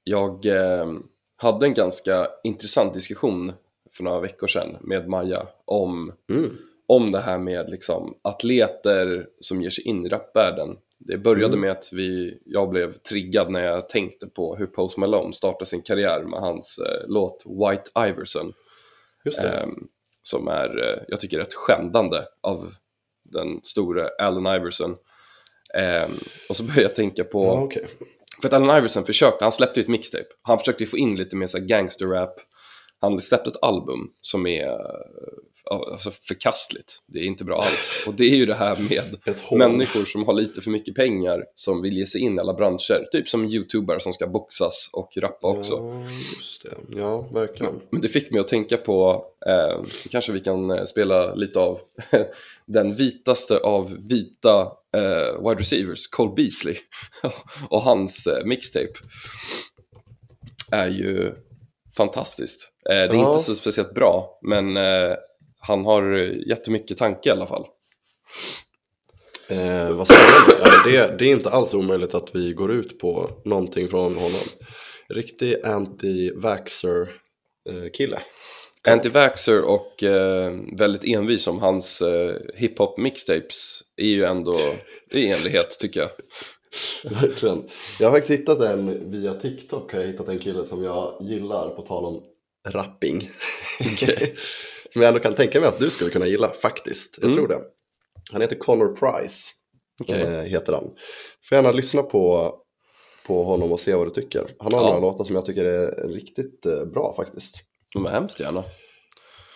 Jag 0.04 0.46
eh, 0.46 0.92
hade 1.36 1.66
en 1.66 1.74
ganska 1.74 2.28
intressant 2.44 2.94
diskussion 2.94 3.52
för 3.90 4.04
några 4.04 4.20
veckor 4.20 4.46
sedan 4.46 4.76
med 4.80 5.08
Maja 5.08 5.46
om, 5.64 6.12
Mm. 6.30 6.50
om 6.86 7.12
det 7.12 7.20
här 7.20 7.38
med 7.38 7.70
liksom 7.70 8.14
atleter 8.22 9.28
som 9.40 9.62
ger 9.62 9.70
sig 9.70 9.84
in 9.84 10.06
i 10.06 10.08
rapvärlden. 10.08 10.76
Det 11.06 11.18
började 11.18 11.46
Mm. 11.54 11.60
med 11.60 11.70
att 11.70 11.88
vi, 11.92 12.38
jag 12.44 12.68
blev 12.70 12.92
triggad 12.92 13.50
när 13.50 13.64
jag 13.64 13.88
tänkte 13.88 14.26
på 14.26 14.56
hur 14.56 14.66
Post 14.66 14.96
Malone 14.98 15.32
startade 15.32 15.66
sin 15.66 15.82
karriär 15.82 16.22
med 16.22 16.40
hans 16.40 16.78
eh, 16.78 17.04
låt 17.08 17.44
White 17.46 17.90
Iverson. 18.10 18.52
Ehm, 19.44 19.86
som 20.22 20.48
är, 20.48 20.78
eh, 20.88 21.02
jag 21.08 21.20
tycker, 21.20 21.38
ett 21.40 21.54
skändande 21.54 22.18
av 22.40 22.70
den 23.24 23.60
store 23.62 24.08
Allen 24.18 24.56
Iverson. 24.56 24.96
Ehm, 25.74 26.10
och 26.48 26.56
så 26.56 26.62
började 26.62 26.82
jag 26.82 26.94
tänka 26.94 27.24
på, 27.24 27.44
ja, 27.44 27.62
okej. 27.62 27.86
för 28.40 28.48
att 28.48 28.54
Allen 28.54 28.76
Iverson 28.78 29.04
försökte, 29.04 29.44
han 29.44 29.52
släppte 29.52 29.80
ju 29.80 29.82
ett 29.82 29.88
mixtape. 29.90 30.24
Han 30.42 30.58
försökte 30.58 30.86
få 30.86 30.98
in 30.98 31.16
lite 31.16 31.36
mer 31.36 31.58
gangsterrap. 31.58 32.40
Han 33.02 33.20
släppte 33.20 33.50
ett 33.50 33.62
album 33.62 34.10
som 34.20 34.46
är 34.46 34.78
alltså, 35.70 36.10
förkastligt. 36.10 36.98
Det 37.06 37.18
är 37.18 37.24
inte 37.24 37.44
bra 37.44 37.62
alls. 37.62 38.04
Och 38.06 38.14
det 38.14 38.24
är 38.24 38.36
ju 38.36 38.46
det 38.46 38.54
här 38.54 38.76
med 38.76 39.36
människor 39.58 40.04
som 40.04 40.24
har 40.24 40.34
lite 40.34 40.60
för 40.60 40.70
mycket 40.70 40.94
pengar 40.94 41.44
som 41.54 41.82
vill 41.82 41.96
ge 41.96 42.06
sig 42.06 42.20
in 42.20 42.36
i 42.36 42.40
alla 42.40 42.54
branscher. 42.54 43.08
Typ 43.12 43.28
som 43.28 43.44
youtubare 43.44 44.00
som 44.00 44.12
ska 44.12 44.26
boxas 44.26 44.90
och 44.92 45.16
rappa 45.16 45.48
också. 45.48 45.74
Ja, 45.74 46.02
just 46.36 46.62
det. 46.62 46.98
Ja, 46.98 47.20
verkligen. 47.20 47.80
Men 47.90 48.00
det 48.00 48.08
fick 48.08 48.30
mig 48.30 48.40
att 48.40 48.48
tänka 48.48 48.76
på, 48.76 49.24
eh, 49.46 49.80
kanske 50.10 50.32
vi 50.32 50.40
kan 50.40 50.70
eh, 50.70 50.84
spela 50.84 51.34
lite 51.34 51.58
av 51.58 51.80
den 52.66 52.94
vitaste 52.94 53.58
av 53.58 53.96
vita 54.08 54.72
eh, 54.96 55.48
wide 55.48 55.60
receivers, 55.60 56.06
Cole 56.06 56.32
Beasley. 56.36 56.76
och 57.68 57.82
hans 57.82 58.26
eh, 58.26 58.44
mixtape 58.44 58.92
är 60.72 60.88
ju 60.88 61.32
fantastiskt. 61.96 62.71
Eh, 62.90 62.94
det 62.94 63.00
är 63.02 63.14
Ja. 63.14 63.28
inte 63.28 63.42
så 63.42 63.54
speciellt 63.54 63.94
bra, 63.94 64.38
men 64.42 64.76
eh, 64.76 65.14
han 65.60 65.84
har 65.84 66.12
jättemycket 66.48 66.98
tanke 66.98 67.28
i 67.28 67.32
alla 67.32 67.46
fall. 67.46 67.66
Eh, 69.48 69.90
vad 69.90 70.08
spännande. 70.08 70.90
Det, 70.90 71.18
det 71.18 71.24
är 71.24 71.32
inte 71.32 71.50
alls 71.50 71.74
omöjligt 71.74 72.14
att 72.14 72.34
vi 72.34 72.52
går 72.52 72.72
ut 72.72 72.98
på 72.98 73.30
någonting 73.44 73.88
från 73.88 74.14
honom. 74.14 74.40
Riktig 75.08 75.56
anti-vaxxer 75.64 77.08
eh, 77.68 77.90
kille. 77.92 78.20
Anti-vaxxer 78.88 79.60
och 79.62 80.02
eh, 80.02 80.52
väldigt 80.78 81.04
envis 81.04 81.46
om 81.46 81.58
hans 81.58 82.02
eh, 82.02 82.34
hiphop 82.54 82.98
mixtapes 82.98 83.80
är 83.96 84.06
ju 84.08 84.24
ändå 84.24 84.54
i 85.10 85.28
enlighet 85.28 85.76
tycker 85.80 86.00
jag. 86.00 86.10
Verkligen. 87.20 87.68
Jag 88.00 88.10
har 88.10 88.18
faktiskt 88.18 88.40
hittat 88.40 88.60
en 88.60 89.10
via 89.10 89.34
TikTok. 89.34 89.92
Har 89.92 90.00
jag 90.00 90.06
hittat 90.06 90.28
en 90.28 90.38
kille 90.38 90.66
som 90.66 90.84
jag 90.84 91.18
gillar 91.20 91.68
på 91.68 91.82
tal 91.82 92.04
om 92.04 92.22
rapping. 92.68 93.30
Som 94.92 95.02
jag 95.02 95.08
ändå 95.08 95.20
kan 95.20 95.34
tänka 95.34 95.60
mig 95.60 95.68
att 95.68 95.78
du 95.78 95.90
skulle 95.90 96.10
kunna 96.10 96.26
gilla 96.26 96.50
faktiskt. 96.52 97.18
Jag 97.20 97.24
Mm. 97.24 97.36
tror 97.36 97.48
det. 97.48 97.60
Han 98.32 98.40
heter 98.40 98.56
Connor 98.56 98.96
Price. 98.96 99.50
Okej. 100.02 100.20
Eh, 100.22 100.40
heter 100.42 100.72
han. 100.72 100.84
Får 101.48 101.56
gärna 101.56 101.72
lyssna 101.72 102.02
på, 102.02 102.54
på 103.26 103.42
honom 103.42 103.72
och 103.72 103.80
se 103.80 103.94
vad 103.94 104.06
du 104.06 104.10
tycker. 104.10 104.46
Han 104.58 104.72
har 104.72 104.80
Ja. 104.80 104.86
några 104.86 105.00
låtar 105.00 105.24
som 105.24 105.34
jag 105.34 105.44
tycker 105.44 105.64
är 105.64 106.08
riktigt 106.08 106.66
eh, 106.66 106.84
bra 106.84 107.14
faktiskt. 107.16 107.54
Men 107.94 108.12
hemskt 108.12 108.40
gärna. 108.40 108.64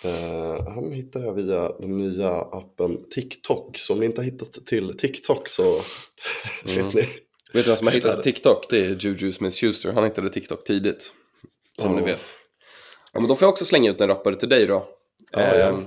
Eh, 0.04 0.64
han 0.68 0.92
hittar 0.92 1.20
jag 1.20 1.34
via 1.34 1.68
den 1.78 1.98
nya 1.98 2.30
appen 2.30 3.08
TikTok. 3.10 3.76
Så 3.76 3.92
om 3.92 4.00
ni 4.00 4.06
inte 4.06 4.20
har 4.20 4.24
hittat 4.24 4.52
till 4.66 4.98
TikTok 4.98 5.48
så 5.48 5.80
vet 6.64 6.94
ni. 6.94 7.02
Vet 7.52 7.52
du 7.52 7.62
vem 7.62 7.76
som 7.76 7.86
har 7.86 7.94
hittat 7.94 8.22
TikTok? 8.22 8.66
Det 8.70 8.78
är 8.86 8.96
Juju 9.00 9.30
Smith-Schuster. 9.32 9.92
Han 9.92 10.04
hittade 10.04 10.28
TikTok 10.30 10.64
tidigt. 10.64 11.14
Som 11.78 11.92
Ja. 11.92 11.98
ni 12.00 12.04
vet. 12.06 12.34
Ja, 13.16 13.20
men 13.20 13.28
då 13.28 13.36
får 13.36 13.46
jag 13.46 13.52
också 13.52 13.64
slänga 13.64 13.90
ut 13.90 14.00
en 14.00 14.08
rappare 14.08 14.36
till 14.36 14.48
dig 14.48 14.66
då. 14.66 14.88
Ja, 15.32 15.40
Ehm, 15.40 15.80
ja. 15.80 15.82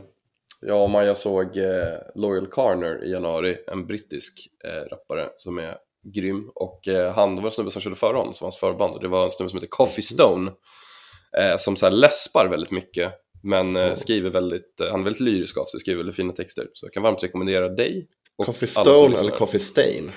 Jag 0.62 0.84
och 0.84 0.90
Maja 0.90 1.16
såg 1.16 1.58
eh, 1.58 1.98
Loyal 2.16 2.48
Carner 2.52 3.04
i 3.06 3.12
januari, 3.12 3.58
en 3.68 3.88
brittisk 3.88 4.48
eh, 4.66 4.90
rappare 4.90 5.30
som 5.38 5.58
är 5.58 5.78
grym. 6.16 6.52
Och 6.56 6.88
eh, 6.88 7.14
han, 7.14 7.36
var 7.36 7.44
en 7.44 7.52
snubbe 7.52 7.72
som 7.72 7.82
körde 7.82 7.96
före 7.96 8.18
honom, 8.18 8.34
som 8.34 8.46
var 8.46 8.48
hans 8.48 8.58
förband. 8.58 8.94
Och 8.94 9.02
det 9.02 9.08
var 9.08 9.24
en 9.24 9.32
snubbe 9.32 9.50
som 9.50 9.58
heter 9.58 9.68
Coffee 9.68 10.02
Stone. 10.02 10.52
Eh, 11.38 11.58
som 11.58 11.76
så 11.76 11.86
här 11.86 11.94
läspar 11.94 12.48
väldigt 12.48 12.72
mycket. 12.72 13.14
Men 13.44 13.76
eh, 13.76 13.96
skriver 13.96 14.30
väldigt, 14.30 14.82
eh, 14.82 14.92
han 14.92 15.00
är 15.00 15.04
väldigt 15.04 15.22
lyrisk 15.22 15.58
av 15.58 15.66
sig, 15.66 15.80
skriver 15.80 15.98
väldigt 15.98 16.16
fina 16.16 16.34
texter. 16.34 16.68
Så 16.74 16.86
jag 16.86 16.94
kan 16.94 17.04
varmt 17.04 17.24
rekommendera 17.24 17.70
dig. 17.70 18.08
och 18.38 18.46
Coffee 18.46 18.68
Stone 18.68 19.18
eller 19.18 19.32
Coffee 19.32 19.60
Stain? 19.60 20.12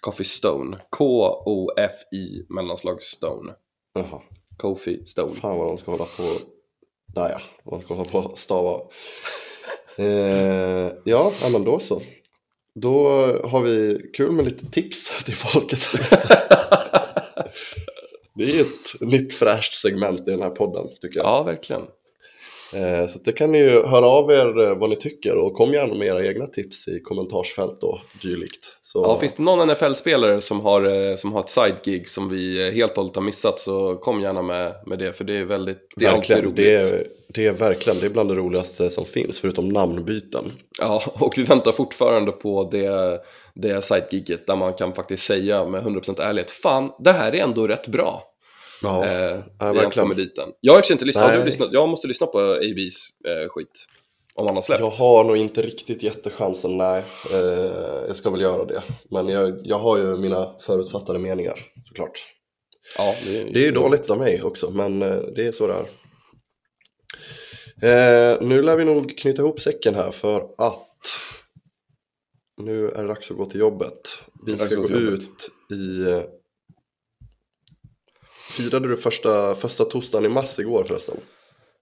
Coffee 0.00 0.24
Stone. 0.24 0.76
K-O-F-I 0.90 2.46
mellanslag 2.48 3.02
Stone. 3.02 3.52
Jaha. 3.94 4.20
Kofi 4.58 5.04
Stone. 5.04 5.34
Fan 5.34 5.58
vad 5.58 5.68
de 5.68 5.78
ska 5.78 5.90
hålla 5.90 6.04
på. 6.04 6.22
Där 6.22 6.57
ja, 7.14 7.40
man 7.70 7.82
ska 7.82 7.94
hålla 7.94 8.10
på 8.10 8.18
att 8.18 8.38
stava. 8.38 8.80
eh, 9.96 10.92
ja, 11.04 11.32
men 11.52 11.64
då 11.64 11.80
så. 11.80 12.02
Då 12.74 13.08
har 13.44 13.62
vi 13.62 14.00
kul 14.16 14.32
med 14.32 14.44
lite 14.44 14.66
tips 14.70 15.12
till 15.24 15.34
folket. 15.34 15.80
det 18.34 18.44
är 18.44 18.60
ett 18.60 19.00
nytt 19.00 19.34
fräscht 19.34 19.74
segment 19.74 20.20
i 20.20 20.30
den 20.30 20.42
här 20.42 20.50
podden 20.50 20.86
tycker 21.00 21.20
jag. 21.20 21.26
Ja, 21.26 21.42
verkligen. 21.42 21.82
Eh, 22.74 23.06
så 23.06 23.18
det 23.24 23.32
kan 23.32 23.52
ni 23.52 23.58
ju 23.58 23.82
höra 23.82 24.06
av 24.06 24.30
er 24.30 24.60
eh, 24.60 24.78
vad 24.78 24.90
ni 24.90 24.96
tycker 24.96 25.36
och 25.36 25.54
kom 25.54 25.72
gärna 25.72 25.94
med 25.94 26.08
era 26.08 26.26
egna 26.26 26.46
tips 26.46 26.88
i 26.88 27.00
kommentarsfält 27.00 27.80
då, 27.80 28.00
dylikt. 28.22 28.78
Så, 28.82 29.02
Ja, 29.02 29.18
finns 29.20 29.32
det 29.32 29.42
någon 29.42 29.68
NFL-spelare 29.68 30.40
som 30.40 30.60
har, 30.60 31.10
eh, 31.10 31.16
som 31.16 31.32
har 31.32 31.40
ett 31.40 31.48
side-gig 31.48 32.08
som 32.08 32.28
vi 32.28 32.70
helt 32.70 32.90
och 32.90 32.96
hållet 32.96 33.16
har 33.16 33.22
missat 33.22 33.60
så 33.60 33.94
kom 33.96 34.20
gärna 34.20 34.42
med, 34.42 34.74
med 34.86 34.98
det 34.98 35.12
för 35.12 35.24
det 35.24 35.36
är 35.36 35.44
väldigt, 35.44 35.92
det 35.96 36.04
är 36.04 36.08
alltid 36.08 36.36
verkligen, 36.36 36.44
roligt. 36.44 36.56
det, 36.56 36.74
är, 36.74 37.06
det 37.34 37.46
är 37.46 37.52
verkligen, 37.52 37.98
det 38.00 38.06
är 38.06 38.10
bland 38.10 38.28
det 38.28 38.34
roligaste 38.34 38.90
som 38.90 39.04
finns 39.04 39.40
förutom 39.40 39.68
namnbyten. 39.68 40.52
Ja, 40.78 41.02
och 41.14 41.34
vi 41.36 41.42
väntar 41.42 41.72
fortfarande 41.72 42.32
på 42.32 42.68
det, 42.72 43.20
det 43.54 43.84
side-giget 43.84 44.46
där 44.46 44.56
man 44.56 44.74
kan 44.74 44.94
faktiskt 44.94 45.22
säga 45.22 45.64
med 45.64 45.82
100% 45.82 46.22
ärlighet 46.22 46.50
Fan, 46.50 46.90
det 46.98 47.12
här 47.12 47.34
är 47.34 47.42
ändå 47.42 47.68
rätt 47.68 47.88
bra. 47.88 48.22
Ja, 48.82 49.06
eh, 49.06 49.42
ja, 49.58 49.72
verkligen. 49.72 50.08
med 50.08 50.16
liten. 50.16 50.48
Jag 50.60 50.72
har 50.72 50.90
i 50.90 50.92
inte 50.92 51.04
lyssnat, 51.04 51.28
Nej. 51.28 51.44
lyssnat, 51.44 51.72
jag 51.72 51.88
måste 51.88 52.08
lyssna 52.08 52.26
på 52.26 52.38
ABs 52.38 53.10
eh, 53.28 53.48
skit. 53.48 53.86
Om 54.34 54.46
han 54.46 54.54
har 54.54 54.62
släppt. 54.62 54.80
Jag 54.80 54.90
har 54.90 55.24
nog 55.24 55.36
inte 55.36 55.62
riktigt 55.62 56.02
jättechansen, 56.02 56.76
nej. 56.76 57.04
Eh, 57.34 57.40
jag 58.06 58.16
ska 58.16 58.30
väl 58.30 58.40
göra 58.40 58.64
det. 58.64 58.82
Men 59.10 59.28
jag, 59.28 59.60
jag 59.64 59.78
har 59.78 59.98
ju 59.98 60.16
mina 60.16 60.58
förutfattade 60.60 61.18
meningar, 61.18 61.58
såklart. 61.88 62.26
Ja, 62.98 63.14
det, 63.24 63.40
är, 63.40 63.44
Det 63.44 63.60
är 63.60 63.64
ju 63.64 63.70
dåligt 63.70 64.10
av 64.10 64.18
mig 64.18 64.42
också, 64.42 64.70
men 64.70 65.02
eh, 65.02 65.18
det 65.36 65.46
är 65.46 65.52
så 65.52 65.66
det 65.66 65.74
är. 65.74 65.88
Eh, 67.82 68.38
nu 68.40 68.62
lär 68.62 68.76
vi 68.76 68.84
nog 68.84 69.18
knyta 69.18 69.42
ihop 69.42 69.60
säcken 69.60 69.94
här 69.94 70.10
för 70.10 70.48
att 70.58 70.84
nu 72.60 72.88
är 72.88 73.02
det 73.02 73.08
dags 73.08 73.30
att 73.30 73.36
gå 73.36 73.46
till 73.46 73.60
jobbet. 73.60 74.00
Vi 74.46 74.58
ska 74.58 74.74
gå 74.74 74.82
gå 74.82 74.88
ut 74.88 75.50
i... 75.72 76.04
Firade 78.58 78.88
du 78.88 78.96
första, 78.96 79.54
första 79.54 79.84
torsdagen 79.84 80.24
i 80.24 80.28
mars 80.34 80.58
igår 80.58 80.84
förresten? 80.84 81.16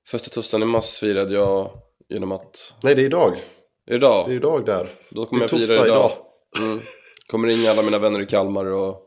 Första 0.09 0.31
torsdagen 0.31 0.69
i 0.69 0.73
mars 0.73 0.99
firade 0.99 1.35
jag 1.35 1.71
genom 2.09 2.33
att... 2.33 2.75
Nej, 2.83 2.95
det 2.95 3.03
är 3.03 3.07
idag. 3.07 3.43
Idag, 3.91 4.27
Det 4.29 4.33
är 4.33 4.37
idag 4.37 4.67
där. 4.67 4.95
då 5.11 5.27
kommer 5.27 5.43
jag 5.43 5.51
det 5.51 5.57
är 5.57 5.59
fira 5.59 5.67
torsdag 5.79 5.87
idag. 5.87 6.13
idag. 6.59 6.69
Mm. 6.71 6.81
Kommer 7.27 7.49
ringa 7.49 7.71
alla 7.71 7.83
mina 7.83 7.99
vänner 7.99 8.23
i 8.23 8.27
Kalmar 8.27 8.65
och 8.67 9.03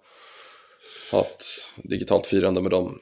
ha 1.11 1.19
ett 1.21 1.43
digitalt 1.83 2.27
firande 2.27 2.61
med 2.61 2.71
dem. 2.71 2.99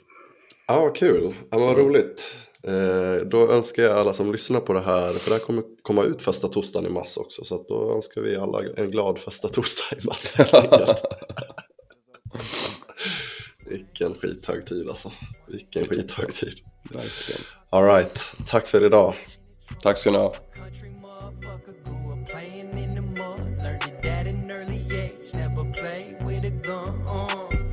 Ja, 0.67 0.79
vad 0.79 0.95
kul. 0.95 1.35
Ja, 1.51 1.59
vad 1.59 1.69
Mm. 1.73 1.85
roligt. 1.85 2.35
Eh, 2.63 3.27
då 3.27 3.51
önskar 3.51 3.83
jag 3.83 3.97
alla 3.97 4.13
som 4.13 4.31
lyssnar 4.31 4.59
på 4.59 4.73
det 4.73 4.79
här, 4.79 5.13
för 5.13 5.29
det 5.29 5.35
här 5.35 5.43
kommer 5.45 5.63
komma 5.81 6.03
ut 6.03 6.21
första 6.21 6.47
torsdagen 6.47 6.91
i 6.91 6.93
mars 6.93 7.17
också, 7.17 7.43
så 7.43 7.65
då 7.69 7.91
önskar 7.95 8.21
vi 8.21 8.35
alla 8.37 8.61
en 8.77 8.87
glad 8.91 9.19
första 9.19 9.47
torsdag 9.47 9.97
i 10.03 10.05
mars. 10.05 10.35
Vilken 13.69 14.15
skithögtid 14.15 14.89
alltså. 14.89 15.11
Vilken 15.47 15.87
skithögtid. 15.87 16.53
Verkligen. 16.83 17.41
Alright, 17.69 18.19
tack 18.47 18.67
för 18.67 18.85
idag. 18.85 19.15
Tack 19.81 19.97
ska 19.97 20.11
ni 20.11 20.17
ha. 20.17 20.33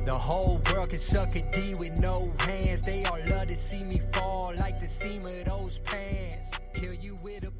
The 0.05 0.11
a 0.11 0.17
whole 0.19 0.61
world 0.71 0.89
can 0.89 0.99
suck 0.99 1.35
a 1.35 1.41
D 1.51 1.73
with 1.79 1.99
no 1.99 2.17
hands. 2.39 2.81
They 2.81 3.03
all 3.05 3.19
love 3.27 3.47
to 3.47 3.55
see 3.55 3.83
me 3.83 3.99
fall 4.13 4.53
like 4.59 4.77
the 4.77 4.87
seam 4.87 5.17
of 5.17 5.45
those 5.45 5.79
pants. 5.79 6.59
Kill 6.75 6.93
you 6.93 7.15
with 7.23 7.41
disagree. 7.41 7.54